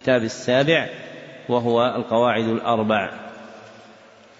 الكتاب 0.00 0.22
السابع 0.22 0.86
وهو 1.48 1.86
القواعد 1.96 2.44
الأربع. 2.44 3.10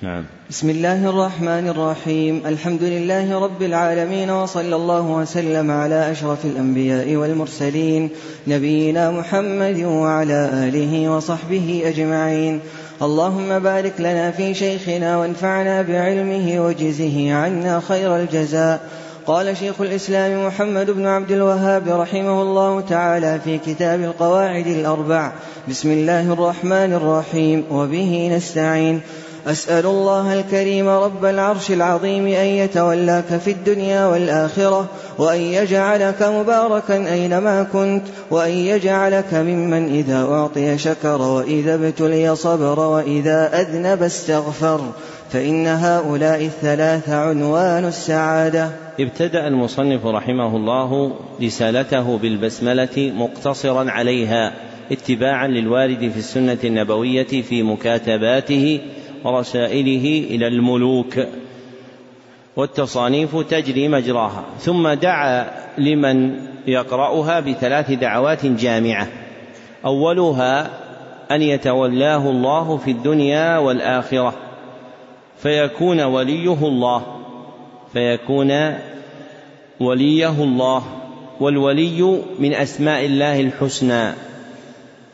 نعم. 0.02 0.24
بسم 0.50 0.70
الله 0.70 1.08
الرحمن 1.10 1.68
الرحيم. 1.68 2.42
الحمد 2.46 2.82
لله 2.82 3.38
رب 3.44 3.62
العالمين 3.62 4.30
وصلى 4.30 4.76
الله 4.76 5.00
وسلم 5.00 5.70
على 5.70 6.10
أشرف 6.10 6.44
الأنبياء 6.44 7.16
والمرسلين 7.16 8.10
نبينا 8.46 9.10
محمد 9.10 9.80
وعلى 9.84 10.50
آله 10.68 11.08
وصحبه 11.08 11.82
أجمعين. 11.84 12.60
اللهم 13.02 13.58
بارك 13.58 13.94
لنا 13.98 14.30
في 14.30 14.54
شيخنا 14.54 15.16
وانفعنا 15.16 15.82
بعلمه 15.82 16.60
وجزه 16.66 17.34
عنا 17.34 17.80
خير 17.80 18.16
الجزاء. 18.16 18.80
قال 19.26 19.56
شيخ 19.56 19.80
الإسلام 19.80 20.46
محمد 20.46 20.90
بن 20.90 21.06
عبد 21.06 21.30
الوهاب 21.30 21.88
رحمه 21.88 22.42
الله 22.42 22.80
تعالى 22.80 23.40
في 23.44 23.58
كتاب 23.58 24.00
القواعد 24.00 24.66
الأربع. 24.66 25.32
بسم 25.68 25.90
الله 25.90 26.32
الرحمن 26.32 26.92
الرحيم. 26.92 27.64
وبه 27.70 28.30
نستعين. 28.36 29.00
أسأل 29.46 29.86
الله 29.86 30.40
الكريم 30.40 30.88
رب 30.88 31.24
العرش 31.24 31.70
العظيم 31.70 32.26
أن 32.26 32.46
يتولاك 32.46 33.40
في 33.44 33.50
الدنيا 33.50 34.06
والآخرة 34.06 34.86
وأن 35.18 35.40
يجعلك 35.40 36.22
مباركا 36.22 37.12
أينما 37.12 37.62
كنت 37.72 38.04
وأن 38.30 38.50
يجعلك 38.50 39.34
ممن 39.34 39.94
إذا 39.94 40.26
أعطي 40.32 40.78
شكر 40.78 41.22
وإذا 41.22 41.74
ابتلي 41.74 42.36
صبر 42.36 42.80
وإذا 42.80 43.60
أذنب 43.60 44.02
استغفر. 44.02 44.80
فإن 45.32 45.66
هؤلاء 45.66 46.44
الثلاث 46.44 47.08
عنوان 47.08 47.84
السعادة. 47.84 48.70
ابتدأ 49.00 49.48
المصنف 49.48 50.06
رحمه 50.06 50.56
الله 50.56 51.16
رسالته 51.42 52.18
بالبسملة 52.18 53.12
مقتصرا 53.16 53.90
عليها 53.90 54.52
اتباعا 54.92 55.48
للوارد 55.48 56.08
في 56.08 56.18
السنة 56.18 56.58
النبوية 56.64 57.42
في 57.42 57.62
مكاتباته 57.62 58.80
ورسائله 59.24 60.26
إلى 60.30 60.46
الملوك 60.46 61.18
والتصانيف 62.56 63.36
تجري 63.36 63.88
مجراها. 63.88 64.44
ثم 64.58 64.88
دعا 64.88 65.46
لمن 65.78 66.36
يقرأها 66.66 67.40
بثلاث 67.40 67.90
دعوات 67.90 68.46
جامعة. 68.46 69.08
أولها 69.84 70.70
أن 71.30 71.42
يتولاه 71.42 72.30
الله 72.30 72.76
في 72.76 72.90
الدنيا 72.90 73.58
والآخرة 73.58 74.34
فيكون 75.36 76.00
وليه 76.00 76.66
الله. 76.68 77.19
فيكون 77.92 78.74
وليه 79.80 80.44
الله 80.44 80.82
والولي 81.40 82.22
من 82.38 82.54
أسماء 82.54 83.04
الله 83.06 83.40
الحسنى 83.40 84.12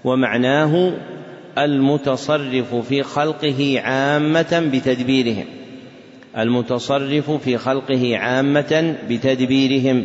ومعناه 0.05 0.93
المتصرف 1.59 2.75
في 2.75 3.03
خلقه 3.03 3.81
عامة 3.85 4.71
بتدبيرهم 4.73 5.45
المتصرف 6.39 7.31
في 7.31 7.59
خلقه 7.59 8.17
عامة 8.17 8.97
بتدبيرهم 9.09 10.05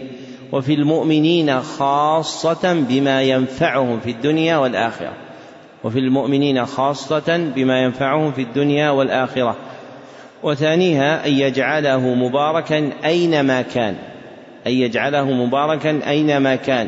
وفي 0.52 0.74
المؤمنين 0.74 1.62
خاصة 1.62 2.74
بما 2.90 3.22
ينفعهم 3.22 4.00
في 4.00 4.12
الدنيا 4.12 4.58
والآخرة 4.58 5.14
وفي 5.84 6.00
المؤمنين 6.00 6.66
خاصة 6.66 7.52
بما 7.56 7.84
ينفعهم 7.84 8.32
في 8.32 8.42
الدنيا 8.42 8.90
والآخرة. 8.90 9.56
وثانيها 10.44 11.26
أن 11.26 11.32
يجعله 11.32 12.00
مباركا 12.00 12.90
أينما 13.06 13.62
كان. 13.62 13.96
أن 14.68 14.72
يجعله 14.72 15.32
مباركا 15.32 16.00
أينما 16.08 16.56
كان. 16.56 16.88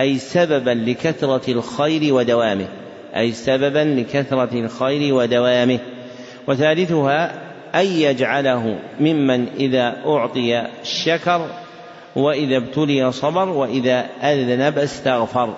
أي 0.00 0.18
سببا 0.18 0.70
لكثرة 0.70 1.52
الخير 1.52 2.14
ودوامه. 2.14 2.66
أي 3.16 3.32
سببا 3.32 4.00
لكثرة 4.00 4.48
الخير 4.52 5.14
ودوامه. 5.14 5.78
وثالثها 6.46 7.32
أن 7.74 7.86
يجعله 7.86 8.78
ممن 9.00 9.46
إذا 9.48 9.96
أعطي 10.06 10.66
شكر 10.82 11.46
وإذا 12.16 12.56
ابتلي 12.56 13.12
صبر 13.12 13.48
وإذا 13.48 14.06
أذنب 14.22 14.78
استغفر. 14.78 15.54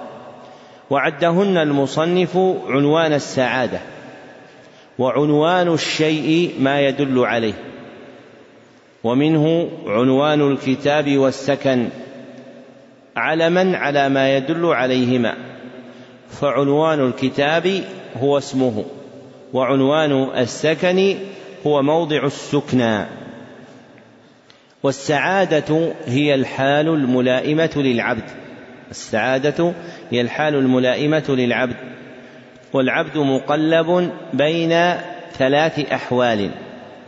وعدهن 0.90 1.56
المصنف 1.56 2.36
عنوان 2.68 3.12
السعادة. 3.12 3.80
وعنوان 5.00 5.68
الشيء 5.68 6.54
ما 6.60 6.80
يدل 6.80 7.18
عليه 7.18 7.54
ومنه 9.04 9.70
عنوان 9.86 10.52
الكتاب 10.52 11.16
والسكن 11.16 11.88
علما 13.16 13.76
على 13.76 14.08
ما 14.08 14.36
يدل 14.36 14.66
عليهما. 14.66 15.34
فعنوان 16.30 17.06
الكتاب 17.06 17.82
هو 18.16 18.38
اسمه 18.38 18.84
وعنوان 19.52 20.28
السكن 20.36 21.14
هو 21.66 21.82
موضع 21.82 22.26
السكنى. 22.26 23.06
والسعادة 24.82 25.92
هي 26.06 26.34
الحال 26.34 26.88
الملائمة 26.88 27.72
للعبد. 27.76 28.30
السعادة 28.90 29.72
هي 30.10 30.20
الحال 30.20 30.54
الملائمة 30.54 31.24
للعبد. 31.28 31.76
والعبد 32.72 33.18
مقلب 33.18 34.12
بين 34.32 34.94
ثلاث 35.38 35.92
أحوال. 35.92 36.50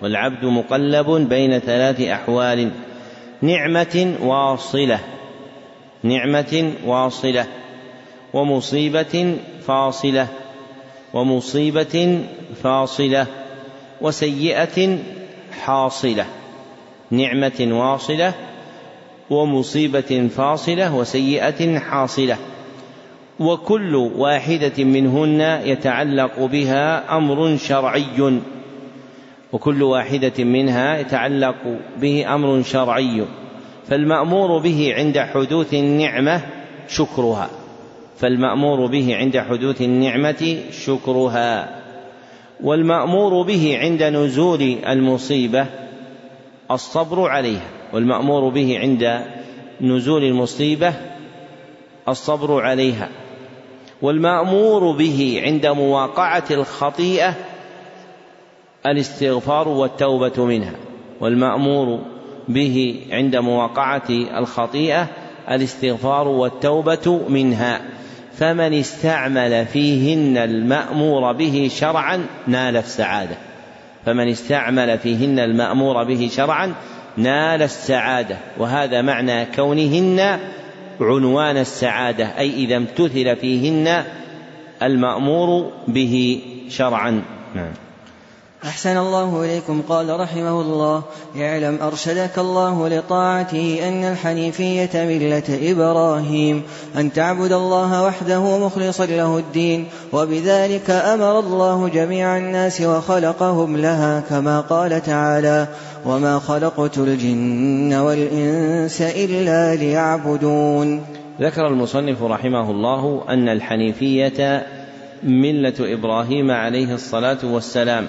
والعبد 0.02 0.44
مقلب 0.44 1.10
بين 1.10 1.58
ثلاث 1.58 2.00
أحوال. 2.00 2.70
نعمة 3.42 4.14
واصلة. 4.22 4.98
نعمة 6.02 6.72
واصلة. 6.84 7.46
ومصيبة 8.34 9.36
فاصلة. 9.66 10.26
ومصيبة 11.14 12.24
فاصلة. 12.62 13.26
وسيئة 14.00 14.98
حاصلة. 15.60 16.26
نعمة 17.10 17.68
واصلة. 17.72 18.32
ومصيبة 19.30 20.28
فاصلة. 20.36 20.94
وسيئة 20.94 21.78
حاصلة. 21.78 22.36
وكل 23.40 23.96
واحدة 23.96 24.84
منهن 24.84 25.40
يتعلق 25.64 26.44
بها 26.44 27.16
أمر 27.16 27.56
شرعي. 27.56 28.40
وكل 29.52 29.82
واحدة 29.82 30.44
منها 30.44 30.98
يتعلق 30.98 31.56
به 32.00 32.34
أمر 32.34 32.62
شرعي. 32.62 33.24
فالمأمور 33.88 34.58
به 34.58 34.94
عند 34.96 35.18
حدوث 35.18 35.74
النعمة 35.74 36.40
شكرها. 36.88 37.50
فالمأمور 38.16 38.86
به 38.86 39.16
عند 39.16 39.38
حدوث 39.38 39.82
النعمة 39.82 40.58
شكرها. 40.84 41.68
والمأمور 42.62 43.42
به 43.42 43.78
عند 43.78 44.02
نزول 44.02 44.78
المصيبة 44.86 45.66
الصبر 46.70 47.28
عليها. 47.28 47.68
والمأمور 47.92 48.48
به 48.48 48.78
عند 48.78 49.20
نزول 49.80 50.24
المصيبة 50.24 50.94
الصبر 52.08 52.60
عليها. 52.60 53.08
والمأمور 54.02 54.96
به 54.96 55.42
عند 55.44 55.66
مواقعة 55.66 56.44
الخطيئة 56.50 57.34
الاستغفار 58.86 59.68
والتوبة 59.68 60.44
منها. 60.44 60.74
والمأمور 61.20 61.98
به 62.48 63.06
عند 63.10 63.36
مواقعة 63.36 64.08
الخطيئة 64.10 65.06
الاستغفار 65.48 66.28
والتوبة 66.28 67.20
منها. 67.28 67.80
فمن 68.38 68.74
استعمل 68.74 69.66
فيهن 69.66 70.36
المأمور 70.36 71.32
به 71.32 71.70
شرعا 71.74 72.26
نال 72.46 72.76
السعادة 72.76 73.36
فمن 74.06 74.28
استعمل 74.28 74.98
فيهن 74.98 75.38
المأمور 75.38 76.04
به 76.04 76.30
شرعا 76.32 76.74
نال 77.16 77.62
السعادة 77.62 78.36
وهذا 78.58 79.02
معنى 79.02 79.44
كونهن 79.44 80.38
عنوان 81.00 81.56
السعادة 81.56 82.38
أي 82.38 82.54
إذا 82.54 82.76
امتثل 82.76 83.36
فيهن 83.36 84.04
المأمور 84.82 85.72
به 85.88 86.42
شرعا. 86.68 87.22
نعم. 87.54 87.72
أحسن 88.64 88.96
الله 88.96 89.44
إليكم. 89.44 89.82
قال 89.88 90.20
رحمه 90.20 90.60
الله 90.60 91.02
اعلم 91.36 91.78
أرشدك 91.82 92.38
الله 92.38 92.88
لطاعته 92.88 93.88
أن 93.88 94.04
الحنيفية 94.04 94.90
ملة 94.94 95.72
إبراهيم 95.72 96.62
أن 96.96 97.12
تعبد 97.12 97.52
الله 97.52 98.02
وحده 98.02 98.58
مخلصا 98.58 99.06
له 99.06 99.38
الدين 99.38 99.86
وبذلك 100.12 100.90
أمر 100.90 101.38
الله 101.38 101.88
جميع 101.88 102.36
الناس 102.38 102.80
وخلقهم 102.80 103.76
لها 103.76 104.20
كما 104.20 104.60
قال 104.60 105.02
تعالى 105.02 105.68
وما 106.06 106.38
خلقت 106.38 106.98
الجن 106.98 107.94
والإنس 107.94 109.02
إلا 109.02 109.74
ليعبدون 109.74 111.04
ذكر 111.40 111.66
المصنف 111.66 112.22
رحمه 112.22 112.70
الله 112.70 113.24
أن 113.28 113.48
الحنيفية 113.48 114.66
ملة 115.22 115.74
إبراهيم 115.80 116.50
عليه 116.50 116.94
الصلاة 116.94 117.38
والسلام 117.44 118.08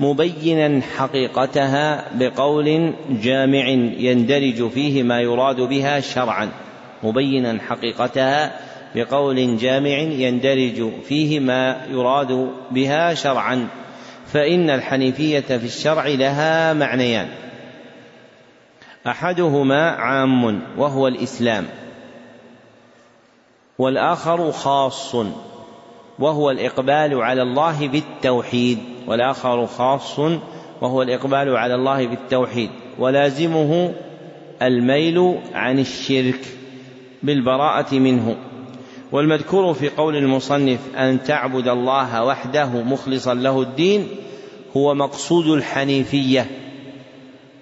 مبينا 0.00 0.82
حقيقتها 0.96 2.04
بقول 2.14 2.94
جامع 3.10 3.68
يندرج 3.98 4.68
فيه 4.70 5.02
ما 5.02 5.20
يراد 5.20 5.60
بها 5.60 6.00
شرعا. 6.00 6.48
مبينا 7.02 7.58
حقيقتها 7.68 8.60
بقول 8.94 9.56
جامع 9.56 9.98
يندرج 9.98 10.90
فيه 11.08 11.40
ما 11.40 11.86
يراد 11.90 12.50
بها 12.70 13.14
شرعا. 13.14 13.68
فإن 14.26 14.70
الحنيفية 14.70 15.40
في 15.40 15.64
الشرع 15.64 16.06
لها 16.06 16.72
معنيان. 16.72 17.28
أحدهما 19.06 19.90
عام 19.90 20.62
وهو 20.76 21.08
الإسلام 21.08 21.66
والآخر 23.78 24.52
خاص. 24.52 25.16
وهو 26.18 26.50
الإقبال 26.50 27.22
على 27.22 27.42
الله 27.42 27.88
بالتوحيد 27.88 28.78
والآخر 29.06 29.66
خاص 29.66 30.18
وهو 30.80 31.02
الإقبال 31.02 31.56
على 31.56 31.74
الله 31.74 32.06
بالتوحيد 32.06 32.70
ولازمه 32.98 33.92
الميل 34.62 35.38
عن 35.54 35.78
الشرك 35.78 36.40
بالبراءة 37.22 37.94
منه. 37.94 38.36
والمذكور 39.12 39.74
في 39.74 39.88
قول 39.88 40.16
المصنف 40.16 40.78
أن 40.96 41.22
تعبد 41.22 41.68
الله 41.68 42.24
وحده 42.24 42.68
مخلصا 42.68 43.34
له 43.34 43.62
الدين 43.62 44.08
هو 44.76 44.94
مقصود 44.94 45.46
الحنيفية 45.46 46.46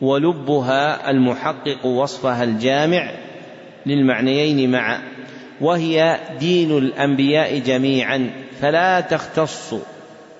ولبها 0.00 1.10
المحقق 1.10 1.86
وصفها 1.86 2.44
الجامع 2.44 3.10
للمعنيين 3.86 4.70
معا. 4.70 5.02
وهي 5.60 6.20
دين 6.40 6.78
الأنبياء 6.78 7.58
جميعا 7.58 8.30
فلا 8.60 9.00
تختص 9.00 9.74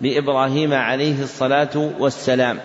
بإبراهيم 0.01 0.73
عليه 0.75 1.23
الصلاة 1.23 1.91
والسلام. 1.99 2.59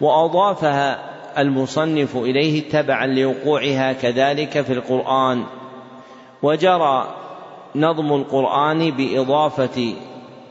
وأضافها 0.00 1.10
المصنف 1.38 2.16
إليه 2.16 2.68
تبعا 2.68 3.06
لوقوعها 3.06 3.92
كذلك 3.92 4.60
في 4.60 4.72
القرآن. 4.72 5.44
وجرى 6.42 7.14
نظم 7.76 8.12
القرآن 8.12 8.90
بإضافة 8.90 9.94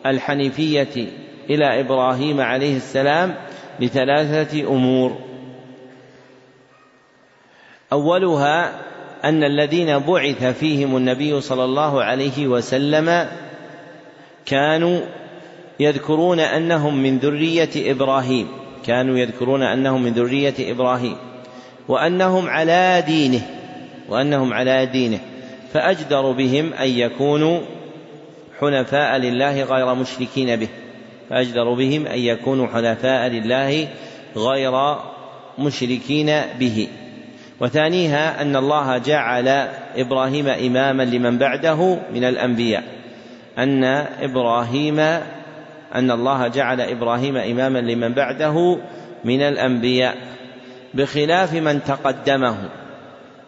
الحنيفية 0.06 1.08
إلى 1.50 1.80
إبراهيم 1.80 2.42
عليه 2.42 2.78
السلام 2.78 3.36
لثلاثة 3.80 4.68
أمور. 4.68 5.18
أولها 7.94 8.89
أن 9.26 9.44
الذين 9.44 10.00
بعث 10.00 10.44
فيهم 10.44 10.98
النبي 10.98 11.42
صلى 11.42 11.64
الله 11.64 12.04
عليه 12.04 12.48
وسلم 12.48 13.28
كانوا 14.46 15.00
يذكرون 15.80 16.40
أنهم 16.40 17.04
من 17.04 17.18
ذرية 17.18 17.92
إبراهيم. 17.92 18.48
كانوا 18.86 19.18
يذكرون 19.18 19.64
أنهم 19.64 20.04
من 20.04 20.14
ذرية 20.14 20.54
إبراهيم. 20.60 21.16
وأنهم 21.88 22.50
على 22.50 23.04
دينه 23.08 23.42
وأنهم 24.10 24.54
على 24.54 24.86
دينه. 24.86 25.20
فأجدر 25.74 26.32
بهم 26.32 26.74
أن 26.74 26.88
يكونوا 26.88 27.62
حنفاء 28.60 29.18
لله 29.18 29.64
غير 29.64 29.96
مشركين 29.96 30.56
به. 30.56 30.68
فأجدر 31.30 31.74
بهم 31.74 32.06
أن 32.06 32.20
يكونوا 32.20 32.68
حنفاء 32.68 33.28
لله 33.28 33.88
غير 34.36 34.98
مشركين 35.60 36.42
به. 36.60 36.88
وثانيها 37.62 38.42
أن 38.42 38.56
الله 38.56 38.98
جعل 38.98 39.48
إبراهيم 39.96 40.48
إماما 40.48 41.04
لمن 41.04 41.38
بعده 41.38 42.00
من 42.14 42.24
الأنبياء. 42.24 42.84
أن 43.58 43.84
إبراهيم 44.22 45.00
أن 45.96 46.12
الله 46.12 46.48
جعل 46.48 46.82
إبراهيم 46.82 47.38
إماما 47.38 47.80
لمن 47.80 48.14
بعده 48.14 48.78
من 49.26 49.42
الأنبياء. 49.42 50.16
بخلاف 50.94 51.54
من 51.54 51.84
تقدمه 51.84 52.56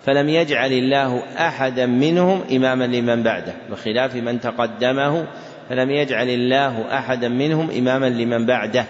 فلم 0.05 0.29
يجعل 0.29 0.71
الله 0.71 1.23
أحدا 1.39 1.85
منهم 1.85 2.41
إماما 2.51 2.83
لمن 2.83 3.23
بعده. 3.23 3.53
بخلاف 3.71 4.15
من 4.15 4.39
تقدمه 4.39 5.25
فلم 5.69 5.91
يجعل 5.91 6.29
الله 6.29 6.97
أحدا 6.97 7.27
منهم 7.27 7.69
إماما 7.71 8.09
لمن 8.09 8.45
بعده. 8.45 8.85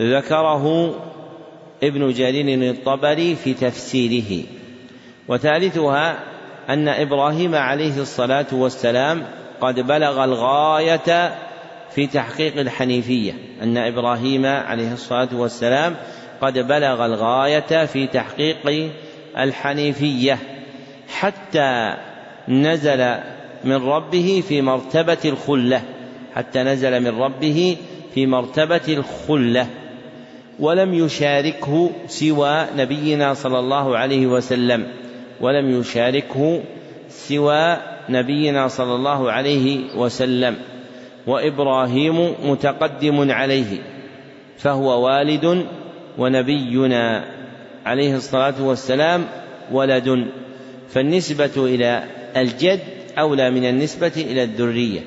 ذكره 0.00 0.94
ابن 1.82 2.12
جرير 2.12 2.70
الطبري 2.70 3.34
في 3.34 3.54
تفسيره 3.54 4.44
وثالثها 5.28 6.18
أن 6.68 6.88
إبراهيم 6.88 7.54
عليه 7.54 8.00
الصلاة 8.00 8.46
والسلام 8.52 9.22
قد 9.60 9.80
بلغ 9.80 10.24
الغاية 10.24 11.34
في 11.94 12.06
تحقيق 12.06 12.58
الحنيفية 12.60 13.32
أن 13.62 13.76
إبراهيم 13.76 14.46
عليه 14.46 14.92
الصلاة 14.92 15.28
والسلام 15.32 15.96
قد 16.40 16.58
بلغ 16.58 17.06
الغاية 17.06 17.86
في 17.86 18.06
تحقيق 18.06 18.90
الحنيفية 19.38 20.38
حتى 21.08 21.96
نزل 22.48 23.14
من 23.64 23.76
ربه 23.76 24.42
في 24.48 24.62
مرتبة 24.62 25.18
الخلة 25.24 25.82
حتى 26.34 26.62
نزل 26.62 27.00
من 27.00 27.20
ربه 27.20 27.76
في 28.14 28.26
مرتبة 28.26 28.80
الخلة. 28.88 29.66
ولم 30.58 30.94
يشاركه 30.94 31.90
سوى 32.06 32.66
نبينا 32.76 33.34
صلى 33.34 33.58
الله 33.58 33.96
عليه 33.96 34.26
وسلم. 34.26 34.86
ولم 35.40 35.80
يشاركه 35.80 36.62
سوى 37.08 37.76
نبينا 38.08 38.68
صلى 38.68 38.94
الله 38.94 39.32
عليه 39.32 39.96
وسلم. 39.96 40.56
وإبراهيم 41.26 42.34
متقدم 42.44 43.30
عليه 43.30 43.78
فهو 44.58 45.06
والد 45.06 45.66
ونبينا 46.18 47.24
عليه 47.86 48.16
الصلاة 48.16 48.62
والسلام 48.62 49.24
ولد. 49.72 50.26
فالنسبة 50.88 51.50
إلى 51.56 52.02
الجد 52.36 52.80
أولى 53.18 53.50
من 53.50 53.64
النسبة 53.64 54.12
إلى 54.16 54.42
الذرية. 54.42 55.00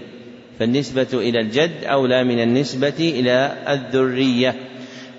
فالنسبة 0.59 1.07
إلى 1.13 1.39
الجد 1.39 1.83
أولى 1.83 2.23
من 2.23 2.39
النسبة 2.39 2.99
إلى 2.99 3.53
الذرية. 3.69 4.55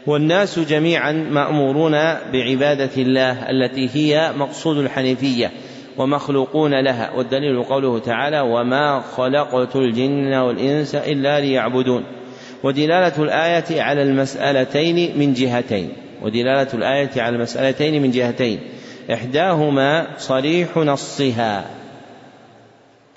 والناس 0.07 0.59
جميعا 0.59 1.13
مأمورون 1.13 1.93
بعبادة 2.33 2.91
الله 2.97 3.51
التي 3.51 3.89
هي 3.95 4.33
مقصود 4.37 4.79
الحنيفية 4.79 5.51
ومخلوقون 5.99 6.85
لها 6.85 7.13
والدليل 7.17 7.63
قوله 7.63 7.99
تعالى 7.99 8.41
وما 8.41 9.01
خلقت 9.01 9.77
الجن 9.77 10.35
والانس 10.35 10.95
الا 10.95 11.41
ليعبدون 11.41 12.05
ودلالة 12.63 13.23
الآية 13.23 13.83
على 13.83 14.03
المسألتين 14.03 15.19
من 15.19 15.33
جهتين 15.33 15.93
ودلالة 16.23 16.69
الآية 16.75 17.23
على 17.23 17.37
المسألتين 17.37 18.03
من 18.03 18.11
جهتين. 18.11 18.61
إحداهما 19.13 20.07
صريح 20.19 20.77
نصها 20.77 21.65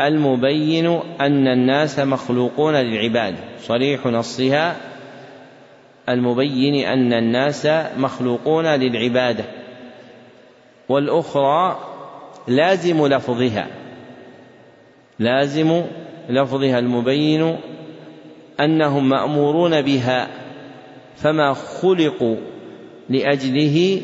المبين 0.02 0.88
أن 1.22 1.48
الناس 1.48 2.00
مخلوقون 2.00 2.76
للعباد. 2.76 3.36
صريح 3.62 4.06
نصها 4.06 4.76
المبين 6.10 6.88
أن 6.88 7.14
الناس 7.14 7.68
مخلوقون 7.98 8.66
للعبادة 8.66 9.44
والأخرى 10.90 11.80
لازم 12.48 13.08
لفظها 13.08 13.68
لازم 15.20 15.82
لفظها 16.30 16.80
المبين 16.80 17.58
أنهم 18.60 19.10
مأمورون 19.10 19.82
بها 19.82 20.28
فما 21.16 21.54
خلقوا 21.54 22.36
لأجله 23.10 24.02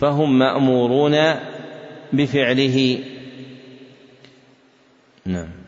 فهم 0.00 0.38
مأمورون 0.38 1.16
بفعله. 2.12 2.98
نعم. 5.26 5.65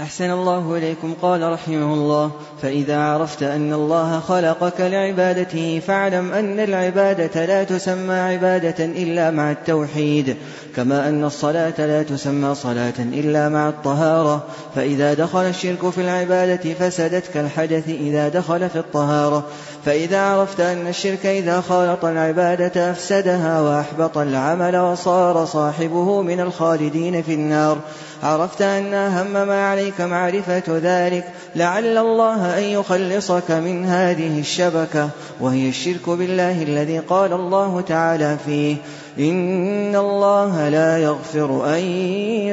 أحسن 0.00 0.30
الله 0.30 0.76
إليكم. 0.76 1.14
قال 1.22 1.52
رحمه 1.52 1.94
الله 1.94 2.30
فإذا 2.62 2.98
عرفت 2.98 3.42
أن 3.42 3.72
الله 3.72 4.20
خلقك 4.20 4.80
لعبادته 4.80 5.82
فاعلم 5.86 6.32
أن 6.32 6.60
العبادة 6.60 7.46
لا 7.46 7.64
تسمى 7.64 8.14
عبادة 8.14 8.84
إلا 8.84 9.30
مع 9.30 9.50
التوحيد. 9.50 10.36
كما 10.76 11.08
أن 11.08 11.24
الصلاة 11.24 11.74
لا 11.78 12.02
تسمى 12.02 12.54
صلاة 12.54 12.94
إلا 12.98 13.48
مع 13.48 13.68
الطهارة 13.68 14.42
فإذا 14.74 15.14
دخل 15.14 15.42
الشرك 15.42 15.90
في 15.90 16.00
العبادة 16.00 16.74
فسدت 16.74 17.24
كالحدث 17.34 17.88
إذا 17.88 18.28
دخل 18.28 18.70
في 18.70 18.78
الطهارة. 18.78 19.44
فإذا 19.84 20.20
عرفت 20.20 20.60
أن 20.60 20.88
الشرك 20.88 21.26
إذا 21.26 21.60
خالط 21.60 22.04
العبادة 22.04 22.90
أفسدها 22.90 23.60
وأحبط 23.60 24.18
العمل 24.18 24.76
وصار 24.76 25.44
صاحبه 25.44 26.22
من 26.22 26.40
الخالدين 26.40 27.22
في 27.22 27.34
النار. 27.34 27.78
عرفت 28.22 28.62
أن 28.62 28.94
أهم 28.94 29.48
ما 29.48 29.68
عليك 29.68 30.00
معرفة 30.00 30.62
ذلك 30.68 31.24
لعل 31.56 31.98
الله 31.98 32.58
أن 32.58 32.62
يخلصك 32.62 33.50
من 33.50 33.84
هذه 33.84 34.40
الشبكة 34.40 35.08
وهي 35.40 35.68
الشرك 35.68 36.08
بالله 36.08 36.62
الذي 36.62 36.98
قال 36.98 37.32
الله 37.32 37.80
تعالى 37.80 38.36
فيه. 38.46 38.76
إن 39.18 39.96
الله 39.96 40.68
لا 40.68 40.98
يغفر 40.98 41.74
أن 41.74 41.80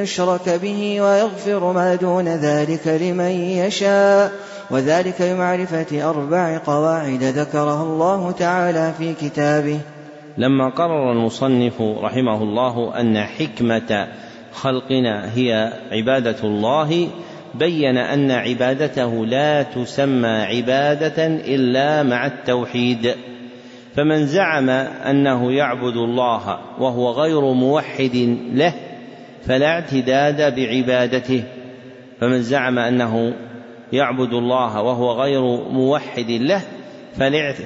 يشرك 0.00 0.48
به 0.48 1.00
ويغفر 1.00 1.72
ما 1.72 1.94
دون 1.94 2.28
ذلك 2.28 2.86
لمن 2.86 3.30
يشاء 3.40 4.32
وذلك 4.70 5.22
بمعرفة 5.22 6.10
أربع 6.10 6.58
قواعد 6.66 7.22
ذكرها 7.22 7.82
الله 7.82 8.30
تعالى 8.30 8.92
في 8.98 9.14
كتابه. 9.14 9.78
لما 10.38 10.68
قرر 10.68 11.12
المصنف 11.12 11.80
رحمه 11.80 12.42
الله 12.42 13.00
أن 13.00 13.18
حكمة 13.18 14.08
خلقنا 14.52 15.34
هي 15.34 15.72
عبادة 15.92 16.36
الله 16.44 17.08
بين 17.54 17.96
أن 17.96 18.30
عبادته 18.30 19.26
لا 19.26 19.62
تسمى 19.62 20.28
عبادة 20.28 21.26
إلا 21.26 22.02
مع 22.02 22.26
التوحيد. 22.26 23.14
فمن 23.96 24.26
زعم 24.26 24.70
أنه 24.70 25.52
يعبد 25.52 25.96
الله 25.96 26.58
وهو 26.78 27.10
غير 27.10 27.40
موحد 27.40 28.38
له 28.52 28.72
فلا 29.46 29.66
اعتداد 29.66 30.54
بعبادته. 30.56 31.44
فمن 32.20 32.42
زعم 32.42 32.78
أنه 32.78 33.34
يعبد 33.92 34.32
الله 34.32 34.82
وهو 34.82 35.12
غير 35.12 35.42
موحد 35.70 36.30
له 36.30 36.60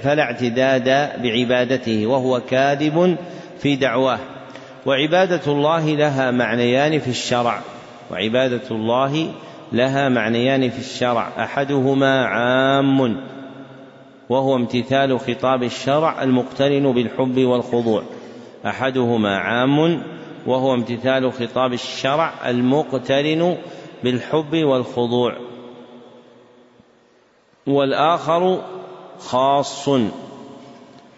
فلا 0.03 0.23
اعتداد 0.23 1.11
بعبادته 1.23 2.07
وهو 2.07 2.41
كاذب 2.41 3.17
في 3.59 3.77
دعواه. 3.77 4.19
وعبادة 4.87 5.53
الله 5.53 5.97
لها 5.97 6.31
معنيان 6.31 6.99
في 6.99 7.09
الشرع. 7.09 7.61
وعبادة 8.11 8.71
الله 8.71 9.31
لها 9.73 10.09
معنيان 10.09 10.71
في 10.71 10.79
الشرع. 10.79 11.29
أحدهما 11.39 12.25
عام. 12.27 13.17
وهو 14.29 14.57
امتثال 14.57 15.21
خطاب 15.21 15.63
الشرع 15.63 16.23
المقترن 16.23 16.93
بالحب 16.93 17.39
والخضوع. 17.39 18.03
أحدهما 18.67 19.39
عام 19.39 20.03
وهو 20.47 20.75
امتثال 20.75 21.33
خطاب 21.33 21.73
الشرع 21.73 22.33
المقترن 22.47 23.57
بالحب 24.05 24.55
والخضوع. 24.55 25.37
والآخر 27.67 28.63
خاص 29.19 29.89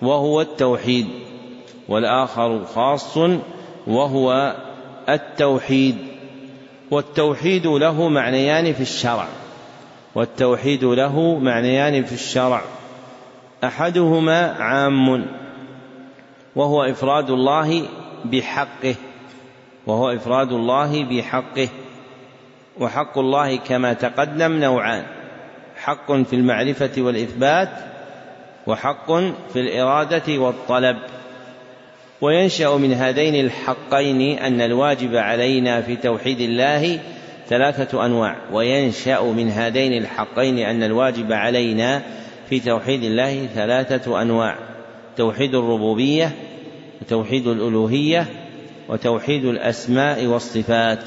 وهو 0.03 0.41
التوحيد. 0.41 1.07
والآخر 1.89 2.65
خاص 2.65 3.19
وهو 3.87 4.57
التوحيد. 5.09 5.97
والتوحيد 6.91 7.67
له 7.67 8.09
معنيان 8.09 8.73
في 8.73 8.81
الشرع. 8.81 9.29
والتوحيد 10.15 10.85
له 10.85 11.39
معنيان 11.39 12.05
في 12.05 12.13
الشرع. 12.13 12.63
أحدهما 13.65 14.53
عام 14.59 15.27
وهو 16.57 16.85
إفراد 16.85 17.31
الله 17.31 17.83
بحقه 18.25 18.95
وهو 19.87 20.11
إفراد 20.11 20.53
الله 20.53 21.05
بحقه 21.05 21.69
وحق 22.79 23.19
الله 23.19 23.57
كما 23.57 23.93
تقدم 23.93 24.53
نوعان 24.53 25.03
حق 25.77 26.13
في 26.13 26.37
المعرفة 26.37 26.91
والإثبات 26.99 27.69
وحق 28.67 29.13
في 29.53 29.61
الإرادة 29.61 30.39
والطلب. 30.39 30.97
وينشأ 32.21 32.77
من 32.77 32.93
هذين 32.93 33.45
الحقين 33.45 34.39
أن 34.39 34.61
الواجب 34.61 35.17
علينا 35.17 35.81
في 35.81 35.97
توحيد 35.97 36.41
الله 36.41 37.01
ثلاثة 37.49 38.07
أنواع. 38.07 38.37
وينشأ 38.53 39.23
من 39.23 39.51
هذين 39.51 40.03
الحقين 40.03 40.59
أن 40.59 40.83
الواجب 40.83 41.33
علينا 41.33 42.03
في 42.51 42.61
توحيد 42.61 43.03
الله 43.03 43.47
ثلاثة 43.47 44.23
أنواع 44.23 44.57
توحيد 45.17 45.55
الربوبية 45.55 46.33
وتوحيد 47.03 47.47
الألوهية 47.47 48.27
وتوحيد 48.89 49.45
الأسماء 49.45 50.27
والصفات. 50.27 50.99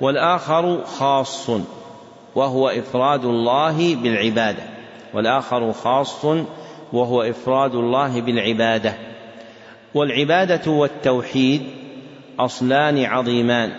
والآخر 0.00 0.84
خاص 0.84 1.50
وهو 2.34 2.68
إفراد 2.68 3.24
الله 3.24 3.94
بالعبادة. 3.94 4.62
والآخر 5.14 5.72
خاص 5.72 6.24
وهو 6.92 7.22
إفراد 7.22 7.74
الله 7.74 8.20
بالعبادة. 8.20 8.94
والعبادة 9.94 10.70
والتوحيد 10.70 11.62
أصلان 12.38 13.04
عظيمان. 13.04 13.72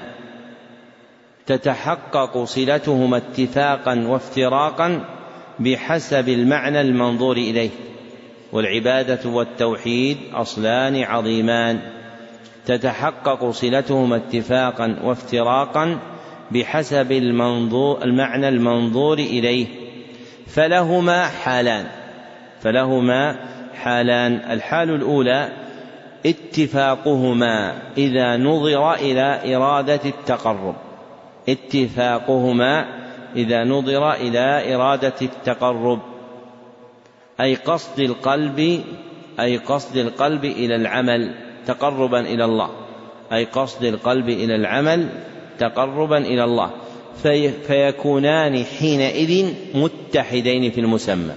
تتحقق 1.45 2.43
صلتهما 2.43 3.17
اتفاقا 3.17 4.07
وافتراقا 4.07 5.05
بحسب 5.63 6.29
المعنى 6.29 6.81
المنظور 6.81 7.37
إليه. 7.37 7.69
والعبادة 8.51 9.29
والتوحيد 9.29 10.17
أصلان 10.33 11.03
عظيمان. 11.03 11.79
تتحقق 12.65 13.49
صلتهما 13.49 14.15
اتفاقا 14.15 14.99
وافتراقا 15.03 15.99
بحسب 16.51 17.11
المنظور 17.11 18.03
المعنى 18.03 18.49
المنظور 18.49 19.17
إليه. 19.17 19.67
فلهما 20.47 21.27
حالان. 21.27 21.85
فلهما 22.61 23.35
حالان. 23.81 24.33
الحال 24.33 24.89
الأولى 24.89 25.49
اتفاقهما 26.25 27.73
إذا 27.97 28.37
نظر 28.37 28.93
إلى 28.93 29.55
إرادة 29.55 29.99
التقرب. 30.05 30.75
اتفاقهما 31.49 33.00
إذا 33.35 33.63
نظر 33.63 34.13
إلى 34.13 34.75
إرادة 34.75 35.13
التقرب 35.21 35.99
أي 37.41 37.55
قصد 37.55 37.99
القلب 37.99 38.83
أي 39.39 39.57
قصد 39.57 39.97
القلب 39.97 40.45
إلى 40.45 40.75
العمل 40.75 41.35
تقربا 41.65 42.19
إلى 42.19 42.45
الله 42.45 42.69
أي 43.33 43.43
قصد 43.43 43.83
القلب 43.83 44.29
إلى 44.29 44.55
العمل 44.55 45.09
تقربا 45.59 46.17
إلى 46.17 46.43
الله. 46.43 46.71
في 47.23 47.49
فيكونان 47.49 48.63
حينئذ 48.79 49.53
متحدين 49.73 50.71
في 50.71 50.81
المسمى. 50.81 51.33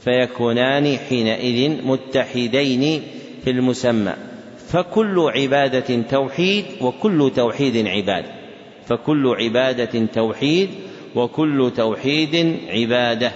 فيكونان 0.00 0.96
حينئذ 1.08 1.86
متحدين 1.86 3.02
في 3.44 3.50
المسمى. 3.50 4.14
فكل 4.68 5.30
عبادة 5.34 6.02
توحيد 6.10 6.64
وكل 6.80 7.32
توحيد 7.36 7.86
عبادة. 7.86 8.32
فكل 8.86 9.34
عبادة 9.40 10.06
توحيد 10.14 10.68
وكل 11.18 11.72
توحيد 11.76 12.60
عبادة. 12.68 13.32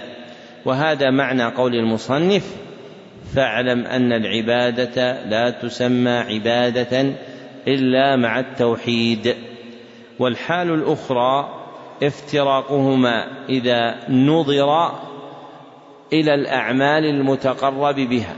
وهذا 0.65 1.09
معنى 1.09 1.43
قول 1.43 1.75
المصنف 1.75 2.55
فاعلم 3.35 3.85
أن 3.85 4.13
العبادة 4.13 5.23
لا 5.25 5.49
تسمى 5.49 6.11
عبادة 6.11 7.13
إلا 7.67 8.15
مع 8.15 8.39
التوحيد. 8.39 9.35
والحال 10.19 10.73
الأخرى 10.73 11.49
افتراقهما 12.03 13.27
إذا 13.49 13.95
نظر 14.09 14.91
إلى 16.13 16.33
الأعمال 16.33 17.05
المتقرب 17.05 17.95
بها. 17.95 18.35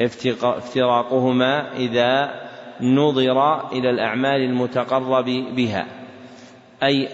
افتراقهما 0.00 1.76
إذا 1.76 2.34
نظر 2.80 3.70
إلى 3.72 3.90
الأعمال 3.90 4.40
المتقرب 4.40 5.24
بها. 5.54 5.86
أي 6.82 7.08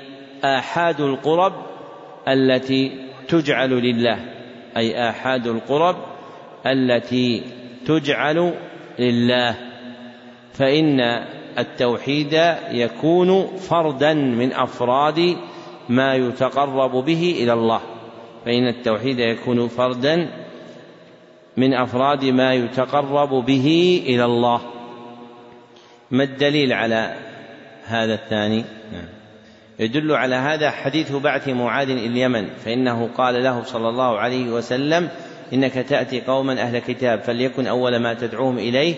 آحاد 0.45 1.01
القرب 1.01 1.53
التي 2.29 2.93
تجعل 3.29 3.71
لله. 3.71 4.19
أي 4.77 5.09
آحاد 5.09 5.47
القرب 5.47 5.97
التي 6.67 7.43
تجعل 7.87 8.55
لله. 8.99 9.55
فإن 10.53 11.01
التوحيد 11.59 12.57
يكون 12.71 13.47
فردا 13.57 14.15
من 14.15 14.53
أفراد 14.53 15.37
ما 15.89 16.15
يتقرب 16.15 17.05
به 17.05 17.37
إلى 17.39 17.53
الله. 17.53 17.81
فإن 18.45 18.69
التوحيد 18.69 19.19
يكون 19.19 19.69
فردا 19.69 20.29
من 21.57 21.75
أفراد 21.75 22.25
ما 22.25 22.55
يتقرب 22.55 23.47
به 23.47 24.03
إلى 24.07 24.25
الله. 24.25 24.61
ما 26.11 26.23
الدليل 26.23 26.73
على 26.73 27.15
هذا 27.85 28.15
الثاني؟ 28.15 28.65
نعم. 28.93 29.24
يدل 29.79 30.13
على 30.13 30.35
هذا 30.35 30.71
حديث 30.71 31.13
بعث 31.13 31.49
معاذ 31.49 31.91
إلى 31.91 32.07
اليمن 32.07 32.49
فإنه 32.65 33.09
قال 33.17 33.43
له 33.43 33.63
صلى 33.63 33.89
الله 33.89 34.19
عليه 34.19 34.51
وسلم 34.51 35.09
إنك 35.53 35.73
تأتي 35.73 36.21
قوما 36.21 36.53
أهل 36.53 36.79
كتاب 36.79 37.21
فليكن 37.21 37.67
أول 37.67 37.97
ما 37.97 38.15
تدعوهم 38.15 38.59
إليه 38.59 38.95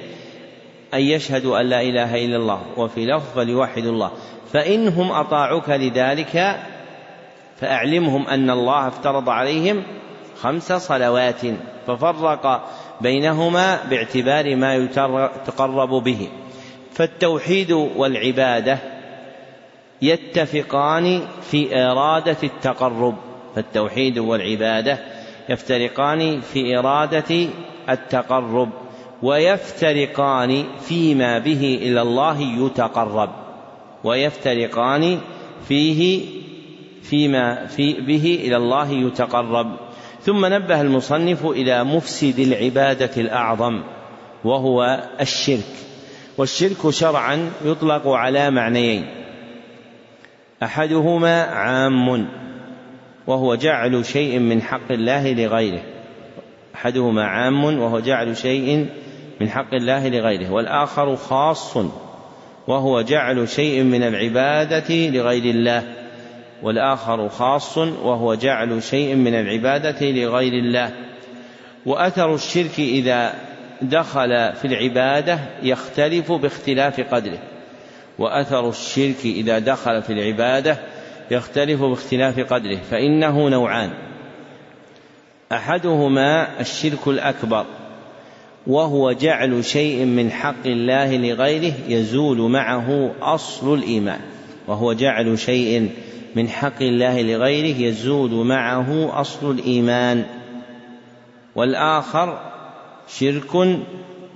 أن 0.94 1.00
يشهدوا 1.00 1.60
أن 1.60 1.66
لا 1.66 1.80
إله 1.80 2.24
إلا 2.24 2.36
الله 2.36 2.62
وفي 2.76 3.06
لفظ 3.06 3.34
فليوحدوا 3.34 3.92
الله. 3.92 4.10
فانهم 4.52 5.12
أطاعوك 5.12 5.68
لذلك 5.68 6.56
فأعلمهم 7.60 8.26
أن 8.26 8.50
الله 8.50 8.88
افترض 8.88 9.28
عليهم 9.28 9.82
خمس 10.40 10.72
صلوات 10.72 11.40
ففرق 11.86 12.68
بينهما 13.00 13.78
باعتبار 13.90 14.56
ما 14.56 14.74
يتقرب 14.74 15.90
به. 16.04 16.28
فالتوحيد 16.92 17.72
والعبادة 17.72 18.95
يتفقان 20.02 21.20
في 21.50 21.84
إرادة 21.84 22.36
التقرب 22.42 23.14
فالتوحيد 23.54 24.18
والعبادة 24.18 24.98
يفترقان 25.48 26.40
في 26.40 26.78
إرادة 26.78 27.48
التقرب 27.88 28.70
ويفترقان 29.22 30.64
فيما 30.80 31.38
به 31.38 31.78
إلى 31.82 32.02
الله 32.02 32.40
يتقرب 32.40 33.30
ويفترقان 34.04 35.18
فيه 35.68 36.24
فيما 37.02 37.66
في 37.66 37.92
به 37.92 38.40
إلى 38.44 38.56
الله 38.56 38.92
يتقرب. 38.92 39.76
ثم 40.22 40.46
نبه 40.46 40.80
المصنف 40.80 41.46
إلى 41.46 41.84
مفسد 41.84 42.38
العبادة 42.38 43.10
الأعظم 43.16 43.82
وهو 44.44 45.08
الشرك 45.20 45.72
والشرك 46.38 46.90
شرعا 46.90 47.50
يطلق 47.64 48.08
على 48.08 48.50
معنيين. 48.50 49.25
أحدهما 50.62 51.42
عام 51.42 52.28
وهو 53.26 53.54
جعل 53.54 54.04
شيء 54.04 54.38
من 54.38 54.62
حق 54.62 54.92
الله 54.92 55.32
لغيره. 55.32 55.82
أحدهما 56.74 57.24
عام 57.24 57.64
وهو 57.64 58.00
جعل 58.00 58.36
شيء 58.36 58.86
من 59.40 59.48
حق 59.48 59.74
الله 59.74 60.08
لغيره. 60.08 60.52
والآخر 60.52 61.16
خاص 61.16 61.76
وهو 62.68 63.00
جعل 63.00 63.48
شيء 63.48 63.82
من 63.82 64.02
العبادة 64.02 64.94
لغير 65.10 65.54
الله. 65.54 65.82
والآخر 66.62 67.28
خاص 67.28 67.78
وهو 67.78 68.34
جعل 68.34 68.82
شيء 68.82 69.14
من 69.14 69.34
العبادة 69.34 70.10
لغير 70.10 70.52
الله. 70.52 70.90
وأثر 71.86 72.34
الشرك 72.34 72.78
إذا 72.78 73.34
دخل 73.82 74.52
في 74.52 74.64
العبادة 74.64 75.38
يختلف 75.62 76.32
باختلاف 76.32 77.14
قدره. 77.14 77.38
وأثر 78.18 78.68
الشرك 78.68 79.24
إذا 79.24 79.58
دخل 79.58 80.02
في 80.02 80.12
العبادة 80.12 80.78
يختلف 81.30 81.82
باختلاف 81.82 82.52
قدره 82.52 82.78
فإنه 82.90 83.48
نوعان. 83.48 83.90
أحدهما 85.52 86.60
الشرك 86.60 87.06
الأكبر 87.06 87.66
وهو 88.66 89.12
جعل 89.12 89.64
شيء 89.64 90.04
من 90.04 90.30
حق 90.30 90.66
الله 90.66 91.16
لغيره 91.16 91.72
يزول 91.88 92.38
معه 92.50 93.10
أصل 93.22 93.74
الإيمان 93.74 94.20
وهو 94.66 94.92
جعل 94.92 95.38
شيء 95.38 95.90
من 96.36 96.48
حق 96.48 96.82
الله 96.82 97.22
لغيره 97.22 97.76
يزول 97.80 98.46
معه 98.46 99.20
أصل 99.20 99.50
الإيمان. 99.50 100.24
والآخر 101.54 102.40
شرك 103.08 103.78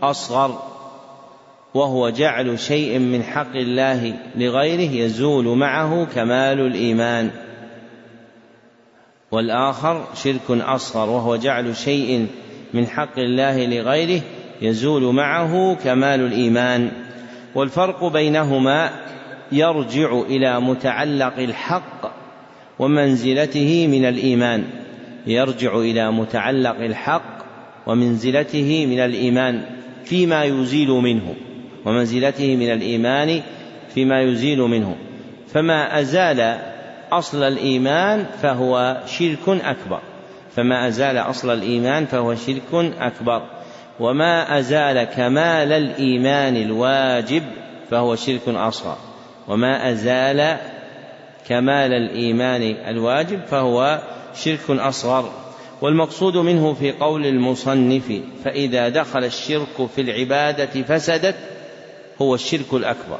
أصغر. 0.02 0.69
وهو 1.74 2.08
جعل 2.08 2.58
شيء 2.58 2.98
من 2.98 3.22
حق 3.22 3.56
الله 3.56 4.14
لغيره 4.36 4.90
يزول 4.90 5.44
معه 5.44 6.04
كمال 6.14 6.60
الإيمان. 6.60 7.30
والآخر 9.32 10.04
شرك 10.14 10.50
أصغر 10.50 11.10
وهو 11.10 11.36
جعل 11.36 11.76
شيء 11.76 12.26
من 12.74 12.86
حق 12.86 13.18
الله 13.18 13.66
لغيره 13.66 14.20
يزول 14.62 15.14
معه 15.14 15.74
كمال 15.74 16.20
الإيمان. 16.20 16.90
والفرق 17.54 18.04
بينهما 18.04 18.90
يرجع 19.52 20.20
إلى 20.20 20.60
متعلق 20.60 21.38
الحق 21.38 22.12
ومنزلته 22.78 23.86
من 23.86 24.04
الإيمان. 24.04 24.64
يرجع 25.26 25.78
إلى 25.78 26.12
متعلق 26.12 26.76
الحق 26.76 27.40
ومنزلته 27.86 28.86
من 28.86 28.98
الإيمان 29.00 29.64
فيما 30.04 30.44
يزيل 30.44 30.88
منه. 30.88 31.34
ومنزلته 31.84 32.56
من 32.56 32.72
الإيمان 32.72 33.42
فيما 33.94 34.22
يزيل 34.22 34.58
منه. 34.58 34.96
فما 35.52 36.00
أزال 36.00 36.58
أصل 37.12 37.42
الإيمان 37.42 38.26
فهو 38.42 38.96
شرك 39.06 39.49
أكبر. 39.49 40.00
فما 40.56 40.88
أزال 40.88 41.18
أصل 41.18 41.50
الإيمان 41.50 42.06
فهو 42.06 42.34
شرك 42.34 42.92
أكبر. 43.00 43.42
وما 44.00 44.58
أزال 44.58 45.04
كمال 45.04 45.72
الإيمان 45.72 46.56
الواجب 46.56 47.42
فهو 47.90 48.16
شرك 48.16 48.49
أصغر. 48.49 48.96
وما 49.49 49.90
أزال 49.90 50.56
كمال 51.49 51.92
الإيمان 51.92 52.62
الواجب 52.62 53.40
فهو 53.50 54.00
شرك 54.34 54.70
أصغر. 54.70 55.32
والمقصود 55.82 56.37
منه 56.37 56.75
في 56.75 56.92
قول 56.92 57.26
المصنف 57.26 58.12
فإذا 58.44 58.88
دخل 58.88 59.25
الشرك 59.25 59.88
في 59.94 60.00
العبادة 60.00 60.82
فسدت 60.82 61.34
هو 62.22 62.34
الشرك 62.34 62.74
الأكبر 62.74 63.18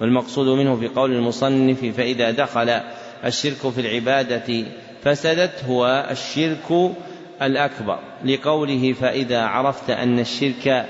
والمقصود 0.00 0.46
منه 0.46 0.76
في 0.76 0.88
قول 0.88 1.12
المصنف 1.12 1.84
فإذا 1.96 2.30
دخل 2.30 2.80
الشرك 3.24 3.70
في 3.74 3.80
العبادة 3.80 4.64
فسدت 5.02 5.64
هو 5.64 6.06
الشرك 6.10 6.92
الأكبر. 7.42 7.98
لقوله 8.24 8.92
فإذا 8.92 9.42
عرفت 9.42 9.90
أن 9.90 10.18
الشرك 10.18 10.86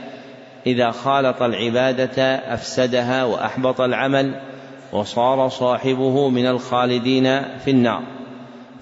إذا 0.67 0.91
خالط 0.91 1.43
العبادة 1.43 2.23
أفسدها 2.55 3.25
وأحبط 3.25 3.81
العمل 3.81 4.41
وصار 4.93 5.49
صاحبه 5.49 6.29
من 6.29 6.47
الخالدين 6.47 7.43
في 7.65 7.71
النار. 7.71 8.03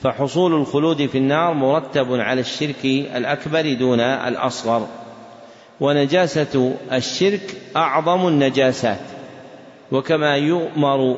فحصول 0.03 0.55
الخلود 0.55 1.07
في 1.07 1.19
النار 1.19 1.55
مرتب 1.55 2.13
على 2.13 2.41
الشرك 2.41 2.85
الأكبر 2.85 3.73
دون 3.73 4.01
الأصغر. 4.01 4.89
ونجاسة 5.81 6.75
الشرك 6.93 7.55
أعظم 7.77 8.29
النجاسات 8.29 9.01
وكما 9.93 10.37
يؤمر 10.37 11.17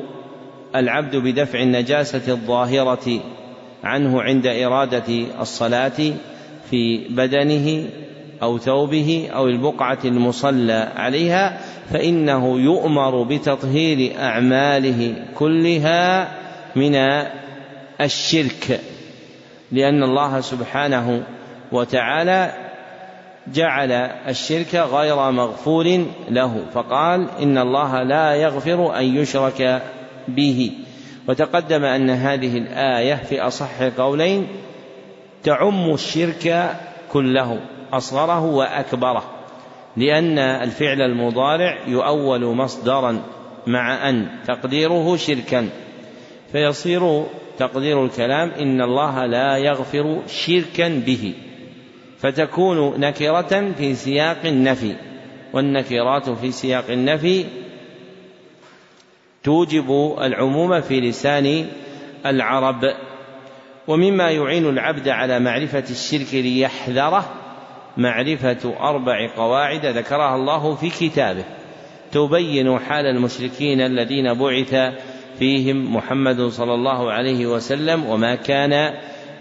العبد 0.75 1.15
بدفع 1.15 1.59
النجاسة 1.59 2.31
الظاهرة 2.33 3.19
عنه 3.83 4.21
عند 4.21 4.47
إرادة 4.47 5.25
الصلاة 5.41 6.13
في 6.69 7.07
بدنه 7.09 7.89
أو 8.41 8.57
ثوبه 8.57 9.29
أو 9.35 9.47
البقعة 9.47 9.97
المصلى 10.05 10.91
عليها 10.95 11.59
فإنه 11.93 12.59
يؤمر 12.59 13.23
بتطهير 13.23 14.19
أعماله 14.19 15.25
كلها 15.35 16.31
من 16.75 16.95
الشرك 18.01 18.79
لأن 19.71 20.03
الله 20.03 20.41
سبحانه 20.41 21.23
وتعالى 21.71 22.53
جعل 23.47 23.91
الشرك 24.27 24.75
غير 24.75 25.31
مغفور 25.31 26.05
له 26.29 26.65
فقال 26.73 27.27
إن 27.41 27.57
الله 27.57 28.03
لا 28.03 28.35
يغفر 28.35 28.99
أن 28.99 29.17
يشرك 29.17 29.81
به. 30.27 30.71
وتقدم 31.27 31.83
أن 31.83 32.09
هذه 32.09 32.57
الآية 32.57 33.15
في 33.15 33.41
أصح 33.41 33.83
قولين 33.97 34.47
تعم 35.43 35.93
الشرك 35.93 36.75
كله 37.11 37.59
أصغره 37.93 38.45
وأكبره 38.45 39.23
لأن 39.97 40.39
الفعل 40.39 41.01
المضارع 41.01 41.77
يؤول 41.87 42.45
مصدرا 42.45 43.21
مع 43.67 44.09
أن 44.09 44.27
تقديره 44.47 45.17
شركا. 45.17 45.69
فيصير 46.51 47.23
تقدير 47.57 48.05
الكلام 48.05 48.49
إن 48.49 48.81
الله 48.81 49.25
لا 49.25 49.57
يغفر 49.57 50.21
شركا 50.27 50.87
به. 51.05 51.33
فتكون 52.19 52.99
نكرة 52.99 53.73
في 53.77 53.95
سياق 53.95 54.45
النفي 54.45 54.95
والنكرات 55.53 56.29
في 56.29 56.51
سياق 56.51 56.85
النفي 56.89 57.45
توجب 59.43 60.15
العموم 60.21 60.81
في 60.81 61.01
لسان 61.01 61.65
العرب 62.25 62.93
ومما 63.87 64.31
يعين 64.31 64.69
العبد 64.69 65.09
على 65.09 65.39
معرفة 65.39 65.83
الشرك 65.89 66.33
ليحذره 66.33 67.33
معرفة 67.97 68.73
أربع 68.79 69.35
قواعد 69.35 69.85
ذكرها 69.85 70.35
الله 70.35 70.75
في 70.75 70.89
كتابه 70.89 71.43
تبين 72.11 72.79
حال 72.79 73.05
المشركين 73.05 73.81
الذين 73.81 74.33
بعث 74.33 74.75
فيهم 75.39 75.95
محمد 75.95 76.41
صلى 76.41 76.73
الله 76.73 77.11
عليه 77.11 77.47
وسلم 77.47 78.05
وما 78.05 78.35
كان 78.35 78.93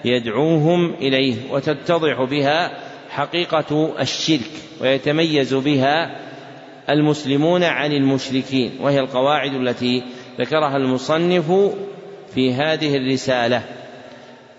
يدعوهم 0.04 0.94
إليه 0.94 1.34
وتتضح 1.50 2.22
بها 2.22 2.70
حقيقة 3.11 3.92
الشرك 4.00 4.50
ويتميز 4.80 5.54
بها 5.54 6.16
المسلمون 6.90 7.64
عن 7.64 7.92
المشركين 7.92 8.70
وهي 8.80 9.00
القواعد 9.00 9.54
التي 9.54 10.02
ذكرها 10.40 10.76
المصنف 10.76 11.52
في 12.34 12.52
هذه 12.52 12.96
الرسالة. 12.96 13.62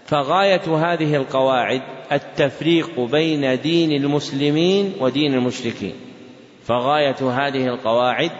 فغاية 0.05 0.75
هذه 0.75 1.15
القواعد 1.15 1.81
التفريق 2.11 2.99
بين 2.99 3.61
دين 3.61 3.91
المسلمين 3.91 4.93
ودين 4.99 5.33
المشركين. 5.33 5.93
فغاية 6.63 7.31
هذه 7.31 7.67
القواعد 7.67 8.31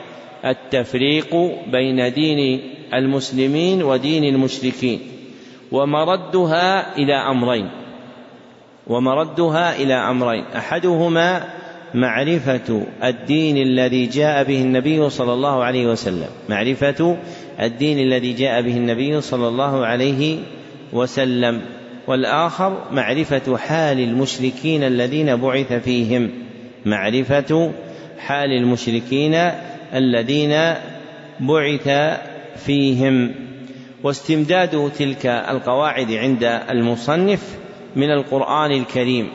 التفريق 0.46 1.36
بين 1.68 2.14
دين 2.14 2.62
المسلمين 2.94 3.84
ودين 3.84 4.24
المشركين. 4.24 5.19
ومردها 5.72 6.98
إلى 6.98 7.14
أمرين. 7.14 7.70
ومردها 8.88 9.76
إلى 9.76 9.94
أمرين. 9.94 10.44
أحدهما 10.56 11.44
معرفة 11.94 12.86
الدين 13.04 13.58
الذي 13.58 14.06
جاء 14.06 14.44
به 14.44 14.62
النبي 14.62 15.10
صلى 15.10 15.34
الله 15.34 15.64
عليه 15.64 15.88
وسلم. 15.88 16.28
معرفة 16.50 17.18
الدين 17.62 18.00
الذي 18.00 18.34
جاء 18.34 18.62
به 18.62 18.78
النبي 18.78 19.22
صلى 19.22 19.48
الله 19.48 19.86
عليه 19.86 20.38
وسلم. 20.94 21.62
والآخر 22.08 22.78
معرفة 22.92 23.58
حال 23.58 24.00
المشركين 24.00 24.84
الذين 24.84 25.36
بعث 25.36 25.74
فيهم. 25.74 26.30
معرفة 26.86 27.72
حال 28.20 28.52
المشركين 28.52 29.52
الذين 29.94 30.74
بعث 31.40 31.90
فيهم. 32.66 33.49
واستمداد 34.04 34.92
تلك 34.98 35.26
القواعد 35.26 36.12
عند 36.12 36.44
المصنف 36.44 37.58
من 37.96 38.12
القرآن 38.12 38.72
الكريم. 38.72 39.30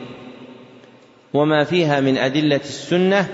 وما 1.33 1.63
فيها 1.63 1.99
من 1.99 2.17
أدلة 2.17 2.55
السنة 2.55 3.29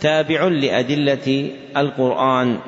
تابع 0.00 0.44
لأدلة 0.44 1.50
القرآن. 1.76 2.58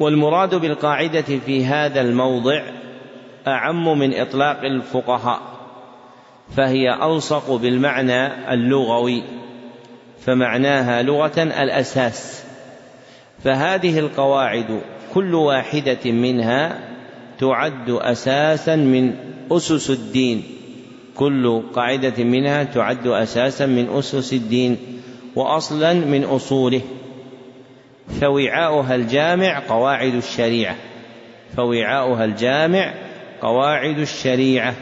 والمراد 0.00 0.54
بالقاعدة 0.54 1.38
في 1.46 1.64
هذا 1.64 2.00
الموضع 2.00 2.62
أعم 3.46 3.98
من 3.98 4.14
إطلاق 4.14 4.60
الفقهاء 4.60 5.40
فهي 6.56 6.94
ألصق 7.02 7.56
بالمعنى 7.56 8.52
اللغوي 8.54 9.22
فمعناها 10.20 11.02
لغة 11.02 11.42
الأساس. 11.42 12.44
فهذه 13.44 13.98
القواعد 13.98 14.80
كل 15.14 15.34
واحدة 15.34 16.10
منها 16.10 16.78
تعد 17.40 17.90
أساسا 17.90 18.76
من 18.76 19.14
أسس 19.52 19.90
الدين. 19.90 20.42
كل 21.14 21.62
قاعدة 21.74 22.24
منها 22.24 22.64
تعد 22.64 23.06
أساسا 23.06 23.66
من 23.66 23.88
أسس 23.90 24.32
الدين 24.32 24.76
وأصلا 25.36 25.92
من 25.92 26.24
أصوله. 26.24 26.80
فوعاؤها 28.20 28.94
الجامع 28.94 29.62
قواعد 29.68 30.14
الشريعة. 30.14 30.76
فوعاؤها 31.56 32.24
الجامع 32.24 32.94
قواعد 33.42 33.98
الشريعة. 33.98 34.74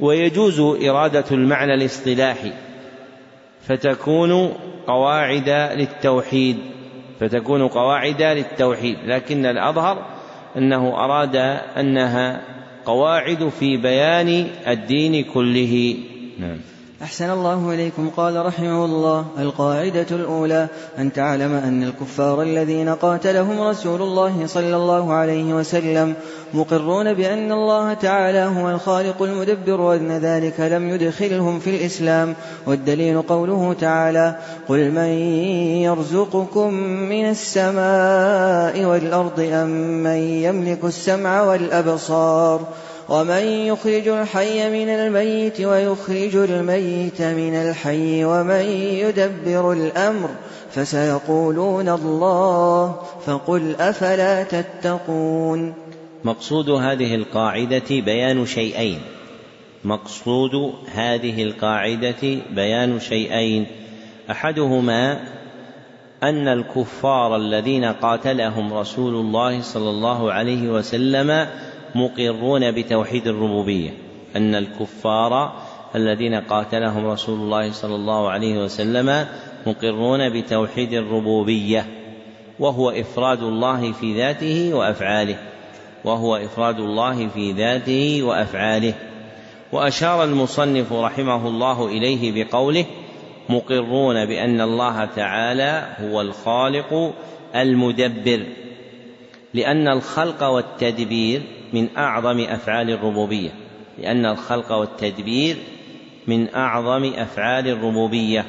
ويجوز 0.00 0.60
إرادة 0.60 1.24
المعنى 1.30 1.74
الاصطلاحي. 1.74 2.52
فتكون 3.68 4.52
قواعد 4.86 5.48
للتوحيد. 5.78 6.56
فتكون 7.20 7.68
قواعد 7.68 8.22
للتوحيد 8.22 8.96
لكن 9.04 9.46
الأظهر 9.46 10.06
أنه 10.56 11.04
أراد 11.04 11.36
أنها 11.76 12.40
قواعد 12.84 13.48
في 13.48 13.76
بيان 13.76 14.46
الدين 14.66 15.24
كله. 15.24 15.96
نعم. 16.38 16.58
أحسن 17.02 17.30
الله 17.30 17.74
إليكم. 17.74 18.10
قال 18.16 18.46
رحمه 18.46 18.84
الله 18.84 19.24
القاعدة 19.38 20.06
الأولى 20.10 20.68
أن 20.98 21.12
تعلم 21.12 21.52
أن 21.54 21.82
الكفار 21.82 22.42
الذين 22.42 22.88
قاتلهم 22.88 23.60
رسول 23.60 24.02
الله 24.02 24.46
صلى 24.46 24.76
الله 24.76 25.12
عليه 25.12 25.54
وسلم 25.54 26.14
مقرون 26.54 27.14
بأن 27.14 27.52
الله 27.52 27.94
تعالى 27.94 28.38
هو 28.38 28.70
الخالق 28.70 29.22
المدبر 29.22 29.80
وأن 29.80 30.12
ذلك 30.12 30.60
لم 30.60 30.88
يدخلهم 30.88 31.58
في 31.58 31.70
الإسلام. 31.70 32.34
والدليل 32.66 33.22
قوله 33.22 33.72
تعالى 33.80 34.36
قل 34.68 34.90
من 34.90 35.10
يرزقكم 35.88 36.74
من 37.08 37.30
السماء 37.30 38.84
والأرض 38.84 39.40
أم 39.40 39.68
من 40.02 40.16
يملك 40.16 40.84
السمع 40.84 41.42
والأبصار؟ 41.42 42.60
ومن 43.10 43.42
يخرج 43.42 44.08
الحي 44.08 44.70
من 44.70 44.88
الميت 44.88 45.60
ويخرج 45.60 46.36
الميت 46.36 47.22
من 47.22 47.54
الحي 47.54 48.24
ومن 48.24 48.64
يدبر 49.02 49.72
الأمر 49.72 50.30
فسيقولون 50.70 51.88
الله 51.88 53.02
فقل 53.26 53.74
أفلا 53.80 54.42
تتقون 54.42 55.74
مقصود 56.24 56.70
هذه 56.70 57.14
القاعدة 57.14 57.90
بيان 57.90 58.46
شيئين. 58.46 58.98
مقصود 59.84 60.74
هذه 60.94 61.42
القاعدة 61.42 62.38
بيان 62.54 63.00
شيئين. 63.00 63.66
أحدهما 64.30 65.20
أن 66.22 66.48
الكفار 66.48 67.36
الذين 67.36 67.84
قاتلهم 67.84 68.74
رسول 68.74 69.14
الله 69.14 69.62
صلى 69.62 69.90
الله 69.90 70.32
عليه 70.32 70.68
وسلم 70.68 71.46
مقرون 71.94 72.70
بتوحيد 72.70 73.26
الربوبية 73.26 73.90
أن 74.36 74.54
الكفار 74.54 75.52
الذين 75.94 76.34
قاتلهم 76.34 77.06
رسول 77.06 77.38
الله 77.38 77.72
صلى 77.72 77.94
الله 77.94 78.30
عليه 78.30 78.58
وسلم 78.58 79.26
مقرون 79.66 80.40
بتوحيد 80.40 80.92
الربوبية 80.92 81.86
وهو 82.58 82.90
إفراد 82.90 83.42
الله 83.42 83.92
في 83.92 84.16
ذاته 84.16 84.74
وأفعاله 84.74 85.36
وهو 86.04 86.36
إفراد 86.36 86.78
الله 86.80 87.28
في 87.28 87.52
ذاته 87.52 88.22
وأفعاله. 88.22 88.94
وأشار 89.72 90.24
المصنف 90.24 90.92
رحمه 90.92 91.48
الله 91.48 91.86
إليه 91.86 92.44
بقوله 92.44 92.84
مقرون 93.48 94.26
بأن 94.26 94.60
الله 94.60 95.04
تعالى 95.04 95.86
هو 96.00 96.20
الخالق 96.20 97.14
المدبر 97.54 98.46
لأن 99.54 99.88
الخلق 99.88 100.42
والتدبير 100.42 101.42
من 101.72 101.88
أعظم 101.96 102.40
أفعال 102.40 102.90
الربوبية 102.90 103.50
لأن 103.98 104.26
الخلق 104.26 104.72
والتدبير 104.72 105.56
من 106.26 106.54
أعظم 106.54 107.04
أفعال 107.04 107.68
الربوبية. 107.68 108.46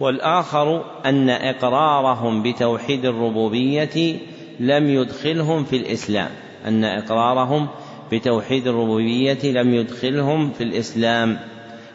والآخر 0.00 0.84
أن 1.06 1.30
إقرارهم 1.30 2.42
بتوحيد 2.42 3.04
الربوبية 3.04 4.16
لم 4.60 4.88
يدخلهم 4.88 5.64
في 5.64 5.76
الإسلام. 5.76 6.30
أن 6.66 6.84
إقرارهم 6.84 7.68
بتوحيد 8.12 8.66
الربوبية 8.66 9.52
لم 9.52 9.74
يدخلهم 9.74 10.52
في 10.52 10.64
الإسلام 10.64 11.38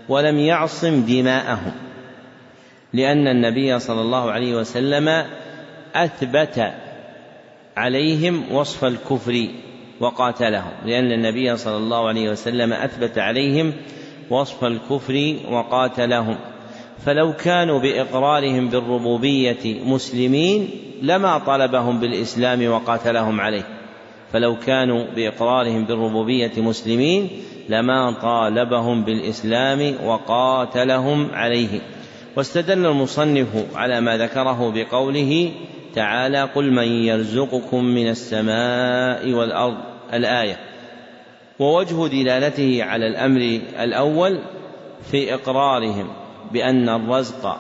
ولم 0.10 0.40
يعصم 0.40 1.02
دماءهم. 1.02 1.72
لأن 2.94 3.28
النبي 3.28 3.80
صلى 3.80 4.02
الله 4.02 4.32
عليه 4.32 4.56
وسلم 4.56 5.26
أثبت 5.96 6.74
عليهم 7.78 8.52
وصف 8.52 8.86
الكفر 8.86 9.48
وقاتلهم 10.02 10.72
لأن 10.86 11.12
النبي 11.12 11.58
صلى 11.58 11.78
الله 11.78 12.08
عليه 12.08 12.30
وسلم 12.30 12.74
أثبت 12.74 13.18
عليهم 13.18 13.74
وصف 14.30 14.64
الكفر 14.64 15.36
وقاتلهم. 15.52 16.38
فلو 17.06 17.34
كانوا 17.34 17.80
بإقرارهم 17.80 18.70
بالربوبية 18.70 19.84
مسلمين 19.86 20.70
لما 21.02 21.38
طلبهم 21.38 22.00
بالإسلام 22.00 22.68
وقاتلهم 22.68 23.42
عليه. 23.42 23.64
فلو 24.34 24.56
كانوا 24.60 25.06
بإقرارهم 25.16 25.86
بالربوبية 25.86 26.52
مسلمين 26.58 27.30
لما 27.70 28.12
طالبهم 28.12 29.04
بالإسلام 29.04 29.96
وقاتلهم 30.06 31.32
عليه. 31.34 31.80
واستدل 32.38 32.86
المصنف 32.86 33.48
على 33.76 34.02
ما 34.02 34.18
ذكره 34.18 34.72
بقوله 34.76 35.52
تعالى 35.96 36.44
قل 36.44 36.72
من 36.72 36.88
يرزقكم 36.88 37.84
من 37.84 38.08
السماء 38.10 39.32
والأرض 39.32 39.91
الآية. 40.14 40.60
ووجه 41.60 42.08
دلالته 42.08 42.84
على 42.84 43.08
الأمر 43.08 43.60
الأول 43.80 44.40
في 45.12 45.34
إقرارهم 45.34 46.08
بأن 46.52 46.90
الرزق 46.90 47.58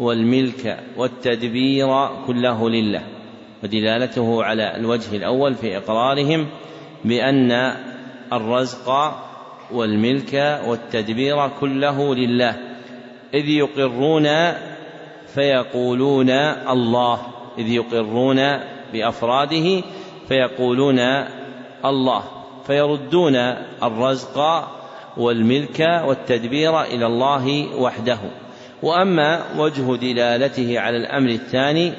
والملك 0.00 0.78
والتدبير 0.96 2.08
كله 2.26 2.70
لله. 2.70 3.02
ودلالته 3.64 4.44
على 4.44 4.76
الوجه 4.76 5.16
الأول 5.16 5.54
في 5.54 5.76
إقرارهم 5.76 6.46
بأن 7.04 7.74
الرزق 8.32 9.14
والملك 9.72 10.60
والتدبير 10.66 11.48
كله 11.48 12.14
لله. 12.14 12.56
إذ 13.34 13.48
يقرون 13.48 14.28
فيقولون 15.34 16.30
الله. 16.70 17.18
إذ 17.58 17.68
يقرون 17.68 18.40
بأفراده 18.92 19.82
فيقولون 20.28 20.98
الله 21.84 22.22
فيردون 22.66 23.36
الرزق 23.82 24.68
والملك 25.16 25.80
والتدبير 26.04 26.82
إلى 26.82 27.06
الله 27.06 27.76
وحده. 27.76 28.18
وأما 28.82 29.40
وجه 29.58 29.96
دلالته 29.96 30.80
على 30.80 30.96
الأمر 30.96 31.28
الثاني 31.28 31.92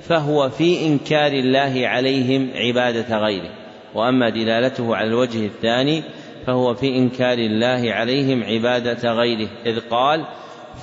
فهو 0.00 0.48
في 0.48 0.86
إنكار 0.86 1.32
الله 1.32 1.88
عليهم 1.88 2.50
عبادة 2.54 3.18
غيره. 3.18 3.50
وأما 3.94 4.28
دلالته 4.28 4.96
على 4.96 5.08
الوجه 5.08 5.46
الثاني 5.46 6.02
فهو 6.46 6.74
في 6.74 6.96
إنكار 6.96 7.38
الله 7.38 7.92
عليهم 7.92 8.44
عبادة 8.44 9.12
غيره. 9.12 9.48
إذ 9.66 9.80
قال 9.90 10.24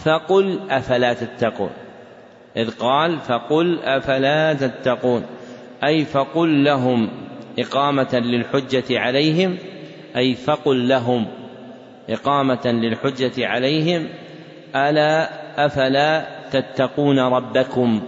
فقل 0.04 0.60
أفلا 0.70 1.14
تتقون. 1.14 1.72
إذ 2.58 2.70
قال 2.70 3.20
فقل 3.20 3.80
أفلا 3.84 4.54
تتقون. 4.54 5.26
أي 5.84 6.06
فقل 6.06 6.64
لهم 6.64 7.10
إقامة 7.60 8.20
للحجة 8.20 9.00
عليهم 9.00 9.58
أي 10.16 10.36
فقل 10.36 10.88
لهم 10.88 11.26
إقامة 12.10 12.62
للحجة 12.66 13.48
عليهم 13.48 14.08
ألا 14.76 15.30
أفلا 15.66 16.26
تتقون 16.52 17.20
ربكم؟ 17.20 18.02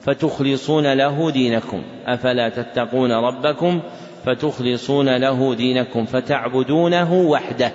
فتخلصون 0.00 0.92
له 0.92 1.30
دينكم. 1.30 1.82
أفلا 2.06 2.48
تتقون 2.48 3.12
ربكم؟ 3.12 3.80
فتخلصون 4.24 5.16
له 5.16 5.54
دينكم 5.54 6.04
فتعبدونه 6.04 7.14
وحده. 7.14 7.72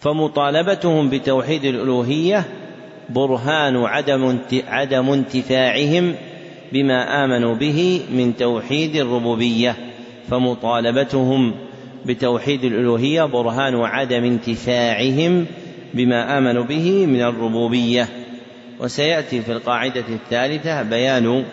فمطالبتهم 0.00 1.10
بتوحيد 1.10 1.64
الألوهية 1.64 2.44
برهان 3.08 3.76
عدم 3.76 4.38
عدم 4.68 5.10
انتفاعهم 5.10 6.14
بما 6.72 7.24
آمنوا 7.24 7.54
به 7.54 8.00
من 8.12 8.36
توحيد 8.36 8.96
الربوبية 8.96 9.76
فمطالبتهم 10.30 11.54
بتوحيد 12.06 12.64
الألوهية 12.64 13.22
برهان 13.22 13.74
عدم 13.74 14.24
انتفاعهم 14.24 15.46
بما 15.94 16.38
آمنوا 16.38 16.64
به 16.64 17.06
من 17.06 17.22
الربوبية. 17.22 18.08
وسيأتي 18.80 19.40
في 19.40 19.52
القاعدة 19.52 20.04
الثالثة 20.08 20.82
بيان 20.82 21.44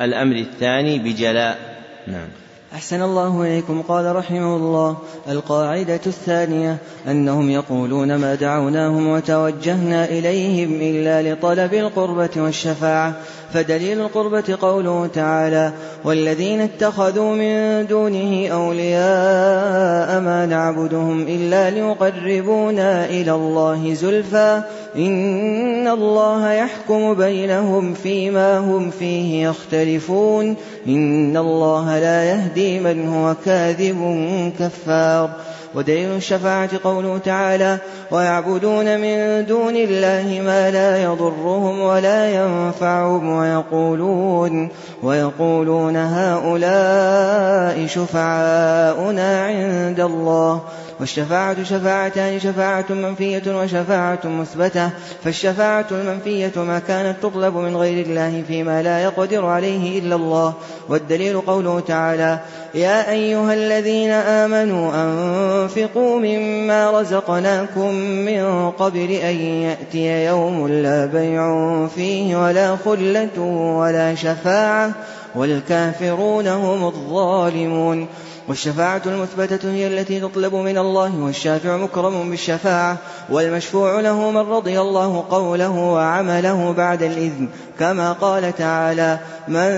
الأمر 0.00 0.36
الثاني 0.36 0.98
بجلاء. 0.98 1.82
نعم. 2.06 2.28
أحسن 2.74 3.02
الله 3.02 3.42
إليكم. 3.42 3.82
قال 3.82 4.16
رحمه 4.16 4.56
الله 4.56 4.96
القاعدة 5.28 6.00
الثانية 6.06 6.76
أنهم 7.08 7.50
يقولون 7.50 8.16
ما 8.16 8.34
دعوناهم 8.34 9.08
وتوجهنا 9.08 10.04
إليهم 10.04 10.80
إلا 10.80 11.32
لطلب 11.32 11.74
القربة 11.74 12.30
والشفاعة. 12.36 13.14
فدليل 13.54 14.00
القربة 14.00 14.58
قوله 14.60 15.06
تعالى 15.06 15.72
والذين 16.04 16.60
اتخذوا 16.60 17.34
من 17.34 17.86
دونه 17.86 18.48
أولياء 18.48 20.20
ما 20.20 20.46
نعبدهم 20.46 21.22
إلا 21.22 21.70
ليقربونا 21.70 23.04
إلى 23.04 23.32
الله 23.32 23.94
زلفى 23.94 24.62
إن 24.96 25.88
الله 25.88 26.52
يحكم 26.52 27.14
بينهم 27.14 27.94
فيما 27.94 28.58
هم 28.58 28.90
فيه 28.90 29.48
يختلفون 29.48 30.56
إن 30.88 31.36
الله 31.36 31.98
لا 31.98 32.24
يهدي 32.24 32.80
من 32.80 33.08
هو 33.08 33.34
كاذب 33.44 34.52
كفار. 34.58 35.30
ودليل 35.74 36.16
الشفاعة 36.16 36.70
قوله 36.84 37.18
تعالى 37.18 37.78
ويعبدون 38.10 39.00
من 39.00 39.46
دون 39.46 39.76
الله 39.76 40.40
ما 40.44 40.70
لا 40.70 41.02
يضرهم 41.02 41.80
ولا 41.80 42.34
ينفعهم 42.34 43.28
ويقولون 43.28 44.68
ويقولون 45.02 45.96
هؤلاء 45.96 47.86
شفعاؤنا 47.86 49.44
عند 49.46 50.00
الله 50.00 50.60
والشفاعة 51.00 51.64
شفاعتان 51.64 52.40
شفاعة 52.40 52.84
منفية 52.90 53.42
وشفاعة 53.46 54.20
مثبتة. 54.24 54.90
فالشفاعة 55.24 55.86
المنفية 55.90 56.52
ما 56.56 56.78
كانت 56.78 57.16
تطلب 57.22 57.56
من 57.56 57.76
غير 57.76 58.06
الله 58.06 58.42
فيما 58.48 58.82
لا 58.82 59.02
يقدر 59.02 59.46
عليه 59.46 59.98
إلا 59.98 60.16
الله. 60.16 60.54
والدليل 60.88 61.40
قوله 61.40 61.80
تعالى 61.80 62.38
يا 62.74 63.10
أيها 63.10 63.54
الذين 63.54 64.10
آمنوا 64.10 64.92
أنفقوا 64.94 66.18
مما 66.18 67.00
رزقناكم 67.00 67.94
من 67.94 68.70
قبل 68.70 69.10
أن 69.10 69.36
يأتي 69.36 70.24
يوم 70.24 70.68
لا 70.68 71.06
بيع 71.06 71.86
فيه 71.86 72.36
ولا 72.36 72.76
خلة 72.84 73.40
ولا 73.78 74.14
شفاعة 74.14 74.92
والكافرون 75.34 76.48
هم 76.48 76.84
الظالمون. 76.84 78.06
والشفاعة 78.48 79.02
المثبتة 79.06 79.72
هي 79.72 79.86
التي 79.86 80.20
تطلب 80.20 80.54
من 80.54 80.78
الله 80.78 81.16
والشافع 81.16 81.76
مكرم 81.76 82.30
بالشفاعة 82.30 82.98
والمشفوع 83.30 84.00
له 84.00 84.30
من 84.30 84.36
رضي 84.36 84.80
الله 84.80 85.24
قوله 85.30 85.70
وعمله 85.70 86.72
بعد 86.72 87.02
الإذن. 87.02 87.48
كما 87.78 88.12
قال 88.12 88.56
تعالى 88.56 89.18
من 89.48 89.70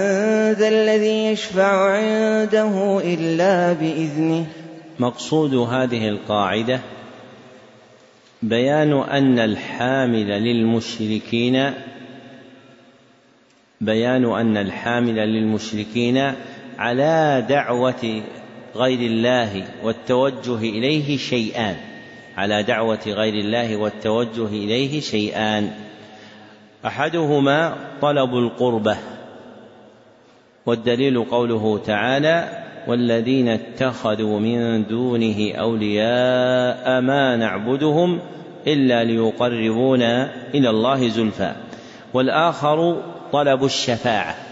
ذا 0.52 0.68
الذي 0.68 1.26
يشفع 1.26 1.90
عنده 1.90 3.00
إلا 3.04 3.72
بإذنه. 3.72 4.46
مقصود 4.98 5.54
هذه 5.54 6.08
القاعدة 6.08 6.80
بيان 8.42 8.92
أن 8.92 9.38
الحامل 9.38 10.28
للمشركين 10.28 11.72
بيان 13.80 14.24
أن 14.24 14.56
الحامل 14.56 15.16
للمشركين 15.16 16.32
على 16.78 17.46
دعوة 17.48 18.22
غير 18.76 18.98
الله 18.98 19.64
والتوجه 19.82 20.58
إليه 20.58 21.16
شيئان. 21.16 21.76
على 22.36 22.62
دعوة 22.62 22.98
غير 23.06 23.34
الله 23.34 23.76
والتوجه 23.76 24.46
إليه 24.46 25.00
شيئان. 25.00 25.70
أحدهما 26.86 27.76
طلب 28.02 28.34
القربة. 28.34 28.96
والدليل 30.66 31.24
قوله 31.24 31.80
تعالى 31.86 32.48
والذين 32.88 33.48
اتخذوا 33.48 34.40
من 34.40 34.84
دونه 34.86 35.52
أولياء 35.54 37.00
ما 37.00 37.36
نعبدهم 37.36 38.20
إلا 38.66 39.04
ليقربونا 39.04 40.30
إلى 40.54 40.70
الله 40.70 41.08
زلفى. 41.08 41.52
والآخر 42.14 43.02
طلب 43.32 43.64
الشفاعة. 43.64 44.45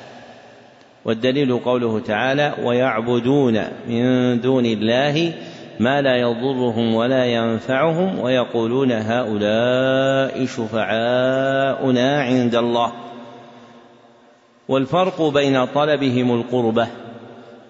والدليل 1.05 1.59
قوله 1.59 2.01
تعالى 2.01 2.55
ويعبدون 2.63 3.63
من 3.89 4.41
دون 4.41 4.67
الله 4.67 5.33
ما 5.81 6.03
لا 6.03 6.17
يضرهم 6.17 6.95
ولا 6.95 7.25
ينفعهم 7.25 8.19
ويقولون 8.19 8.93
هؤلاء 8.93 10.47
شفعاؤنا 10.47 12.23
عند 12.23 12.55
الله. 12.55 12.93
والفرق 14.69 15.23
بين 15.23 15.65
طلبهم 15.65 16.41
القربة 16.41 16.87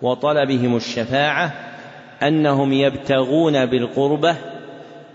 وطلبهم 0.02 0.76
الشفاعة 0.76 1.52
أنهم 2.22 2.72
يبتغون 2.72 3.66
بالقربة 3.66 4.36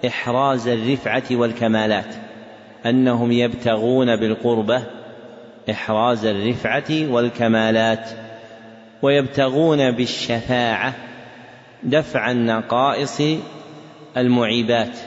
إحراز 0.08 0.68
الرفعة 0.68 1.24
والكمالات. 1.32 2.16
أنهم 2.86 3.32
يبتغون 3.32 4.16
بالقربة 4.16 4.99
إحراز 5.72 6.26
الرفعة 6.26 7.12
والكمالات 7.12 8.10
ويبتغون 9.02 9.92
بالشفاعة 9.92 10.94
دفع 11.84 12.32
النقائص 12.32 13.22
المعيبات 14.18 14.98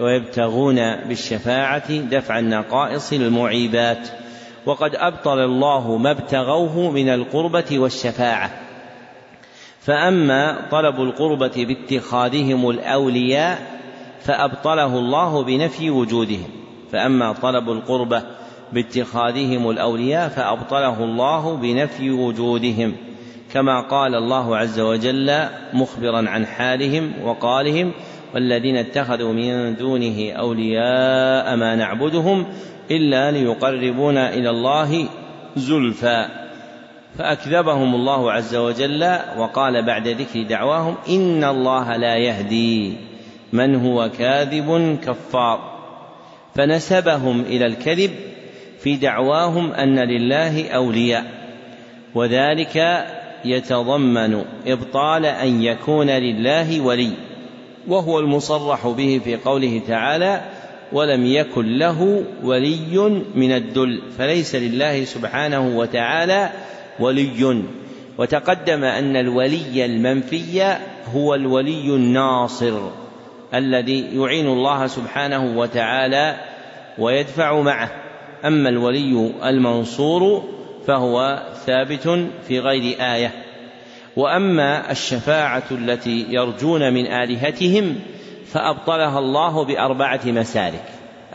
ويبتغون 0.00 0.96
بالشفاعة 0.96 1.92
دفع 1.92 2.38
النقائص 2.38 3.12
المعيبات 3.12 4.08
وقد 4.66 4.94
أبطل 4.94 5.38
الله 5.38 5.96
ما 5.96 6.10
ابتغوه 6.10 6.90
من 6.90 7.08
القربة 7.08 7.78
والشفاعة. 7.78 8.50
فأما 9.80 10.68
طلب 10.70 11.00
القربة 11.00 11.66
باتخاذهم 11.66 12.70
الأولياء 12.70 13.58
فأبطله 14.20 14.98
الله 14.98 15.42
بنفي 15.42 15.90
وجودهم. 15.90 16.50
فأما 16.92 17.32
طلب 17.32 17.70
القربة 17.70 18.22
باتخاذهم 18.72 19.70
الأولياء 19.70 20.28
فأبطله 20.28 21.04
الله 21.04 21.56
بنفي 21.56 22.10
وجودهم 22.10 22.96
كما 23.52 23.80
قال 23.80 24.14
الله 24.14 24.56
عز 24.56 24.80
وجل 24.80 25.44
مخبرا 25.72 26.28
عن 26.28 26.46
حالهم 26.46 27.12
وقالهم 27.24 27.92
والذين 28.34 28.76
اتخذوا 28.76 29.32
من 29.32 29.76
دونه 29.76 30.32
أولياء 30.32 31.56
ما 31.56 31.74
نعبدهم 31.74 32.46
إلا 32.90 33.30
ليقربونا 33.30 34.34
إلى 34.34 34.50
الله 34.50 35.06
زلفى. 35.56 36.26
فأكذبهم 37.18 37.94
الله 37.94 38.32
عز 38.32 38.56
وجل 38.56 39.18
وقال 39.38 39.82
بعد 39.82 40.08
ذكر 40.08 40.42
دعواهم 40.42 40.94
إن 41.08 41.44
الله 41.44 41.96
لا 41.96 42.16
يهدي 42.16 42.96
من 43.52 43.86
هو 43.86 44.10
كاذب 44.18 44.98
كفار. 45.06 45.76
فنسبهم 46.54 47.40
إلى 47.40 47.66
الكذب 47.66 48.10
في 48.80 48.96
دعواهم 48.96 49.72
أن 49.72 49.98
لله 49.98 50.68
أولياء 50.68 51.24
وذلك 52.14 53.06
يتضمن 53.44 54.44
إبطال 54.66 55.26
أن 55.26 55.62
يكون 55.62 56.10
لله 56.10 56.80
ولي 56.80 57.12
وهو 57.88 58.18
المصرح 58.18 58.86
به 58.86 59.20
في 59.24 59.36
قوله 59.36 59.80
تعالى 59.88 60.40
ولم 60.92 61.26
يكن 61.26 61.78
له 61.78 62.24
ولي 62.42 63.22
من 63.34 63.52
الدل 63.52 64.02
فليس 64.18 64.54
لله 64.54 65.04
سبحانه 65.04 65.78
وتعالى 65.78 66.50
ولي 67.00 67.62
وتقدم 68.18 68.84
أن 68.84 69.16
الولي 69.16 69.84
المنفي 69.84 70.76
هو 71.14 71.34
الولي 71.34 71.86
الناصر 71.86 72.90
الذي 73.54 74.06
يعين 74.12 74.46
الله 74.46 74.86
سبحانه 74.86 75.58
وتعالى 75.58 76.36
ويدفع 76.98 77.60
معه. 77.60 78.05
أما 78.44 78.68
الولي 78.68 79.30
المنصور 79.44 80.44
فهو 80.86 81.42
ثابت 81.66 82.28
في 82.48 82.60
غير 82.60 82.96
آية. 83.14 83.32
وأما 84.16 84.90
الشفاعة 84.90 85.64
التي 85.70 86.26
يرجون 86.30 86.92
من 86.92 87.06
آلهتهم 87.06 87.96
فأبطلها 88.52 89.18
الله 89.18 89.64
بأربعة 89.64 90.20
مسالك. 90.26 90.84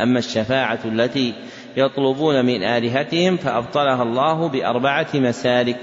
أما 0.01 0.19
الشفاعة 0.19 0.79
التي 0.85 1.33
يطلبون 1.77 2.45
من 2.45 2.63
آلهتهم 2.63 3.37
فأبطلها 3.37 4.03
الله 4.03 4.47
بأربعة 4.47 5.07
مسالك. 5.13 5.79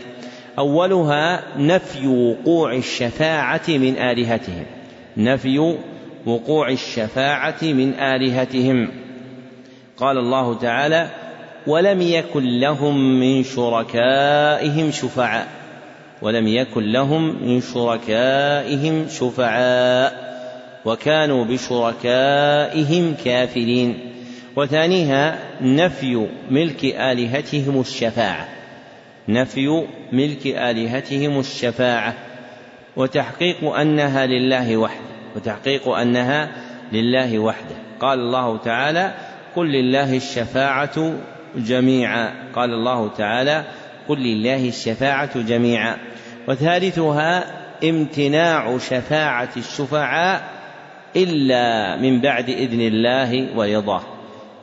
أولها 0.58 1.42
نفي 1.56 2.06
وقوع 2.06 2.74
الشفاعة 2.74 3.68
من 3.68 3.96
آلهتهم. 3.98 4.66
نفي 5.16 5.76
وقوع 6.26 6.68
الشفاعة 6.68 7.62
من 7.62 7.94
آلهتهم. 7.94 9.07
قال 10.00 10.18
الله 10.18 10.54
تعالى 10.54 11.08
ولم 11.66 12.02
يكن 12.02 12.60
لهم 12.60 13.20
من 13.20 13.44
شركائهم 13.44 14.90
شفعاء. 14.90 15.46
ولم 16.22 16.48
يكن 16.48 16.92
لهم 16.92 17.42
من 17.42 17.60
شركائهم 17.60 19.06
شفعاء 19.08 20.28
وكانوا 20.84 21.44
بشركائهم 21.44 23.14
كافرين. 23.24 23.98
وثانيها 24.56 25.38
نفي 25.60 26.26
ملك 26.50 26.84
آلهتهم 26.84 27.80
الشفاعة. 27.80 28.48
نفي 29.28 29.84
ملك 30.12 30.46
آلهتهم 30.46 31.40
الشفاعة. 31.40 32.14
وتحقيق 32.96 33.64
أنها 33.64 34.26
لله 34.26 34.76
وحده. 34.76 35.08
وتحقيق 35.36 35.88
أنها 35.88 36.48
لله 36.92 37.38
وحده. 37.38 37.76
قال 38.00 38.18
الله 38.18 38.58
تعالى 38.58 39.14
قل 39.56 39.66
لله 39.66 40.16
الشفاعة 40.16 41.12
جميعا. 41.56 42.32
قال 42.54 42.70
الله 42.70 43.08
تعالى 43.08 43.64
قل 44.08 44.18
لله 44.18 44.68
الشفاعة 44.68 45.40
جميعا. 45.40 45.96
وثالثها 46.48 47.44
امتناع 47.84 48.78
شفاعة 48.78 49.48
الشفعاء 49.56 50.42
إلا 51.16 51.96
من 51.96 52.20
بعد 52.20 52.48
إذن 52.48 52.80
الله 52.80 53.56
ورضاه 53.56 54.02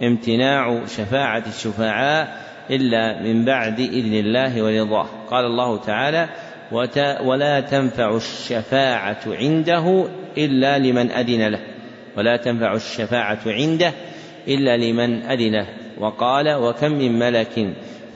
امتناع 0.03 0.85
شفاعة 0.85 1.43
الشفعاء 1.47 2.45
إلا 2.69 3.23
من 3.23 3.45
بعد 3.45 3.79
إذن 3.79 4.13
الله 4.13 4.63
ورضاه 4.63 5.07
قال 5.29 5.45
الله 5.45 5.77
تعالى 5.77 6.29
ولا 7.21 7.59
تنفع 7.59 8.15
الشفاعة 8.15 9.21
عنده 9.27 10.07
إلا 10.37 10.79
لمن 10.79 11.11
أذن 11.11 11.47
له. 11.47 11.59
ولا 12.17 12.37
تنفع 12.37 12.73
الشفاعة 12.73 13.39
عنده 13.45 13.91
إلا 14.47 14.77
لمن 14.77 15.23
أذن 15.23 15.65
وقال 15.99 16.53
وكم 16.53 16.91
من 16.91 17.19
ملك 17.19 17.53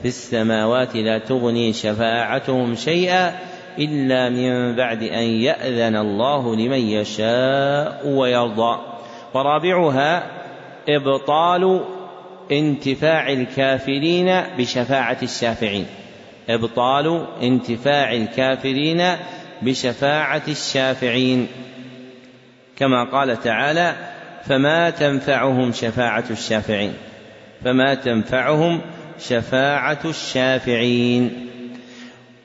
في 0.02 0.08
السماوات 0.08 0.96
لا 0.96 1.18
تغني 1.18 1.72
شفاعتهم 1.72 2.74
شيئا 2.74 3.38
إلا 3.78 4.28
من 4.28 4.76
بعد 4.76 5.02
أن 5.02 5.22
يأذن 5.22 5.96
الله 5.96 6.56
لمن 6.56 6.78
يشاء 6.78 8.08
ويرضى. 8.08 8.78
ورابعها 9.34 10.22
إبطال 10.88 11.84
انتفاع 12.52 13.32
الكافرين 13.32 14.42
بشفاعة 14.58 15.18
الشافعين. 15.22 15.86
إبطال 16.48 17.26
انتفاع 17.42 18.12
الكافرين 18.12 19.02
بشفاعة 19.62 20.42
الشافعين. 20.48 21.48
كما 22.76 23.04
قال 23.04 23.42
تعالى 23.42 24.09
فما 24.44 24.90
تنفعهم 24.90 25.72
شفاعة 25.72 26.24
الشافعين. 26.30 26.92
فما 27.64 27.94
تنفعهم 27.94 28.80
شفاعة 29.18 30.00
الشافعين. 30.04 31.46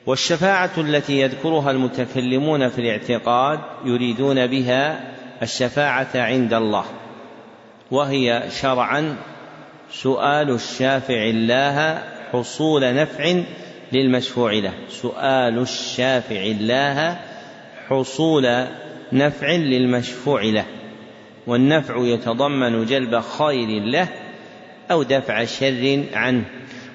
والشفاعة 0.06 0.70
التي 0.78 1.20
يذكرها 1.20 1.70
المتكلمون 1.70 2.68
في 2.68 2.78
الاعتقاد 2.78 3.60
يريدون 3.84 4.46
بها 4.46 5.00
الشفاعة 5.42 6.08
عند 6.14 6.54
الله. 6.54 6.84
وهي 7.90 8.42
شرعا 8.60 9.16
سؤال 9.92 10.50
الشافع 10.50 11.24
الله 11.24 12.02
حصول 12.32 12.94
نفع 12.94 13.42
للمشفوع 13.92 14.52
له. 14.52 14.72
سؤال 14.88 15.58
الشافع 15.58 16.42
الله 16.42 17.18
حصول 17.88 18.66
نفع 19.12 19.50
للمشفوع 19.50 20.42
له. 20.42 20.64
والنفع 21.46 21.96
يتضمن 21.96 22.84
جلب 22.84 23.20
خير 23.20 23.82
له 23.82 24.08
أو 24.90 25.02
دفع 25.02 25.44
شر 25.44 26.04
عنه 26.12 26.44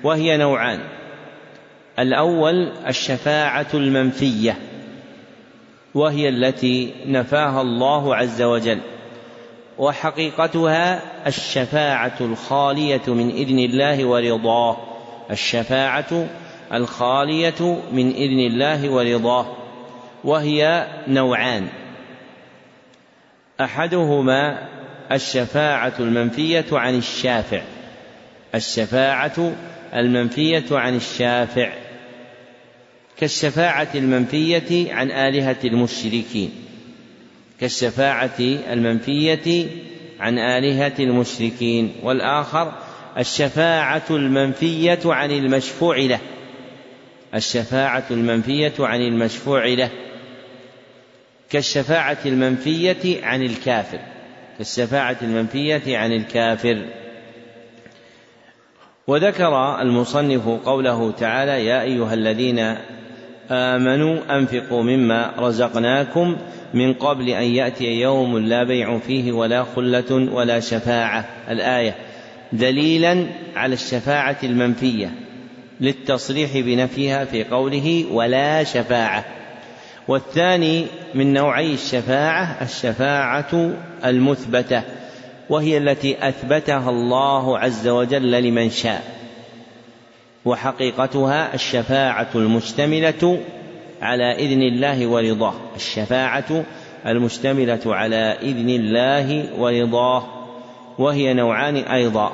وهي 0.03 0.37
نوعان. 0.37 0.79
الأول 1.99 2.71
الشفاعة 2.87 3.67
المنفية 3.73 4.57
وهي 5.93 6.29
التي 6.29 6.93
نفاها 7.05 7.61
الله 7.61 8.15
عز 8.15 8.41
وجل 8.41 8.79
وحقيقتها 9.77 11.01
الشفاعة 11.27 12.17
الخالية 12.21 13.01
من 13.07 13.29
إذن 13.29 13.59
الله 13.59 14.05
ورضاه. 14.05 14.77
الشفاعة 15.31 16.27
الخالية 16.73 17.81
من 17.91 18.11
إذن 18.11 18.39
الله 18.39 18.89
ورضاه 18.89 19.45
وهي 20.23 20.87
نوعان. 21.07 21.67
أحدهما 23.63 24.67
الشفاعة 25.11 25.93
المنفية 25.99 26.65
عن 26.71 26.97
الشافع. 26.97 27.61
الشفاعة 28.55 29.53
المنفية 29.93 30.65
عن 30.71 30.95
الشافع. 30.95 31.73
كالشفاعة 33.17 33.87
المنفية 33.95 34.93
عن 34.93 35.11
آلهة 35.11 35.57
المشركين. 35.63 36.51
كالشفاعة 37.59 38.39
المنفية 38.39 39.67
عن 40.19 40.39
آلهة 40.39 40.93
المشركين. 40.99 41.93
والآخر 42.03 42.73
الشفاعة 43.17 44.03
المنفية 44.09 44.99
عن 45.05 45.31
المشفوع 45.31 45.97
له. 45.97 46.19
الشفاعة 47.35 48.05
المنفية 48.11 48.73
عن 48.79 49.01
المشفوع 49.01 49.65
له. 49.65 49.89
كالشفاعة 51.51 52.17
المنفية 52.25 53.25
عن 53.25 53.41
الكافر. 53.41 53.99
كالشفاعة 54.57 55.17
المنفية 55.21 55.97
عن 55.97 56.11
الكافر. 56.11 56.85
وذكر 59.07 59.81
المصنف 59.81 60.47
قوله 60.47 61.11
تعالى 61.11 61.65
يا 61.65 61.81
أيها 61.81 62.13
الذين 62.13 62.75
آمنوا 63.51 64.37
أنفقوا 64.37 64.83
مما 64.83 65.33
رزقناكم 65.37 66.37
من 66.73 66.93
قبل 66.93 67.29
أن 67.29 67.43
يأتي 67.43 67.85
يوم 67.85 68.37
لا 68.37 68.63
بيع 68.63 68.97
فيه 68.97 69.31
ولا 69.31 69.63
خلة 69.63 70.33
ولا 70.33 70.59
شفاعة. 70.59 71.25
الآية 71.49 71.95
دليلا 72.53 73.25
على 73.55 73.73
الشفاعة 73.73 74.37
المنفية 74.43 75.11
للتصريح 75.81 76.57
بنفيها 76.57 77.25
في 77.25 77.43
قوله 77.43 78.05
ولا 78.11 78.63
شفاعة. 78.63 79.40
والثاني 80.11 80.85
من 81.13 81.33
نوعي 81.33 81.73
الشفاعة 81.73 82.57
الشفاعة 82.61 83.71
المثبتة 84.05 84.83
وهي 85.49 85.77
التي 85.77 86.27
أثبتها 86.27 86.89
الله 86.89 87.59
عز 87.59 87.87
وجل 87.87 88.31
لمن 88.43 88.69
شاء 88.69 89.03
وحقيقتها 90.45 91.53
الشفاعة 91.53 92.27
المشتملة 92.35 93.39
على 94.01 94.35
إذن 94.35 94.61
الله 94.61 95.07
ورضاه 95.07 95.53
الشفاعة 95.75 96.63
المشتملة 97.05 97.81
على 97.85 98.37
إذن 98.41 98.69
الله 98.69 99.45
ورضاه 99.59 100.23
وهي 100.97 101.33
نوعان 101.33 101.75
أيضا 101.75 102.33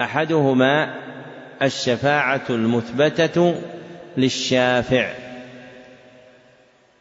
أحدهما 0.00 0.94
الشفاعة 1.62 2.44
المثبتة 2.50 3.54
للشافع. 4.16 5.27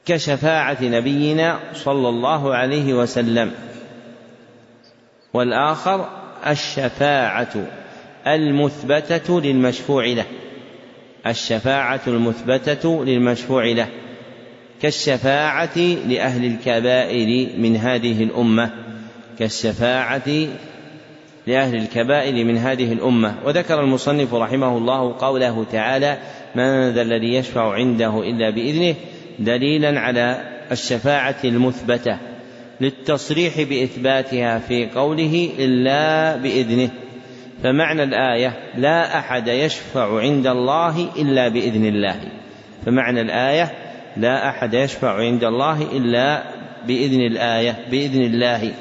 كشفاعة 0.08 0.78
نبينا 0.82 1.60
صلى 1.74 2.10
الله 2.10 2.56
عليه 2.56 2.94
وسلم. 2.94 3.52
والآخر 5.34 6.10
الشفاعة 6.48 7.54
المثبتة 8.28 9.42
للمشفوع 9.42 10.06
له. 10.06 10.26
الشفاعة 11.28 12.02
المثبتة 12.08 13.06
للمشفوع 13.06 13.66
له. 13.66 13.88
كالشفاعة 14.82 15.78
لأهل 16.08 16.46
الكبائر 16.46 17.50
من 17.58 17.78
هذه 17.78 18.24
الأمة. 18.24 18.70
كالشفاعة 19.40 20.48
لأهل 21.48 21.76
الكبائر 21.76 22.46
من 22.46 22.58
هذه 22.58 22.94
الأمة. 22.94 23.36
وذكر 23.46 23.82
المصنف 23.82 24.34
رحمه 24.34 24.78
الله 24.78 25.16
قوله 25.20 25.66
تعالى 25.72 26.18
من 26.56 26.90
ذا 26.90 27.02
الذي 27.02 27.34
يشفع 27.34 27.74
عنده 27.74 28.20
إلا 28.20 28.50
بإذنه 28.50 28.96
دليلا 29.40 30.00
على 30.00 30.42
الشفاعة 30.72 31.36
المثبتة 31.44 32.18
للتصريح 32.82 33.62
بإثباتها 33.62 34.60
في 34.60 34.90
قوله 34.90 35.50
إلا 35.60 36.36
بإذنه. 36.36 36.90
فمعنى 37.64 38.04
الآية 38.04 38.54
لا 38.78 39.20
أحد 39.20 39.48
يشفع 39.48 40.20
عند 40.20 40.48
الله 40.48 41.10
إلا 41.18 41.48
بإذن 41.48 41.86
الله. 41.86 42.20
فمعنى 42.86 43.22
الآية 43.22 43.72
لا 44.18 44.50
أحد 44.50 44.74
يشفع 44.74 45.18
عند 45.18 45.44
الله 45.44 45.82
إلا 45.82 46.44
بإذن 46.88 47.22
الآية 47.22 47.76
بإذن 47.92 48.22
الله. 48.22 48.72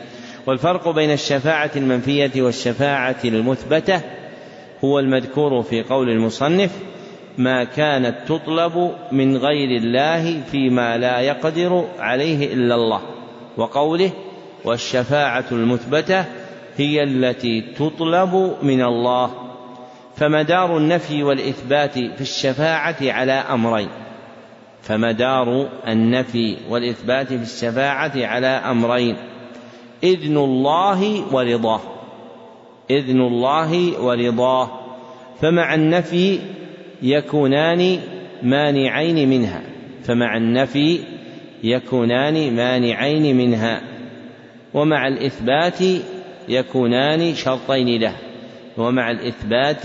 والفرق 0.46 0.88
بين 0.88 1.12
الشفاعة 1.12 1.70
المنفية 1.76 2.42
والشفاعة 2.42 3.16
المثبتة 3.24 4.00
هو 4.84 4.98
المذكور 4.98 5.62
في 5.62 5.82
قول 5.82 6.10
المصنف 6.10 6.70
ما 7.38 7.64
كانت 7.64 8.14
تطلب 8.26 8.92
من 9.12 9.36
غير 9.36 9.76
الله 9.80 10.40
فيما 10.40 10.98
لا 10.98 11.20
يقدر 11.20 11.84
عليه 11.98 12.54
إلا 12.54 12.74
الله. 12.74 13.00
وقوله 13.56 14.10
والشفاعة 14.64 15.44
المثبتة 15.52 16.24
هي 16.76 17.02
التي 17.02 17.60
تطلب 17.60 18.56
من 18.62 18.82
الله 18.82 19.30
فمدار 20.16 20.76
النفي 20.76 21.22
والإثبات 21.22 21.92
في 21.92 22.20
الشفاعة 22.20 22.96
على 23.02 23.32
أمرين. 23.32 23.88
فمدار 24.82 25.68
النفي 25.88 26.56
والإثبات 26.70 27.26
في 27.26 27.42
الشفاعة 27.42 28.12
على 28.16 28.46
أمرين 28.46 29.16
إذن 30.04 30.36
الله 30.36 31.34
ورضاه. 31.34 31.80
إذن 32.90 33.20
الله 33.20 34.00
ورضاه. 34.02 34.70
فمع 35.40 35.74
النفي 35.74 36.38
يكونان 37.02 37.98
مانعين 38.42 39.28
منها 39.28 39.62
فمع 40.04 40.36
النفي 40.36 41.00
يكونان 41.64 42.56
مانعين 42.56 43.36
منها 43.36 43.80
ومع 44.74 45.08
الإثبات 45.08 45.78
يكونان 46.48 47.34
شرطين 47.34 48.00
له 48.00 48.12
ومع 48.76 49.10
الإثبات 49.10 49.84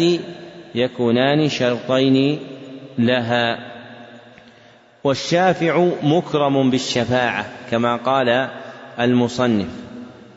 يكونان 0.75 1.49
شرطين 1.49 2.39
لها. 2.99 3.71
والشافع 5.03 5.87
مكرم 6.03 6.69
بالشفاعة 6.69 7.45
كما 7.71 7.95
قال 7.95 8.49
المصنف 8.99 9.67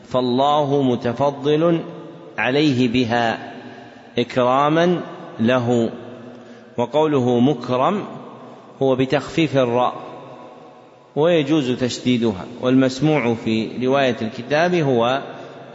فالله 0.07 0.81
متفضل 0.83 1.81
عليه 2.37 2.87
بها 2.87 3.37
إكراما 4.19 5.01
له. 5.39 5.89
وقوله 6.77 7.39
مكرم 7.39 8.03
هو 8.81 8.95
بتخفيف 8.95 9.57
الراء 9.57 9.93
ويجوز 11.15 11.71
تشديدها 11.71 12.45
والمسموع 12.61 13.35
في 13.45 13.85
رواية 13.85 14.15
الكتاب 14.21 14.75
هو 14.75 15.21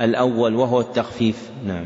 الأول 0.01 0.55
وهو 0.57 0.81
التخفيف. 0.81 1.37
نعم. 1.67 1.85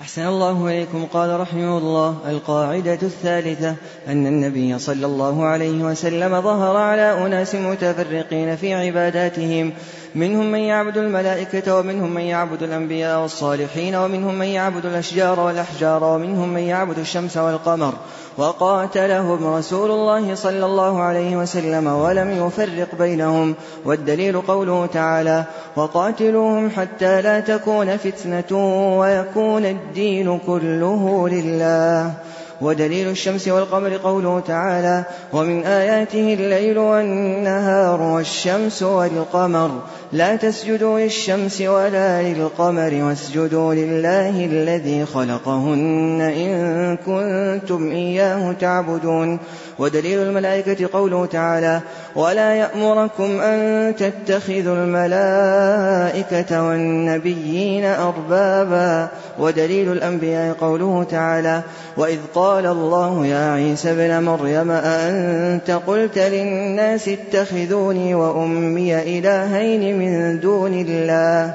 أحسن 0.00 0.26
الله 0.26 0.66
إليكم. 0.66 1.06
قال 1.12 1.40
رحمه 1.40 1.78
الله 1.78 2.16
القاعدة 2.28 2.98
الثالثة 3.02 3.74
أن 4.08 4.26
النبي 4.26 4.78
صلى 4.78 5.06
الله 5.06 5.44
عليه 5.44 5.84
وسلم 5.84 6.40
ظهر 6.40 6.76
على 6.76 7.26
أناس 7.26 7.54
متفرقين 7.54 8.56
في 8.56 8.74
عباداتهم 8.74 9.72
منهم 10.14 10.52
من 10.52 10.58
يعبد 10.58 10.98
الملائكة 10.98 11.78
ومنهم 11.78 12.14
من 12.14 12.20
يعبد 12.20 12.62
الأنبياء 12.62 13.22
والصالحين 13.22 13.94
ومنهم 13.94 14.34
من 14.34 14.46
يعبد 14.46 14.86
الأشجار 14.86 15.40
والأحجار 15.40 16.04
ومنهم 16.04 16.48
من 16.48 16.60
يعبد 16.60 16.98
الشمس 16.98 17.36
والقمر. 17.36 17.94
وقاتلهم 18.38 19.54
رسول 19.54 19.90
الله 19.90 20.34
صلى 20.34 20.66
الله 20.66 21.00
عليه 21.00 21.36
وسلم 21.36 21.86
ولم 21.86 22.46
يفرق 22.46 22.88
بينهم 22.98 23.54
والدليل 23.84 24.40
قوله 24.40 24.86
تعالى 24.86 25.44
وقاتلوهم 25.76 26.70
حتى 26.70 27.22
لا 27.22 27.40
تكون 27.40 27.96
فتنة 27.96 28.50
ويكون 28.98 29.64
الدين 29.66 30.38
كله 30.38 31.28
لله. 31.28 32.12
ودليل 32.60 33.08
الشمس 33.08 33.48
والقمر 33.48 33.96
قوله 33.96 34.40
تعالى 34.40 35.04
ومن 35.32 35.64
آياته 35.64 36.34
الليل 36.34 36.78
والنهار 36.78 38.02
والشمس 38.02 38.82
والقمر 38.82 39.70
لا 40.12 40.36
تسجدوا 40.36 41.00
للشمس 41.00 41.60
ولا 41.60 42.22
للقمر 42.22 42.94
واسجدوا 43.04 43.74
لله 43.74 44.44
الذي 44.44 45.06
خلقهن 45.06 46.20
إن 46.20 46.96
كنتم 46.96 47.90
إياه 47.90 48.52
تعبدون 48.52 49.38
ودليل 49.78 50.18
الملائكة 50.18 50.88
قوله 50.92 51.26
تعالى 51.26 51.80
ولا 52.16 52.54
يأمركم 52.54 53.40
أن 53.40 53.94
تتخذوا 53.96 54.76
الملائكة 54.76 56.68
والنبيين 56.68 57.84
أربابا 57.84 59.08
ودليل 59.38 59.92
الأنبياء 59.92 60.56
قوله 60.60 61.04
تعالى 61.10 61.62
وإذ 61.96 62.18
قال 62.34 62.66
الله 62.66 63.26
يا 63.26 63.52
عيسى 63.52 63.90
ابن 63.90 64.24
مريم 64.24 64.70
أأنت 64.70 65.70
قلت 65.70 66.18
للناس 66.18 67.08
اتخذوني 67.08 68.14
وأمي 68.14 69.18
إلهين 69.18 69.98
من 69.98 70.40
دون 70.40 70.74
الله 70.74 71.54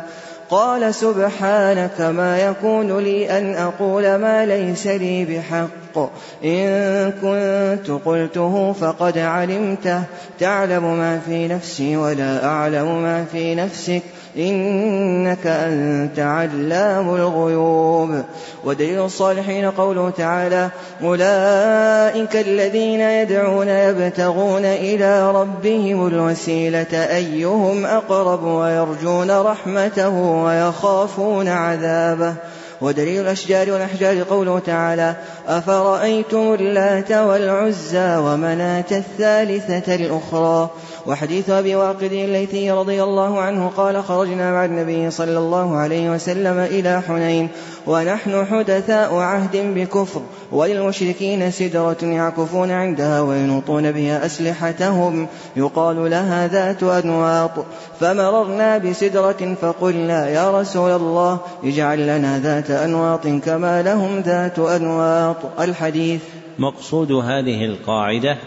قال 0.50 0.96
سبحانك 0.96 2.02
ما 2.02 2.40
يكون 2.40 2.98
لي 2.98 3.38
أن 3.38 3.56
أقول 3.56 4.16
ما 4.16 4.46
ليس 4.46 4.88
لي 4.88 5.26
بحق. 5.26 6.10
إن 6.44 7.12
كنت 7.12 7.92
قلته 8.06 8.74
فقد 8.74 9.18
علمته. 9.18 10.04
تعلم 10.40 10.98
ما 10.98 11.20
في 11.20 11.48
نفسي 11.48 11.98
ولا 11.98 12.46
أعلم 12.46 13.02
ما 13.02 13.26
في 13.32 13.56
نفسك. 13.56 14.02
إنك 14.40 15.48
أنت 15.48 16.20
علام 16.20 17.16
الغيوب. 17.16 18.24
ودليل 18.66 19.06
الصالحين 19.06 19.72
قوله 19.72 20.10
تعالى 20.10 20.70
أولئك 21.04 22.36
الذين 22.36 23.00
يدعون 23.00 23.68
يبتغون 23.68 24.66
إلى 24.66 25.32
ربهم 25.32 26.08
الوسيلة 26.08 26.94
أيهم 26.94 27.86
أقرب 27.86 28.44
ويرجون 28.44 29.32
رحمته 29.32 30.10
ويخافون 30.20 31.48
عذابه. 31.48 32.34
ودليل 32.82 33.22
الأشجار 33.22 33.72
والأحجار 33.72 34.24
قوله 34.24 34.60
تعالى 34.60 35.16
أفرأيتم 35.48 36.54
اللات 36.54 37.12
والعزى 37.12 38.18
ومناة 38.18 38.86
الثالثة 38.92 39.96
الأخرى 39.96 40.70
وحديث 41.08 41.50
أبي 41.50 41.76
واقد 41.76 42.12
الليثي 42.12 42.72
رضي 42.72 43.04
الله 43.04 43.42
عنه 43.42 43.72
قال 43.78 44.04
خرجنا 44.04 44.52
مع 44.52 44.66
النبي 44.66 45.12
صلى 45.12 45.38
الله 45.38 45.76
عليه 45.76 46.10
وسلم 46.12 46.60
إلى 46.60 47.02
حنين 47.08 47.50
ونحن 47.88 48.46
حدثاء 48.46 49.16
عهد 49.16 49.58
بكفر 49.58 50.22
وللمشركين 50.52 51.52
سدرة 51.52 51.98
يعكفون 52.02 52.72
عندها 52.72 53.22
وينوطون 53.22 53.92
بها 53.92 54.26
أسلحتهم 54.26 55.28
يقال 55.56 56.10
لها 56.10 56.48
ذات 56.48 56.84
أنواط 56.84 57.52
فمررنا 58.00 58.78
بسدرة 58.78 59.56
فقلنا 59.62 60.30
يا 60.30 60.62
رسول 60.62 60.92
الله 60.92 61.40
اجعل 61.64 62.08
لنا 62.08 62.40
ذات 62.40 62.72
أنواط 62.72 63.28
كما 63.28 63.82
لهم 63.82 64.20
ذات 64.20 64.60
أنواط. 64.60 65.38
الحديث 65.60 66.22
مقصود 66.60 67.12
هذه 67.12 67.66
القاعدة 67.66 68.38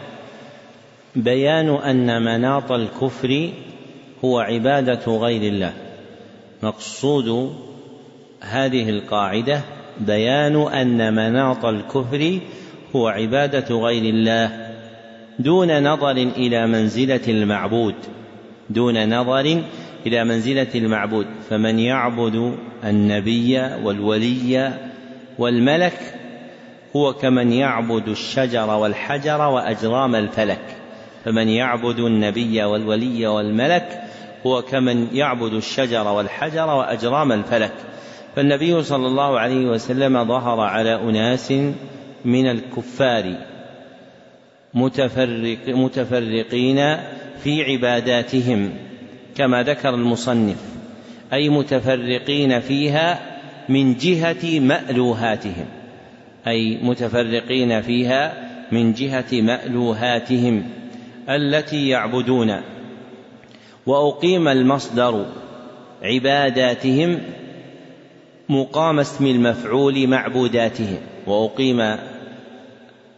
بيان 1.17 1.69
أن 1.69 2.23
مناط 2.23 2.73
الكفر 2.73 3.51
هو 4.25 4.39
عبادة 4.39 5.17
غير 5.17 5.53
الله. 5.53 5.73
مقصود 6.63 7.57
هذه 8.41 8.91
القاعدة 8.91 9.61
بيان 10.01 10.57
أن 10.57 11.15
مناط 11.15 11.65
الكفر 11.65 12.39
هو 12.97 13.09
عبادة 13.09 13.75
غير 13.77 14.15
الله 14.15 14.73
دون 15.39 15.83
نظر 15.83 16.11
إلى 16.17 16.67
منزلة 16.67 17.21
المعبود. 17.29 17.95
دون 18.71 19.19
نظر 19.21 19.61
إلى 20.07 20.25
منزلة 20.25 20.69
المعبود. 20.75 21.27
فمن 21.51 21.79
يعبد 21.79 22.55
النبي 22.85 23.59
والولي 23.59 24.73
والملك 25.39 25.99
هو 26.97 27.13
كمن 27.13 27.53
يعبد 27.53 28.09
الشجر 28.09 28.71
والحجر 28.71 29.41
وأجرام 29.41 30.15
الفلك. 30.15 30.82
فمن 31.25 31.49
يعبد 31.49 31.99
النبي 31.99 32.65
والولي 32.65 33.27
والملك 33.27 34.03
هو 34.47 34.63
كمن 34.63 35.09
يعبد 35.13 35.53
الشجر 35.53 36.09
والحجر 36.09 36.67
وأجرام 36.67 37.33
الفلك. 37.33 37.73
فالنبي 38.37 38.83
صلى 38.83 39.07
الله 39.07 39.41
عليه 39.41 39.67
وسلم 39.67 40.25
ظهر 40.25 40.61
على 40.61 40.95
أناس 40.95 41.53
من 42.25 42.51
الكفار 42.51 43.37
متفرق 44.75 45.59
متفرقين 45.69 46.97
في 47.45 47.65
عباداتهم 47.65 48.71
كما 49.37 49.63
ذكر 49.63 49.95
المصنف 49.95 50.57
أي 51.33 51.49
متفرقين 51.49 52.61
فيها 52.61 53.21
من 53.69 53.95
جهة 53.97 54.61
مألوهاتهم 54.61 55.67
أي 56.47 56.79
متفرقين 56.83 57.83
فيها 57.83 58.35
من 58.73 58.93
جهة 58.93 59.25
مألوهاتهم. 59.33 60.65
التي 61.29 61.89
يعبدون. 61.89 62.61
وأقيم 63.87 64.49
المصدر 64.49 65.27
عباداتهم 66.03 67.19
مقام 68.49 68.99
اسم 68.99 69.27
المفعول 69.27 70.07
معبوداتهم. 70.07 70.99
وأقيم 71.27 71.97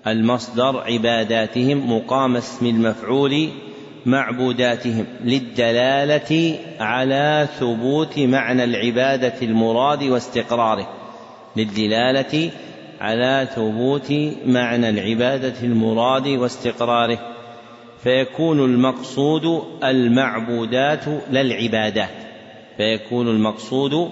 المصدر 0.06 0.80
عباداتهم 0.80 1.96
مقام 1.96 2.36
اسم 2.36 2.66
المفعول 2.66 3.48
معبوداتهم. 4.06 5.06
للدلالة 5.24 6.58
على 6.80 7.48
ثبوت 7.58 8.18
معنى 8.18 8.64
العبادة 8.64 9.34
المراد 9.42 10.02
واستقراره. 10.02 10.88
للدلالة 11.56 12.50
على 13.00 13.48
ثبوت 13.54 14.12
معنى 14.46 14.88
العبادة 14.88 15.54
المراد 15.62 16.26
واستقراره. 16.28 17.33
فيكون 18.04 18.60
المقصود 18.60 19.62
المعبودات 19.84 21.04
لا 21.30 21.40
العبادات 21.40 22.10
فيكون 22.76 23.28
المقصود 23.28 24.10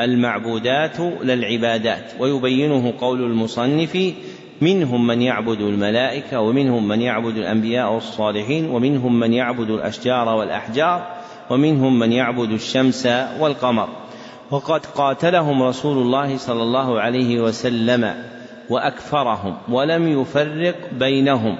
المعبودات 0.00 1.00
لا 1.00 1.34
العبادات 1.34 2.12
ويبينه 2.20 2.94
قول 3.00 3.22
المصنف 3.22 4.14
منهم 4.60 5.06
من 5.06 5.22
يعبد 5.22 5.60
الملائكة 5.60 6.40
ومنهم 6.40 6.88
من 6.88 7.00
يعبد 7.00 7.36
الأنبياء 7.36 7.92
والصالحين 7.92 8.70
ومنهم 8.70 9.20
من 9.20 9.32
يعبد 9.32 9.70
الأشجار 9.70 10.28
والأحجار 10.28 11.06
ومنهم 11.50 11.98
من 11.98 12.12
يعبد 12.12 12.50
الشمس 12.50 13.06
والقمر. 13.40 13.88
وقد 14.50 14.86
قاتلهم 14.86 15.62
رسول 15.62 15.98
الله 15.98 16.36
صلى 16.36 16.62
الله 16.62 17.00
عليه 17.00 17.40
وسلم 17.40 18.14
وأكفرهم 18.70 19.56
ولم 19.68 20.20
يفرق 20.20 20.76
بينهم. 20.92 21.56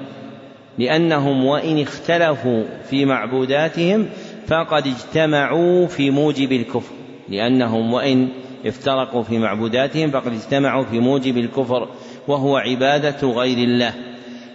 لأنهم 0.78 1.44
وإن 1.44 1.82
اختلفوا 1.82 2.64
في 2.90 3.04
معبوداتهم 3.04 4.08
فقد 4.46 4.86
اجتمعوا 4.86 5.86
في 5.86 6.10
موجب 6.10 6.52
الكفر. 6.52 6.92
لأنهم 7.28 7.92
وإن 7.92 8.28
افترقوا 8.66 9.22
في 9.22 9.38
معبوداتهم 9.38 10.10
فقد 10.10 10.32
اجتمعوا 10.32 10.84
في 10.84 10.98
موجب 10.98 11.38
الكفر 11.38 11.88
وهو 12.28 12.56
عبادة 12.56 13.28
غير 13.28 13.58
الله. 13.58 13.94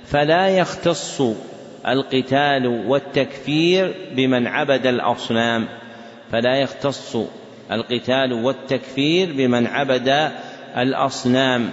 فلا 0.06 0.48
يختص 0.48 1.22
القتال 1.88 2.68
والتكفير 2.88 3.96
بمن 4.16 4.48
عبد 4.48 4.88
الأصنام. 4.88 5.68
فلا 6.32 6.56
يختص 6.56 7.18
القتال 7.72 8.34
والتكفير 8.34 9.34
بمن 9.34 9.68
عبد 9.68 10.32
الأصنام. 10.78 11.70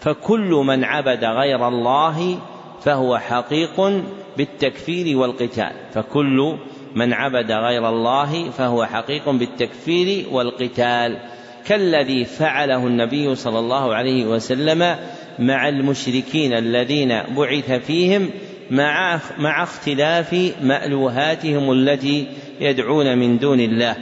فكل 0.00 0.62
من 0.66 0.84
عبد 0.84 1.24
غير 1.24 1.68
الله 1.68 2.38
فهو 2.82 3.18
حقيق 3.18 4.02
بالتكفير 4.36 5.18
والقتال 5.18 5.72
فكل 5.94 6.56
من 6.94 7.12
عبد 7.12 7.52
غير 7.52 7.88
الله 7.88 8.50
فهو 8.50 8.84
حقيق 8.84 9.30
بالتكفير 9.30 10.26
والقتال. 10.30 11.18
كالذي 11.66 12.24
فعله 12.24 12.86
النبي 12.86 13.34
صلى 13.34 13.58
الله 13.58 13.94
عليه 13.94 14.26
وسلم 14.26 14.96
مع 15.38 15.68
المشركين 15.68 16.52
الذين 16.52 17.22
بعث 17.36 17.72
فيهم 17.72 18.30
مع 18.70 19.20
مع 19.38 19.62
اختلاف 19.62 20.52
مألوهاتهم 20.62 21.72
التي 21.72 22.26
يدعون 22.60 23.18
من 23.18 23.38
دون 23.38 23.60
الله. 23.60 23.96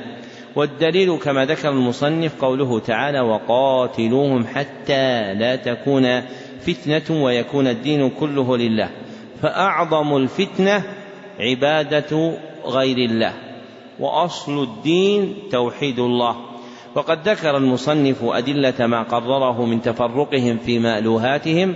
والدليل 0.57 1.17
كما 1.17 1.45
ذكر 1.45 1.69
المصنف 1.69 2.45
قوله 2.45 2.79
تعالى 2.79 3.21
وقاتلوهم 3.21 4.47
حتى 4.47 5.35
لا 5.35 5.57
تكون 5.57 6.23
فتنة 6.61 7.25
ويكون 7.25 7.67
الدين 7.67 8.11
كله 8.11 8.57
لله. 8.57 8.91
فأعظم 9.43 10.17
الفتنة 10.17 10.83
عبادة 11.41 12.33
غير 12.67 12.97
الله. 12.97 13.33
وأصل 14.01 14.63
الدين 14.63 15.35
توحيد 15.51 15.99
الله. 15.99 16.37
وقد 16.95 17.29
ذكر 17.29 17.57
المصنف 17.57 18.25
أدلة 18.25 18.87
ما 18.87 19.03
قرره 19.03 19.65
من 19.65 19.83
تفرقهم 19.83 20.59
في 20.59 20.79
مألوهاتهم 20.79 21.75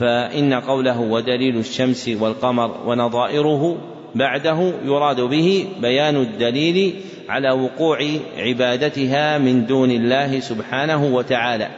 فإن 0.00 0.54
قوله 0.54 1.00
ودليل 1.00 1.56
الشمس 1.56 2.08
والقمر 2.20 2.76
ونظائره 2.86 3.76
بعده 4.14 4.72
يراد 4.84 5.20
به 5.20 5.66
بيان 5.80 6.16
الدليل 6.16 6.94
على 7.28 7.50
وقوع 7.50 7.98
عبادتها 8.36 9.38
من 9.38 9.66
دون 9.66 9.90
الله 9.90 10.40
سبحانه 10.40 11.04
وتعالى. 11.04 11.68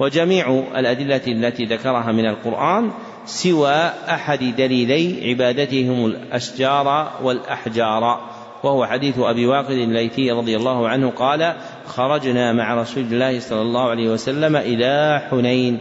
وجميع 0.00 0.64
الأدلة 0.76 1.20
التي 1.26 1.64
ذكرها 1.64 2.12
من 2.12 2.26
القرآن 2.26 2.90
سوى 3.26 3.74
أحد 4.08 4.54
دليلي 4.56 5.28
عبادتهم 5.30 6.06
الأشجار 6.06 7.12
والأحجار 7.22 8.20
وهو 8.62 8.86
حديث 8.86 9.18
أبي 9.18 9.46
واقد 9.46 9.70
الليثي 9.70 10.30
رضي 10.30 10.56
الله 10.56 10.88
عنه 10.88 11.10
قال 11.10 11.54
خرجنا 11.86 12.52
مع 12.52 12.74
رسول 12.74 13.04
الله 13.04 13.40
صلى 13.40 13.62
الله 13.62 13.90
عليه 13.90 14.08
وسلم 14.08 14.56
إلى 14.56 15.22
حنين. 15.30 15.78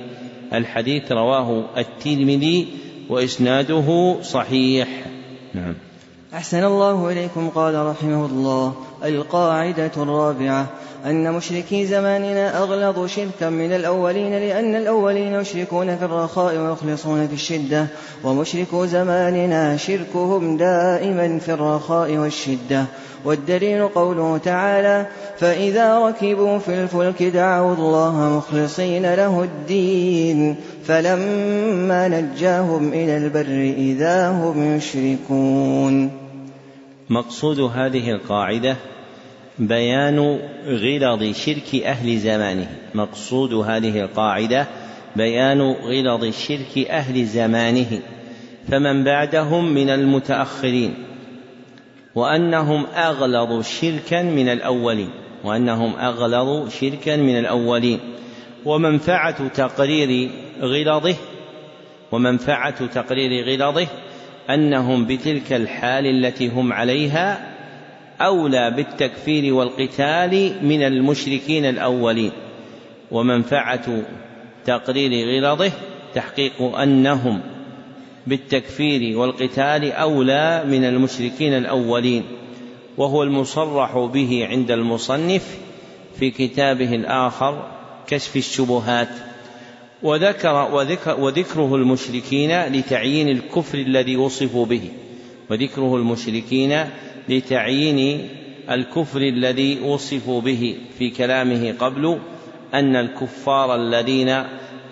الحديث 0.53 1.11
رواه 1.11 1.63
الترمذي 1.77 2.67
وإسناده 3.09 4.17
صحيح. 4.21 4.87
نعم. 5.53 5.73
أحسن 6.35 6.63
الله 6.63 7.11
إليكم 7.11 7.49
قال 7.49 7.85
رحمه 7.85 8.25
الله. 8.25 8.73
القاعدة 9.05 9.91
الرابعة 9.97 10.67
أن 11.05 11.33
مشركي 11.33 11.85
زماننا 11.85 12.57
أغلظ 12.57 13.05
شركا 13.05 13.49
من 13.49 13.73
الأولين 13.73 14.31
لأن 14.31 14.75
الأولين 14.75 15.33
يشركون 15.33 15.97
في 15.97 16.05
الرخاء 16.05 16.57
ويخلصون 16.57 17.27
في 17.27 17.33
الشدة 17.33 17.87
ومشركو 18.23 18.85
زماننا 18.85 19.77
شركهم 19.77 20.57
دائما 20.57 21.39
في 21.39 21.53
الرخاء 21.53 22.17
والشدة. 22.17 22.85
والدليل 23.25 23.87
قوله 23.87 24.37
تعالى 24.37 25.07
فإذا 25.37 25.99
ركبوا 25.99 26.57
في 26.57 26.83
الفلك 26.83 27.23
دعوا 27.23 27.75
الله 27.75 28.37
مخلصين 28.37 29.13
له 29.13 29.43
الدين 29.43 30.55
فلما 30.85 32.07
نجاهم 32.07 32.93
إلى 32.93 33.17
البر 33.17 33.73
إذا 33.77 34.29
هم 34.29 34.75
يشركون. 34.75 36.24
مقصود 37.09 37.59
هذه 37.59 38.11
القاعدة 38.11 38.75
بيان 39.59 40.39
غلظ 40.65 41.35
شرك 41.35 41.83
أهل 41.83 42.17
زمانه. 42.17 42.67
مقصود 42.95 43.53
هذه 43.53 44.01
القاعدة 44.01 44.67
بيان 45.15 45.61
غلظ 45.61 46.33
شرك 46.33 46.87
أهل 46.89 47.25
زمانه. 47.25 47.99
فمن 48.67 49.03
بعدهم 49.03 49.73
من 49.73 49.89
المتأخرين. 49.89 50.93
وأنهم 52.15 52.85
أغلظ 52.95 53.65
شركا 53.65 54.23
من 54.23 54.49
الأولين. 54.49 55.09
وأنهم 55.43 55.95
أغلظ 55.95 56.69
شركا 56.69 57.15
من 57.15 57.39
الأولين. 57.39 57.99
ومنفعة 58.65 59.47
تقرير 59.47 60.29
غلظه. 60.61 61.15
ومنفعة 62.11 62.85
تقرير 62.85 63.45
غلظه 63.45 63.87
أنهم 64.49 65.05
بتلك 65.05 65.53
الحال 65.53 66.05
التي 66.05 66.47
هم 66.47 66.73
عليها 66.73 67.55
أولى 68.21 68.71
بالتكفير 68.71 69.53
والقتال 69.53 70.55
من 70.61 70.81
المشركين 70.81 71.65
الأولين 71.65 72.31
ومنفعة 73.11 74.01
تقرير 74.65 75.11
غلظه 75.27 75.71
تحقيق 76.15 76.61
أنهم 76.61 77.41
بالتكفير 78.27 79.17
والقتال 79.17 79.91
أولى 79.91 80.63
من 80.67 80.83
المشركين 80.85 81.53
الأولين 81.53 82.23
وهو 82.97 83.23
المصرح 83.23 83.97
به 83.97 84.47
عند 84.49 84.71
المصنف 84.71 85.57
في 86.19 86.31
كتابه 86.31 86.95
الآخر 86.95 87.67
كشف 88.07 88.35
الشبهات. 88.35 89.09
وذكر 90.05 90.69
وذكر 90.73 91.19
وذكره 91.19 91.75
المشركين 91.75 92.63
لتعيين 92.63 93.29
الكفر 93.29 93.77
الذي 93.77 94.17
وصفوا 94.17 94.65
به 94.65 94.89
وذكره 95.49 95.95
المشركين 95.95 96.85
لتعيين 97.29 98.29
الكفر 98.69 99.21
الذي 99.21 99.79
وصفوا 99.81 100.41
به 100.41 100.77
في 100.97 101.09
كلامه 101.09 101.75
قبل 101.79 102.19
أن 102.73 102.95
الكفار 102.95 103.75
الذين 103.75 104.43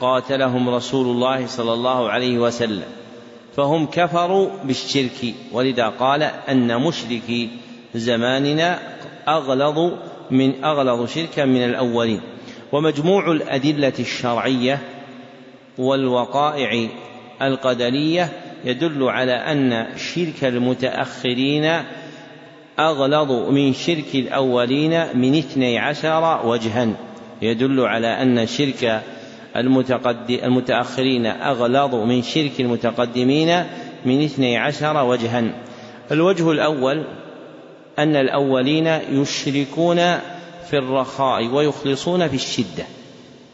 قاتلهم 0.01 0.69
رسول 0.69 1.07
الله 1.07 1.47
صلى 1.47 1.73
الله 1.73 2.09
عليه 2.09 2.37
وسلم 2.37 2.87
فهم 3.55 3.85
كفروا 3.85 4.49
بالشرك 4.63 5.33
ولذا 5.51 5.87
قال 5.87 6.23
أن 6.23 6.81
مشركي 6.81 7.49
زماننا 7.95 8.79
أغلظ 9.27 9.93
من 10.31 10.63
أغلظ 10.63 11.09
شركا 11.09 11.45
من 11.45 11.63
الأولين. 11.63 12.21
ومجموع 12.71 13.31
الأدلة 13.31 13.93
الشرعية 13.99 14.79
والوقائع 15.77 16.87
القدرية 17.41 18.29
يدل 18.65 19.03
على 19.03 19.33
أن 19.33 19.87
شرك 19.97 20.43
المتأخرين 20.43 21.83
أغلظ 22.79 23.31
من 23.31 23.73
شرك 23.73 24.15
الأولين 24.15 25.17
من 25.17 25.37
اثني 25.37 25.79
عشر 25.79 26.41
وجها. 26.45 26.87
يدل 27.41 27.79
على 27.79 28.07
أن 28.07 28.47
شرك 28.47 29.01
المتأخرين 30.29 31.25
أغلظ 31.25 31.95
من 31.95 32.21
شرك 32.21 32.51
المتقدمين 32.59 33.63
من 34.05 34.23
اثني 34.23 34.57
عشر 34.57 35.03
وجها. 35.03 35.43
الوجه 36.11 36.51
الأول 36.51 37.03
أن 37.99 38.15
الأولين 38.15 38.87
يشركون 39.11 39.97
في 40.69 40.77
الرخاء 40.77 41.47
ويخلصون 41.47 42.27
في 42.27 42.35
الشدة. 42.35 42.85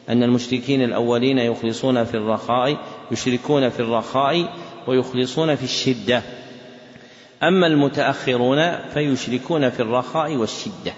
أن 0.10 0.24
المشركين 0.24 0.82
الأولين 0.82 1.38
يخلصون 1.38 2.04
في 2.04 2.18
الرخاء 2.18 2.78
يشركون 3.12 3.70
في 3.70 3.80
الرخاء 3.80 4.54
ويخلصون 4.88 5.56
في 5.56 5.64
الشدة. 5.64 6.22
أما 7.44 7.68
المتأخرون 7.68 8.72
فيشركون 8.94 9.70
في 9.70 9.80
الرخاء 9.80 10.36
والشدة. 10.36 10.94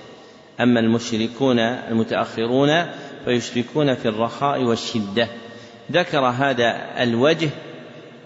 أما 0.59 0.80
المشركون 0.80 1.59
المتأخرون 1.59 2.86
فيشركون 3.26 3.95
في 3.95 4.07
الرخاء 4.07 4.64
والشدة. 4.64 5.28
ذكر 5.91 6.26
هذا 6.26 7.03
الوجه 7.03 7.49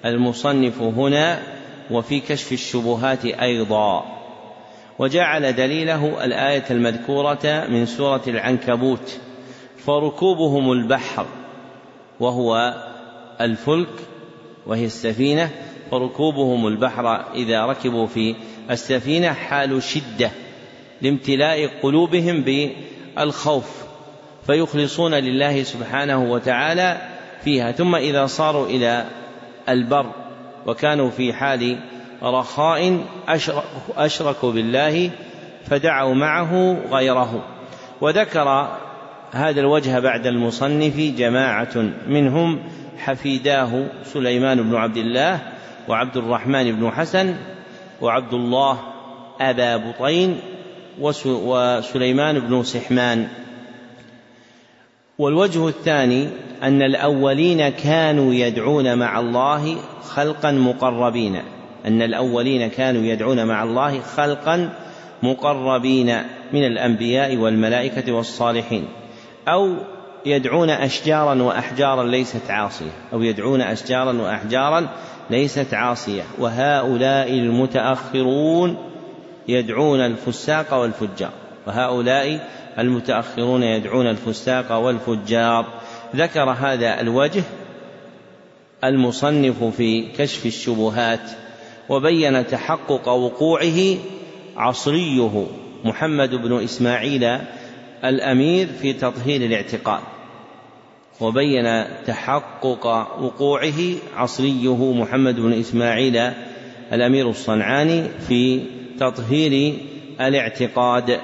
المصنف 0.06 0.82
هنا 0.82 1.40
وفي 1.92 2.20
كشف 2.20 2.52
الشبهات 2.52 3.26
أيضا. 3.26 4.06
وجعل 5.00 5.56
دليله 5.56 6.26
الآية 6.26 6.64
المذكورة 6.72 7.66
من 7.70 7.86
سورة 7.86 8.22
العنكبوت. 8.28 9.20
فركوبهم 9.86 10.72
البحر 10.72 11.26
وهو 12.20 12.74
الفلك 13.42 13.94
وهي 14.68 14.86
السفينة. 14.86 15.50
فركوبهم 15.92 16.68
البحر 16.68 17.34
إذا 17.34 17.66
ركبوا 17.66 18.08
في 18.08 18.36
السفينة 18.72 19.34
حال 19.34 19.84
شدة 19.84 20.32
لامتلاء 21.02 21.68
قلوبهم 21.84 22.44
بالخوف 22.44 23.84
فيخلصون 24.46 25.14
لله 25.14 25.64
سبحانه 25.64 26.32
وتعالى 26.32 26.98
فيها. 27.44 27.72
ثم 27.72 27.96
إذا 27.96 28.26
صاروا 28.26 28.68
إلى 28.68 29.06
البر 29.70 30.12
وكانوا 30.68 31.10
في 31.10 31.34
حال 31.34 31.80
رخاء 32.24 33.04
أشركوا 33.98 34.52
بالله 34.52 35.12
فدعوا 35.66 36.14
معه 36.14 36.78
غيره. 36.92 37.44
وذكر 38.02 38.78
هذا 39.36 39.62
الوجه 39.62 40.00
بعد 40.00 40.28
المصنف 40.28 41.00
جماعة 41.00 41.92
منهم 42.08 42.60
حفيداه 42.98 43.86
سليمان 44.04 44.64
بن 44.64 44.76
عبد 44.76 44.98
الله 44.98 45.40
وعبد 45.88 46.18
الرحمن 46.18 46.72
بن 46.72 46.92
حسن 46.92 47.36
وعبد 48.02 48.34
الله 48.34 48.80
أبا 49.42 49.78
بطين 49.78 50.38
وسليمان 51.02 52.40
بن 52.40 52.64
سحمان. 52.64 53.28
والوجه 55.20 55.68
الثاني 55.68 56.28
أن 56.64 56.82
الأولين 56.82 57.70
كانوا 57.70 58.34
يدعون 58.34 58.98
مع 58.98 59.20
الله 59.20 59.76
خلقا 60.02 60.52
مقربين. 60.52 61.42
أن 61.86 62.02
الأولين 62.02 62.70
كانوا 62.70 63.02
يدعون 63.02 63.46
مع 63.46 63.64
الله 63.64 64.00
خلقا 64.00 64.70
مقربين 65.24 66.18
من 66.54 66.66
الأنبياء 66.66 67.38
والملائكة 67.38 68.14
والصالحين. 68.14 68.86
أو 69.48 69.76
يدعون 70.26 70.70
أشجارا 70.70 71.44
وأحجارا 71.44 72.04
ليست 72.04 72.52
عاصية. 72.52 72.92
أو 73.14 73.22
يدعون 73.22 73.62
أشجارا 73.62 74.22
وأحجارا 74.22 74.88
ليست 75.30 75.74
عاصية. 75.74 76.24
وهؤلاء 76.40 77.30
المتأخرون 77.30 78.78
يدعون 79.48 80.00
الفساق 80.00 80.74
والفجار. 80.74 81.32
وهؤلاء 81.68 82.48
المتأخرون 82.80 83.64
يدعون 83.64 84.08
الفساق 84.08 84.72
والفجار. 84.72 85.66
ذكر 86.16 86.50
هذا 86.50 87.02
الوجه 87.02 87.44
المصنف 88.84 89.64
في 89.64 90.02
كشف 90.18 90.46
الشبهات 90.46 91.30
وبين 91.90 92.48
تحقق 92.48 93.08
وقوعه 93.10 93.98
عصريه 94.58 95.46
محمد 95.86 96.36
بن 96.36 96.64
إسماعيل 96.64 97.40
الأمير 98.04 98.68
في 98.82 98.94
تطهير 98.94 99.42
الاعتقاد 99.42 100.00
وبين 101.22 101.84
تحقق 102.08 102.88
وقوعه 103.22 103.80
عصريه 104.16 104.94
محمد 104.94 105.40
بن 105.40 105.54
إسماعيل 105.54 106.32
الأمير 106.94 107.30
الصنعاني 107.30 108.04
في 108.28 108.62
تطهير 109.00 109.74
الاعتقاد. 110.22 111.20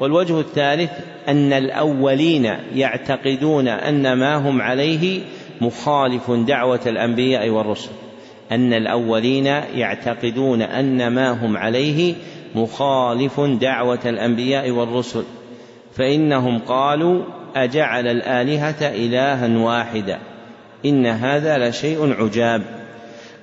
والوجه 0.00 0.40
الثالث 0.40 0.90
أن 1.28 1.52
الأولين 1.52 2.44
يعتقدون 2.74 3.68
أن 3.68 4.12
ما 4.12 4.36
هم 4.36 4.62
عليه 4.62 5.20
مخالف 5.60 6.30
دعوة 6.30 6.80
الأنبياء 6.86 7.48
والرسل 7.48 7.90
أن 8.52 8.72
الأولين 8.72 9.46
يعتقدون 9.74 10.62
أن 10.62 11.08
ما 11.08 11.30
هم 11.30 11.56
عليه 11.56 12.14
مخالف 12.54 13.40
دعوة 13.40 14.00
الأنبياء 14.06 14.70
والرسل. 14.70 15.24
فإنهم 15.96 16.58
قالوا 16.58 17.24
أجعل 17.56 18.06
الآلهة 18.06 18.88
إلها 18.88 19.58
واحدا. 19.58 20.18
إن 20.84 21.06
هذا 21.06 21.68
لشيء 21.68 22.14
عجاب. 22.22 22.62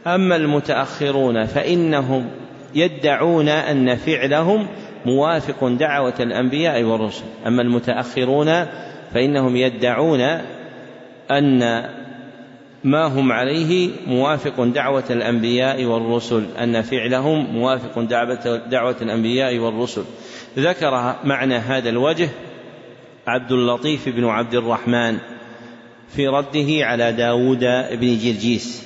أما 0.08 0.36
المتأخرون 0.36 1.46
فإنهم 1.46 2.30
يدعون 2.76 3.50
أن 3.50 3.96
فعلهم 3.96 4.68
موافق 5.06 5.68
دعوة 5.68 6.14
الأنبياء 6.20 6.84
والرسل. 6.84 7.24
أما 7.48 7.62
المتأخرون 7.62 8.66
فإنهم 9.14 9.56
يدعون 9.56 10.22
أن 11.32 11.84
ما 12.84 13.06
هم 13.06 13.32
عليه 13.32 13.90
موافق 14.08 14.64
دعوة 14.64 15.04
الأنبياء 15.10 15.86
والرسل. 15.86 16.46
أن 16.64 16.82
فعلهم 16.82 17.46
موافق 17.54 18.00
دعوة 18.70 18.96
الأنبياء 19.02 19.58
والرسل. 19.58 20.04
ذكر 20.58 21.16
معنى 21.24 21.56
هذا 21.56 21.90
الوجه 21.90 22.30
عبد 23.28 23.52
اللطيف 23.52 24.10
بن 24.10 24.26
عبد 24.26 24.56
الرحمن 24.56 25.18
في 26.16 26.28
رده 26.28 26.86
على 26.86 27.12
داود 27.12 27.60
بن 27.92 28.18
جرجيس 28.18 28.84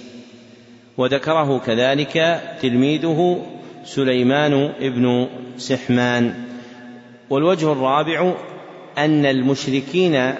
وذكره 0.97 1.57
كذلك 1.59 2.41
تلميذه 2.61 3.45
سليمان 3.85 4.73
بن 4.81 5.27
سحمان. 5.57 6.33
والوجه 7.29 7.71
الرابع 7.71 8.33
أن 8.97 9.25
المشركين 9.25 10.33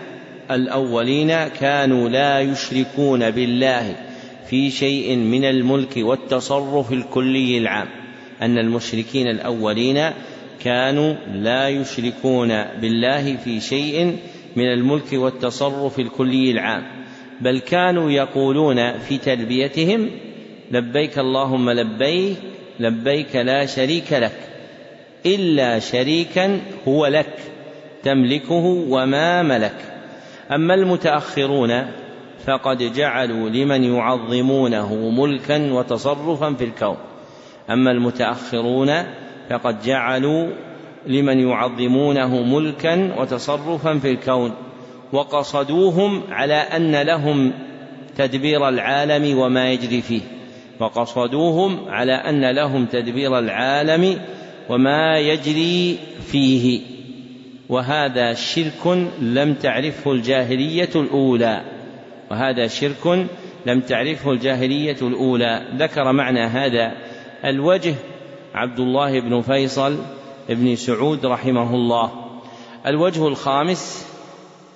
الأولين 0.51 1.47
كانوا 1.47 2.09
لا 2.09 2.39
يشركون 2.39 3.31
بالله 3.31 3.95
في 4.49 4.71
شيء 4.71 5.15
من 5.15 5.45
الملك 5.45 5.93
والتصرف 5.97 6.91
الكلي 6.91 7.57
العام 7.57 7.87
أن 8.41 8.57
المشركين 8.57 9.27
الأولين 9.27 10.11
كانوا 10.63 11.13
لا 11.33 11.69
يشركون 11.69 12.63
بالله 12.81 13.35
في 13.35 13.59
شيء 13.59 14.17
من 14.55 14.65
الملك 14.65 15.13
والتصرف 15.13 15.99
الكلي 15.99 16.51
العام 16.51 16.83
بل 17.41 17.59
كانوا 17.59 18.11
يقولون 18.11 18.99
في 18.99 19.17
تلبيتهم 19.17 20.09
لبيك 20.71 21.19
اللهم 21.19 21.69
لبيك 21.69 22.37
لبيك 22.79 23.35
لا 23.35 23.65
شريك 23.65 24.13
لك 24.13 24.39
إلا 25.25 25.79
شريكا 25.79 26.59
هو 26.87 27.05
لك 27.05 27.39
تملكه 28.03 28.85
وما 28.89 29.43
ملك 29.43 29.75
أما 30.51 30.73
المتأخرون 30.73 31.87
فقد 32.45 32.77
جعلوا 32.77 33.49
لمن 33.49 33.83
يعظمونه 33.83 35.09
ملكا 35.09 35.71
وتصرفا 35.71 36.53
في 36.53 36.63
الكون. 36.63 36.97
أما 37.69 37.91
المتأخرون 37.91 38.89
فقد 39.49 39.81
جعلوا 39.81 40.47
لمن 41.07 41.39
يعظمونه 41.39 42.43
ملكا 42.43 43.15
وتصرفا 43.17 43.97
في 43.99 44.11
الكون 44.11 44.53
وقصدوهم 45.13 46.21
على 46.29 46.53
أن 46.53 47.01
لهم 47.01 47.51
تدبير 48.17 48.69
العالم 48.69 49.37
وما 49.37 49.71
يجري 49.71 50.01
فيه 50.01 50.21
وقصدوهم 50.79 51.89
على 51.89 52.13
أن 52.13 52.51
لهم 52.51 52.85
تدبير 52.85 53.39
العالم 53.39 54.19
وما 54.69 55.19
يجري 55.19 55.97
فيه 56.31 56.81
وهذا 57.69 58.33
شرك 58.33 59.07
لم 59.21 59.53
تعرفه 59.53 60.11
الجاهلية 60.11 60.89
الأولى 60.95 61.61
وهذا 62.31 62.67
شرك 62.67 63.27
لم 63.65 63.79
تعرفه 63.79 64.31
الجاهلية 64.31 64.97
الأولى. 65.01 65.61
ذكر 65.77 66.11
معنى 66.11 66.39
هذا 66.39 66.91
الوجه 67.45 67.95
عبد 68.57 68.79
الله 68.79 69.19
بن 69.19 69.41
فيصل 69.41 69.97
بن 70.49 70.75
سعود 70.75 71.25
رحمه 71.25 71.75
الله. 71.75 72.11
الوجه 72.87 73.27
الخامس 73.27 74.07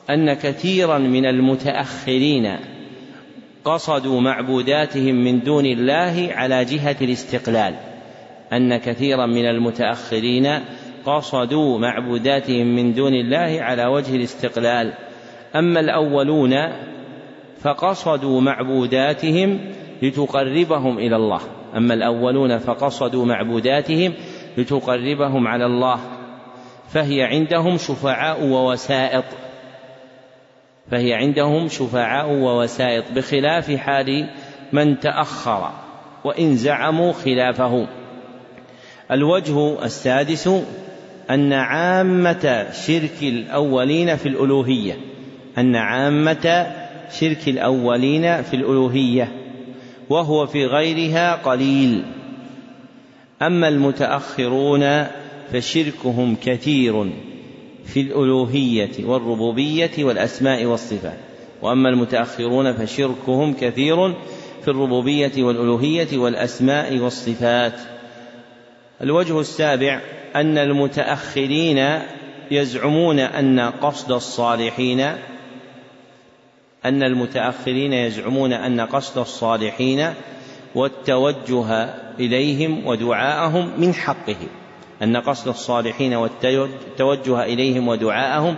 أن 0.10 0.34
كثيرا 0.34 0.98
من 0.98 1.26
المتأخرين 1.26 2.58
قصدوا 3.66 4.22
معبوداتهم 4.22 5.16
من 5.16 5.40
دون 5.40 5.66
الله 5.66 6.30
على 6.32 6.66
جهة 6.66 6.96
الاستقلال. 7.02 7.76
أن 8.54 8.78
كثيرا 8.78 9.26
من 9.26 9.46
المتأخرين 9.46 10.60
قصدوا 11.06 11.80
معبوداتهم 11.80 12.76
من 12.76 12.94
دون 12.94 13.14
الله 13.14 13.58
على 13.62 13.86
وجه 13.86 14.16
الاستقلال. 14.16 14.94
أما 15.56 15.80
الأولون 15.80 16.56
فقصدوا 17.62 18.42
معبوداتهم 18.42 19.60
لتقربهم 20.02 20.98
إلى 20.98 21.16
الله. 21.16 21.42
أما 21.78 21.94
الأولون 21.94 22.58
فقصدوا 22.58 23.26
معبوداتهم 23.26 24.14
لتقربهم 24.58 25.48
على 25.48 25.66
الله 25.66 26.00
فهي 26.90 27.24
عندهم 27.24 27.78
شفعاء 27.78 28.44
ووسائط 28.44 29.24
فهي 30.92 31.14
عندهم 31.14 31.68
شفعاء 31.68 32.30
ووسائط 32.30 33.04
بخلاف 33.16 33.72
حال 33.72 34.30
من 34.74 35.00
تأخر 35.00 35.72
وإن 36.24 36.56
زعموا 36.56 37.14
خلافه. 37.14 37.88
الوجه 39.12 39.84
السادس 39.86 40.50
أن 41.30 41.54
عامة 41.54 42.68
شرك 42.72 43.24
الأولين 43.24 44.16
في 44.16 44.30
الألوهية 44.30 44.98
أن 45.58 45.76
عامة 45.76 46.74
شرك 47.20 47.48
الأولين 47.48 48.42
في 48.42 48.54
الألوهية. 48.54 49.41
وهو 50.12 50.46
في 50.46 50.66
غيرها 50.66 51.36
قليل. 51.36 52.04
أما 53.42 53.68
المتأخرون 53.68 55.08
فشركهم 55.54 56.36
كثير 56.44 57.12
في 57.86 58.02
الألوهية 58.02 59.06
والربوبية 59.06 59.92
والأسماء 60.04 60.66
والصفات. 60.66 61.18
وأما 61.62 61.90
المتأخرون 61.90 62.74
فشركهم 62.74 63.54
كثير 63.54 64.14
في 64.62 64.68
الربوبية 64.68 65.44
والألوهية 65.44 66.18
والأسماء 66.18 66.98
والصفات. 66.98 67.80
الوجه 69.02 69.40
السابع 69.40 70.02
أن 70.36 70.58
المتأخرين 70.58 72.00
يزعمون 72.52 73.20
أن 73.20 73.60
قصد 73.60 74.12
الصالحين 74.12 75.12
أن 76.86 77.04
المتأخرين 77.04 77.94
يزعمون 77.94 78.54
أن 78.54 78.82
قصد 78.82 79.18
الصالحين 79.18 80.14
والتوجه 80.76 81.94
إليهم 82.20 82.88
ودعاءهم 82.88 83.72
من 83.78 83.94
حقهم 83.94 84.48
أن 85.04 85.18
قصد 85.18 85.48
الصالحين 85.48 86.14
والتوجه 86.14 87.44
إليهم 87.44 87.88
ودعاءهم 87.88 88.56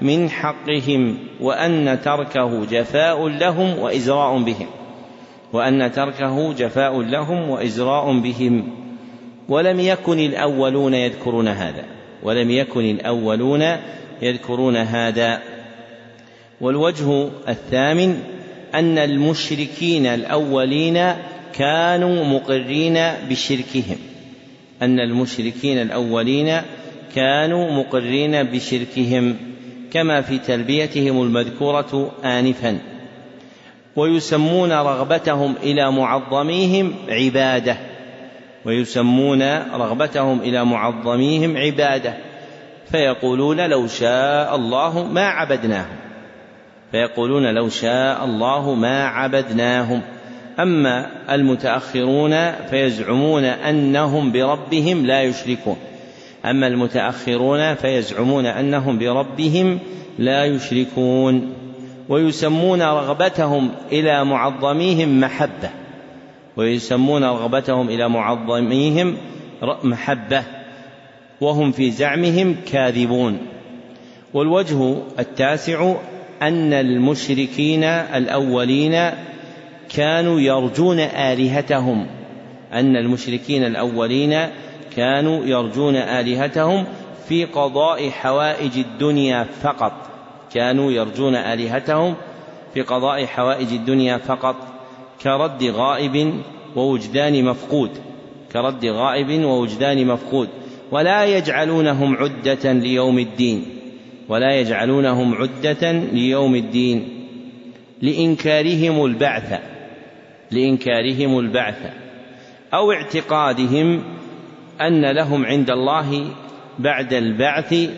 من 0.00 0.30
حقهم 0.30 1.18
وأن 1.40 1.98
تركه 2.04 2.64
جفاء 2.64 3.28
لهم 3.28 3.78
وإزراء 3.78 4.38
بهم. 4.38 4.66
وأن 5.52 5.92
تركه 5.92 6.52
جفاء 6.52 7.00
لهم 7.00 7.50
وإزراء 7.50 8.20
بهم. 8.20 8.70
ولم 9.48 9.80
يكن 9.80 10.18
الأولون 10.18 10.94
يذكرون 10.94 11.48
هذا. 11.48 11.84
ولم 12.22 12.50
يكن 12.50 12.84
الأولون 12.84 13.62
يذكرون 14.22 14.76
هذا. 14.76 15.55
والوجه 16.60 17.28
الثامن 17.48 18.22
أن 18.74 18.98
المشركين 18.98 20.06
الأولين 20.06 21.12
كانوا 21.52 22.24
مقرين 22.24 22.98
بشركهم. 23.30 23.96
أن 24.82 25.00
المشركين 25.00 25.82
الأولين 25.82 26.60
كانوا 27.14 27.70
مقرين 27.70 28.42
بشركهم 28.42 29.36
كما 29.92 30.20
في 30.20 30.38
تلبيتهم 30.38 31.22
المذكورة 31.22 32.12
آنفا. 32.24 32.78
ويسمون 33.96 34.72
رغبتهم 34.72 35.54
إلى 35.62 35.92
معظميهم 35.92 36.94
عبادة. 37.08 37.76
ويسمون 38.64 39.42
رغبتهم 39.58 40.40
إلى 40.40 40.64
معظميهم 40.64 41.56
عبادة. 41.56 42.14
فيقولون 42.90 43.60
لو 43.60 43.86
شاء 43.86 44.56
الله 44.56 45.04
ما 45.04 45.24
عبدناهم. 45.24 46.05
فيقولون 46.96 47.54
لو 47.54 47.68
شاء 47.68 48.24
الله 48.24 48.74
ما 48.74 49.06
عبدناهم. 49.06 50.02
أما 50.60 51.06
المتأخرون 51.30 52.52
فيزعمون 52.52 53.44
أنهم 53.44 54.32
بربهم 54.32 55.06
لا 55.06 55.22
يشركون. 55.22 55.76
أما 56.44 56.66
المتأخرون 56.66 57.74
فيزعمون 57.74 58.46
أنهم 58.46 58.98
بربهم 58.98 59.78
لا 60.18 60.44
يشركون. 60.44 61.52
ويسمون 62.08 62.82
رغبتهم 62.82 63.70
إلى 63.92 64.24
معظميهم 64.24 65.20
محبة. 65.20 65.70
ويسمون 66.56 67.24
رغبتهم 67.24 67.88
إلى 67.88 68.08
معظميهم 68.08 69.16
محبة. 69.84 70.42
وهم 71.40 71.72
في 71.72 71.90
زعمهم 71.90 72.56
كاذبون. 72.72 73.38
والوجه 74.34 74.96
التاسع 75.18 75.94
أن 76.42 76.72
المشركين 76.72 77.84
الأولين 77.84 79.10
كانوا 79.88 80.40
يرجون 80.40 81.00
آلهتهم. 81.00 82.06
أن 82.72 82.96
المشركين 82.96 83.64
الأولين 83.64 84.48
كانوا 84.96 85.44
يرجون 85.44 85.96
آلهتهم 85.96 86.84
في 87.28 87.44
قضاء 87.44 88.10
حوائج 88.10 88.78
الدنيا 88.78 89.46
فقط. 89.62 89.92
كانوا 90.54 90.92
يرجون 90.92 91.34
آلهتهم 91.34 92.14
في 92.74 92.82
قضاء 92.82 93.26
حوائج 93.26 93.72
الدنيا 93.72 94.18
فقط. 94.18 94.56
كرد 95.22 95.64
غائب 95.64 96.34
ووجدان 96.76 97.44
مفقود. 97.44 97.90
كرد 98.52 98.84
غائب 98.84 99.44
ووجدان 99.44 100.06
مفقود. 100.06 100.48
ولا 100.90 101.24
يجعلونهم 101.24 102.16
عدة 102.16 102.72
ليوم 102.72 103.18
الدين. 103.18 103.75
ولا 104.28 104.60
يجعلونهم 104.60 105.34
عدة 105.34 105.92
ليوم 105.92 106.54
الدين 106.54 107.08
لإنكارهم 108.02 109.04
البعث 109.04 109.60
لإنكارهم 110.50 111.38
البعث 111.38 111.92
أو 112.74 112.92
اعتقادهم 112.92 114.02
أن 114.80 115.04
لهم 115.04 115.46
عند 115.46 115.70
الله 115.70 116.26
بعد 116.78 117.12
البعث 117.12 117.90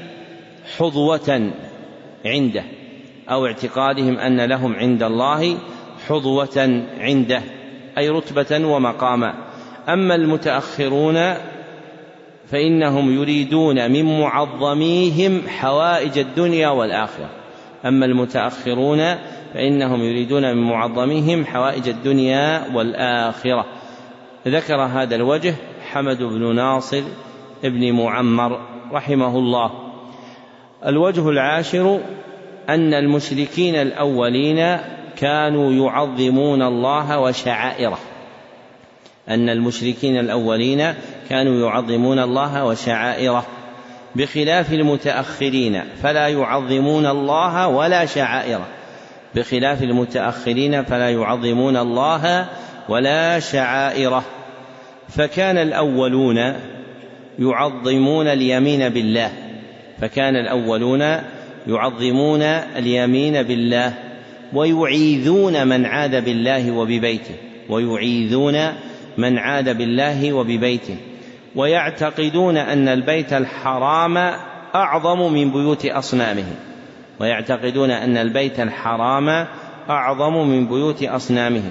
حظوة 0.78 1.50
عنده 2.24 2.62
أو 3.30 3.46
اعتقادهم 3.46 4.18
أن 4.18 4.40
لهم 4.40 4.74
عند 4.74 5.02
الله 5.02 5.58
حظوة 6.08 6.84
عنده 6.98 7.42
أي 7.98 8.08
رتبة 8.08 8.66
ومقاما. 8.66 9.34
أما 9.88 10.14
المتأخرون 10.14 11.16
فإنهم 12.50 13.20
يريدون 13.20 13.90
من 13.90 14.20
معظميهم 14.20 15.42
حوائج 15.48 16.18
الدنيا 16.18 16.68
والآخرة. 16.68 17.30
أما 17.84 18.06
المتأخرون 18.06 19.14
فإنهم 19.54 20.02
يريدون 20.02 20.56
من 20.56 20.62
معظميهم 20.62 21.44
حوائج 21.44 21.88
الدنيا 21.88 22.64
والآخرة. 22.74 23.66
ذكر 24.48 24.80
هذا 24.82 25.16
الوجه 25.16 25.54
حمد 25.90 26.22
بن 26.22 26.54
ناصر 26.54 27.02
ابن 27.64 27.92
معمر 27.92 28.60
رحمه 28.92 29.38
الله. 29.38 29.70
الوجه 30.86 31.28
العاشر 31.28 32.00
أن 32.68 32.94
المشركين 32.94 33.74
الأولين 33.74 34.78
كانوا 35.16 35.72
يعظمون 35.72 36.62
الله 36.62 37.18
وشعائره. 37.20 37.98
أن 39.28 39.48
المشركين 39.48 40.18
الأولين 40.18 40.94
كانوا 41.28 41.68
يعظمون 41.68 42.18
الله 42.18 42.64
وشعائره 42.64 43.46
بخلاف 44.16 44.72
المتأخرين 44.72 45.82
فلا 46.02 46.28
يعظمون 46.28 47.06
الله 47.06 47.68
ولا 47.68 48.06
شعائره. 48.06 48.66
بخلاف 49.34 49.82
المتأخرين 49.82 50.84
فلا 50.84 51.10
يعظمون 51.10 51.76
الله 51.76 52.46
ولا 52.88 53.38
شعائره. 53.38 54.24
فكان 55.08 55.58
الأولون 55.58 56.54
يعظمون 57.38 58.26
اليمين 58.26 58.88
بالله. 58.88 59.30
فكان 60.00 60.36
الأولون 60.36 61.16
يعظمون 61.66 62.42
اليمين 62.76 63.42
بالله 63.42 63.94
ويعيذون 64.52 65.66
من 65.66 65.86
عاد 65.86 66.24
بالله 66.24 66.70
وببيته 66.70 67.34
ويعيذون 67.68 68.72
من 69.18 69.38
عاد 69.38 69.78
بالله 69.78 70.32
وببيته. 70.32 70.96
ويعتقدون 71.56 72.56
أن 72.56 72.88
البيت 72.88 73.32
الحرام 73.32 74.16
أعظم 74.74 75.32
من 75.32 75.50
بيوت 75.50 75.86
أصنامهم. 75.86 76.54
ويعتقدون 77.20 77.90
أن 77.90 78.16
البيت 78.16 78.60
الحرام 78.60 79.46
أعظم 79.90 80.48
من 80.48 80.66
بيوت 80.68 81.02
أصنامهم. 81.02 81.70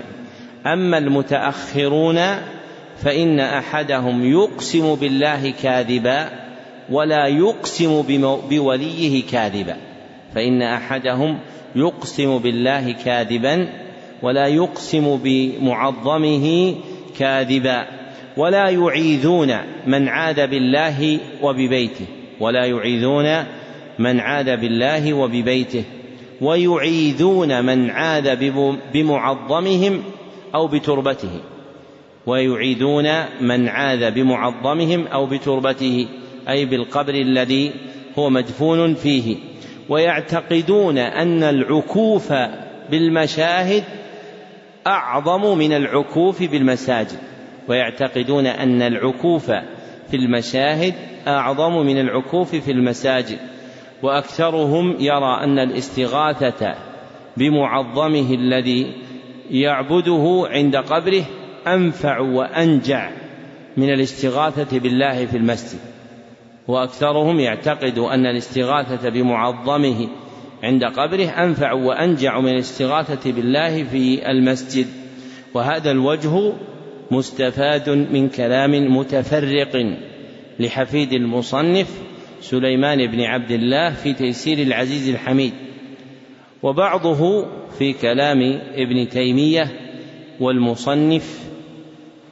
أما 0.65 0.97
المتأخرون 0.97 2.19
فإن 3.03 3.39
أحدهم 3.39 4.31
يقسم 4.31 4.95
بالله 4.95 5.53
كاذبا 5.61 6.29
ولا 6.89 7.27
يقسم 7.27 8.01
بوليه 8.49 9.23
كاذبا. 9.31 9.77
فإن 10.35 10.61
أحدهم 10.61 11.39
يقسم 11.75 12.37
بالله 12.37 12.91
كاذبا 12.91 13.67
ولا 14.21 14.47
يقسم 14.47 15.19
بمعظمه 15.23 16.75
كاذبا. 17.19 18.06
ولا 18.37 18.69
يعيذون 18.69 19.57
من 19.87 20.07
عاد 20.07 20.49
بالله 20.49 21.19
وببيته 21.41 22.05
ولا 22.39 22.65
يعيذون 22.65 23.43
من 23.99 24.19
عاد 24.19 24.59
بالله 24.59 25.13
وببيته 25.13 25.83
ويعيذون 26.41 27.65
من 27.65 27.89
عاد 27.89 28.39
بمعظمهم 28.93 30.03
أو 30.55 30.67
بتربته 30.67 31.41
ويعيدون 32.27 33.07
من 33.41 33.67
عاذ 33.67 34.11
بمعظمهم 34.11 35.07
أو 35.07 35.25
بتربته 35.25 36.07
أي 36.49 36.65
بالقبر 36.65 37.13
الذي 37.13 37.71
هو 38.19 38.29
مدفون 38.29 38.95
فيه 38.95 39.35
ويعتقدون 39.89 40.97
أن 40.97 41.43
العكوف 41.43 42.33
بالمشاهد 42.91 43.83
أعظم 44.87 45.57
من 45.57 45.73
العكوف 45.73 46.43
بالمساجد. 46.43 47.17
ويعتقدون 47.67 48.47
أن 48.47 48.81
العكوف 48.81 49.51
في 50.11 50.15
المشاهد 50.15 50.93
أعظم 51.27 51.85
من 51.85 51.99
العكوف 51.99 52.55
في 52.55 52.71
المساجد 52.71 53.37
وأكثرهم 54.03 54.95
يرى 54.99 55.43
أن 55.43 55.59
الاستغاثة 55.59 56.75
بمعظمه 57.37 58.33
الذي 58.33 58.93
يعبده 59.51 60.47
عند 60.49 60.75
قبره 60.75 61.23
أنفع 61.67 62.19
وأنجع 62.19 63.09
من 63.77 63.93
الاستغاثة 63.93 64.79
بالله 64.79 65.25
في 65.25 65.37
المسجد. 65.37 65.79
وأكثرهم 66.67 67.39
يعتقد 67.39 67.97
أن 67.97 68.25
الاستغاثة 68.25 69.09
بمعظمه 69.09 70.07
عند 70.63 70.83
قبره 70.83 71.25
أنفع 71.25 71.73
وأنجع 71.73 72.39
من 72.39 72.49
الاستغاثة 72.49 73.31
بالله 73.31 73.83
في 73.83 74.31
المسجد. 74.31 74.87
وهذا 75.53 75.91
الوجه 75.91 76.53
مستفاد 77.11 77.89
من 77.89 78.29
كلام 78.29 78.97
متفرق 78.97 79.95
لحفيد 80.59 81.13
المصنف 81.13 82.01
سليمان 82.41 83.11
بن 83.11 83.21
عبد 83.21 83.51
الله 83.51 83.89
في 83.89 84.13
تيسير 84.13 84.57
العزيز 84.57 85.09
الحميد. 85.09 85.53
وبعضه 86.63 87.45
في 87.77 87.93
كلام 87.93 88.59
ابن 88.75 89.09
تيمية 89.09 89.71
والمصنف 90.39 91.39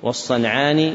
والصنعاني 0.04 0.94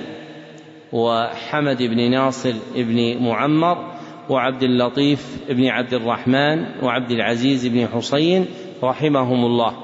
وحمد 0.92 1.82
بن 1.82 2.10
ناصر 2.10 2.52
بن 2.76 3.16
معمر 3.22 3.92
وعبد 4.28 4.62
اللطيف 4.62 5.36
بن 5.48 5.66
عبد 5.66 5.94
الرحمن 5.94 6.64
وعبد 6.82 7.10
العزيز 7.10 7.66
بن 7.66 7.86
حسين 7.86 8.46
رحمهم 8.82 9.44
الله. 9.44 9.74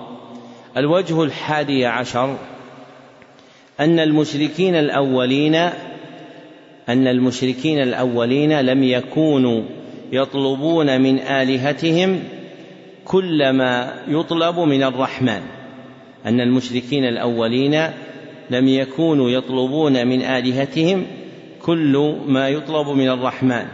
الوجه 0.76 1.22
الحادي 1.22 1.86
عشر 1.86 2.36
أن 3.80 3.98
المشركين 3.98 4.74
الأولين 4.74 5.54
أن 6.88 7.06
المشركين 7.06 7.82
الأولين 7.82 8.60
لم 8.60 8.82
يكونوا 8.82 9.62
يطلبون 10.12 11.00
من 11.00 11.18
آلهتهم 11.18 12.20
كل 13.04 13.50
ما 13.50 13.92
يطلب 14.08 14.58
من 14.58 14.82
الرحمن. 14.82 15.40
أن 16.26 16.40
المشركين 16.40 17.04
الأولين 17.04 17.90
لم 18.50 18.68
يكونوا 18.68 19.30
يطلبون 19.30 20.06
من 20.06 20.22
آلهتهم 20.22 21.06
كل 21.62 22.16
ما 22.26 22.48
يطلب 22.48 22.88
من 22.88 23.08
الرحمن. 23.08 23.66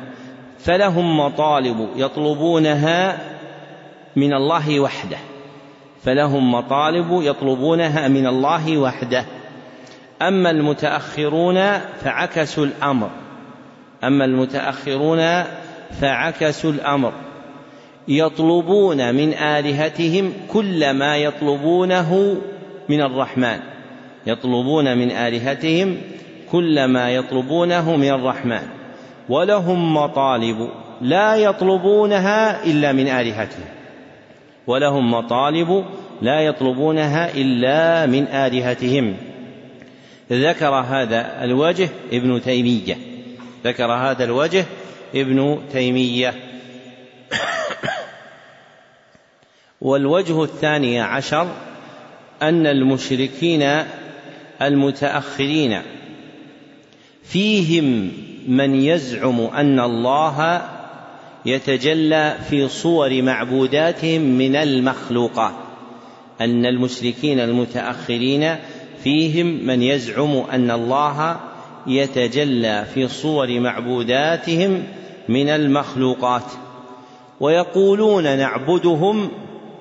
فلهم 0.59 1.21
مطالب 1.21 1.89
يطلبونها 1.97 3.19
من 4.17 4.35
الله 4.35 4.81
وحده. 4.81 5.19
فلهم 6.03 6.55
مطالب 6.55 7.23
يطلبونها 7.23 8.09
من 8.09 8.27
الله 8.27 8.79
وحده. 8.79 9.25
أما 10.29 10.51
المتأخرون 10.51 11.79
فعكسوا 11.79 12.67
الأمر. 12.67 13.11
أما 14.05 14.25
المتأخرون 14.25 15.45
فعكسوا 16.01 16.73
الأمر. 16.73 17.13
يطلبون 18.09 19.15
من 19.15 19.35
آلهتهم 19.35 20.33
كل 20.49 20.91
ما 20.91 21.17
يطلبونه 21.17 22.37
من 22.89 23.01
الرحمن. 23.01 23.59
يطلبون 24.27 24.99
من 24.99 25.11
آلهتهم 25.11 25.97
كل 26.53 26.85
ما 26.85 27.11
يطلبونه 27.11 27.97
من 27.97 28.09
الرحمن. 28.09 28.63
ولهم 29.29 29.95
مطالب 29.95 30.69
لا 31.01 31.37
يطلبونها 31.37 32.65
إلا 32.65 32.93
من 32.93 33.09
آلهتهم. 33.09 33.65
ولهم 34.67 35.11
مطالب 35.11 35.85
لا 36.23 36.41
يطلبونها 36.41 37.35
إلا 37.35 38.07
من 38.07 38.27
آلهتهم. 38.27 39.32
ذكر 40.33 40.75
هذا 40.75 41.45
الوجه 41.45 41.89
ابن 42.13 42.43
تيمية. 42.43 42.99
ذكر 43.65 43.93
هذا 43.93 44.25
الوجه 44.25 44.65
ابن 45.15 45.59
تيمية. 45.73 46.35
والوجه 49.81 50.45
الثاني 50.45 51.01
عشر 51.01 51.49
أن 52.43 52.67
المشركين 52.67 53.85
المتأخرين 54.63 55.83
فيهم 57.25 58.13
من 58.49 58.75
يزعم 58.75 59.41
أن 59.41 59.81
الله 59.81 60.69
يتجلى 61.47 62.37
في 62.51 62.69
صور 62.69 63.23
معبوداتهم 63.23 64.21
من 64.21 64.57
المخلوقات. 64.57 65.53
أن 66.41 66.67
المشركين 66.67 67.41
المتأخرين 67.41 68.57
فيهم 69.05 69.67
من 69.67 69.83
يزعم 69.83 70.43
أن 70.53 70.71
الله 70.71 71.37
يتجلى 71.87 72.85
في 72.95 73.09
صور 73.09 73.61
معبوداتهم 73.61 74.83
من 75.29 75.49
المخلوقات. 75.49 76.53
ويقولون 77.41 78.39
نعبدهم 78.39 79.29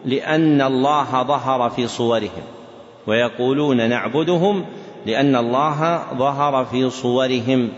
لأن 0.05 0.61
الله 0.61 1.24
ظهر 1.24 1.69
في 1.69 1.88
صورهم. 1.88 2.43
ويقولون 3.07 3.89
نعبدهم 3.89 4.65
لأن 5.05 5.36
الله 5.36 6.03
ظهر 6.17 6.65
في 6.65 6.89
صورهم. 6.89 7.69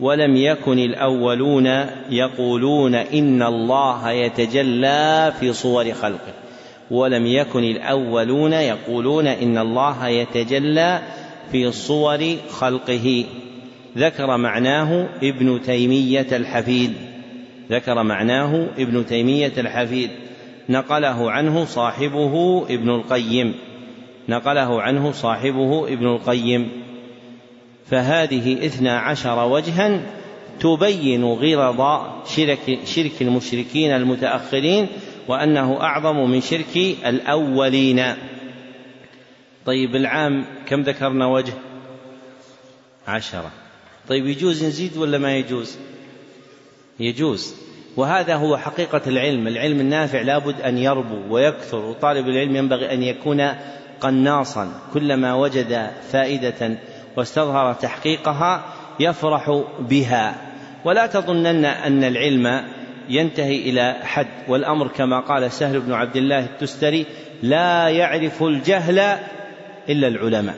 ولم 0.00 0.36
يكن 0.36 0.78
الأولون 0.78 1.66
يقولون 2.10 2.94
إن 2.94 3.42
الله 3.42 4.10
يتجلى 4.10 5.32
في 5.40 5.52
صور 5.52 5.92
خلقه. 5.92 6.45
ولم 6.90 7.26
يكن 7.26 7.64
الأولون 7.64 8.52
يقولون 8.52 9.26
إن 9.26 9.58
الله 9.58 10.08
يتجلى 10.08 11.00
في 11.52 11.72
صور 11.72 12.36
خلقه. 12.50 13.24
ذكر 13.98 14.36
معناه 14.36 15.08
ابن 15.22 15.60
تيمية 15.62 16.26
الحفيد. 16.32 16.92
ذكر 17.70 18.02
معناه 18.02 18.66
ابن 18.78 19.06
تيمية 19.06 19.52
الحفيد. 19.58 20.10
نقله 20.68 21.30
عنه 21.30 21.64
صاحبه 21.64 22.64
ابن 22.70 22.90
القيم. 22.90 23.54
نقله 24.28 24.82
عنه 24.82 25.12
صاحبه 25.12 25.88
ابن 25.88 26.06
القيم. 26.06 26.68
فهذه 27.86 28.66
اثنا 28.66 28.98
عشر 28.98 29.48
وجها 29.48 30.00
تبين 30.60 31.24
غرض 31.24 32.06
شرك, 32.26 32.78
شرك 32.84 33.22
المشركين 33.22 33.90
المتأخرين 33.90 34.86
وأنه 35.28 35.80
أعظم 35.80 36.30
من 36.30 36.40
شرك 36.40 36.76
الأولين. 37.06 38.14
طيب 39.66 39.96
العام 39.96 40.44
كم 40.66 40.82
ذكرنا 40.82 41.26
وجه؟ 41.26 41.52
عشرة. 43.08 43.50
طيب 44.08 44.26
يجوز 44.26 44.64
نزيد 44.64 44.96
ولا 44.96 45.18
ما 45.18 45.36
يجوز؟ 45.36 45.76
يجوز. 47.00 47.54
وهذا 47.96 48.34
هو 48.34 48.56
حقيقة 48.56 49.00
العلم. 49.06 49.46
العلم 49.46 49.80
النافع 49.80 50.20
لابد 50.20 50.60
أن 50.60 50.78
يربو 50.78 51.34
ويكثر 51.34 51.84
وطالب 51.84 52.28
العلم 52.28 52.56
ينبغي 52.56 52.94
أن 52.94 53.02
يكون 53.02 53.52
قناصا. 54.00 54.80
كلما 54.94 55.34
وجد 55.34 55.90
فائدة 56.10 56.78
واستظهر 57.16 57.72
تحقيقها 57.72 58.64
يفرح 59.00 59.64
بها. 59.78 60.52
ولا 60.84 61.06
تظنن 61.06 61.64
أن 61.64 62.04
العلم 62.04 62.64
ينتهي 63.08 63.56
إلى 63.56 63.96
حد. 64.02 64.26
والأمر 64.48 64.88
كما 64.88 65.20
قال 65.20 65.52
سهل 65.52 65.80
بن 65.80 65.92
عبد 65.92 66.16
الله 66.16 66.44
التستري 66.44 67.06
لا 67.42 67.88
يعرف 67.88 68.42
الجهل 68.42 68.98
إلا 69.88 70.08
العلماء. 70.08 70.56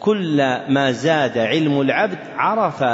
كل 0.00 0.36
ما 0.68 0.92
زاد 0.92 1.38
علم 1.38 1.80
العبد 1.80 2.18
عرف 2.36 2.84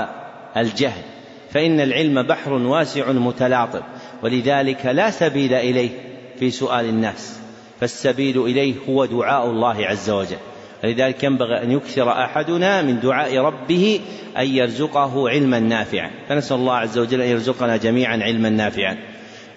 الجهل 0.56 1.02
فإن 1.50 1.80
العلم 1.80 2.22
بحر 2.22 2.52
واسع 2.52 3.12
متلاطم 3.12 3.80
ولذلك 4.22 4.86
لا 4.86 5.10
سبيل 5.10 5.54
إليه 5.54 5.90
في 6.38 6.50
سؤال 6.50 6.84
الناس 6.84 7.40
فالسبيل 7.80 8.42
إليه 8.42 8.74
هو 8.88 9.04
دعاء 9.04 9.46
الله 9.46 9.86
عز 9.86 10.10
وجل. 10.10 10.36
فلذلك 10.84 11.24
ينبغي 11.24 11.62
أن 11.62 11.70
يكثر 11.70 12.10
أحدنا 12.10 12.82
من 12.82 13.00
دعاء 13.00 13.38
ربه 13.38 14.00
أن 14.38 14.46
يرزقه 14.46 15.28
علما 15.28 15.58
نافعا. 15.60 16.10
فنسأل 16.28 16.56
الله 16.56 16.74
عز 16.76 16.98
وجل 16.98 17.20
أن 17.20 17.28
يرزقنا 17.28 17.76
جميعا 17.76 18.22
علما 18.22 18.48
نافعا. 18.48 18.96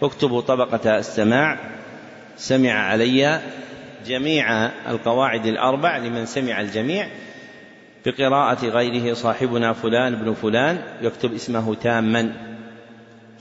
اكتبوا 0.03 0.41
طبقة 0.41 0.97
السماع. 0.97 1.57
سمع 2.37 2.71
علي 2.71 3.41
جميع 4.05 4.65
القواعد 4.89 5.45
الأربع 5.45 5.97
لمن 5.97 6.25
سمع 6.25 6.61
الجميع. 6.61 7.07
بقراءة 8.05 8.65
غيره 8.65 9.13
صاحبنا 9.13 9.73
فلان 9.73 10.15
بن 10.15 10.33
فلان 10.33 10.79
يكتب 11.01 11.33
اسمه 11.33 11.75
تاما. 11.75 12.33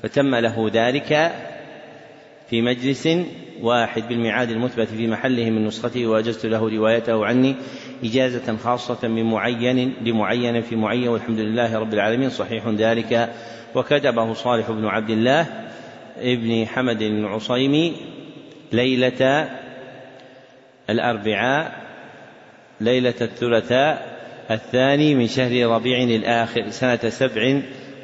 فتم 0.03 0.34
له 0.34 0.70
ذلك 0.72 1.32
في 2.51 2.62
مجلس 2.62 3.09
واحد 3.62 4.09
بالميعاد 4.09 4.51
المثبت 4.51 4.88
في 4.88 5.07
محله 5.07 5.51
من 5.51 5.66
نسخته 5.66 6.07
وأجزت 6.07 6.47
له 6.47 6.68
روايته 6.68 7.26
عني 7.26 7.55
إجازة 8.05 8.57
خاصة 8.57 9.09
من 9.09 9.22
معين 9.22 9.94
لمعين 10.03 10.61
في 10.62 10.76
معين 10.76 11.09
والحمد 11.09 11.38
لله 11.38 11.78
رب 11.78 11.94
العالمين 11.94 12.30
صحيح 12.30 12.68
ذلك. 12.68 13.34
وكتبه 13.74 14.34
صالح 14.34 14.70
بن 14.70 14.86
عبد 14.86 15.11
الله 15.11 15.47
ابن 16.18 16.66
حمد 16.66 17.03
العصيمي 17.03 17.97
ليلة 18.72 19.49
الأربعاء 20.90 21.86
ليلة 22.80 23.14
الثلاثاء 23.20 24.16
الثاني 24.51 25.14
من 25.14 25.26
شهر 25.26 25.66
ربيع 25.66 26.03
الآخر 26.03 26.70
سنة 26.70 27.09
سبع 27.09 27.61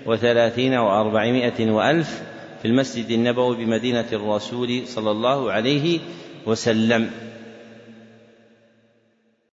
وثلاثين 0.07 0.75
وأربعمائة 0.75 1.71
وألف. 1.71 2.32
في 2.63 2.69
المسجد 2.69 3.11
النبوي 3.11 3.57
بمدينة 3.57 4.07
الرسول 4.13 4.83
صلى 4.87 5.11
الله 5.11 5.53
عليه 5.53 6.01
وسلم. 6.47 7.11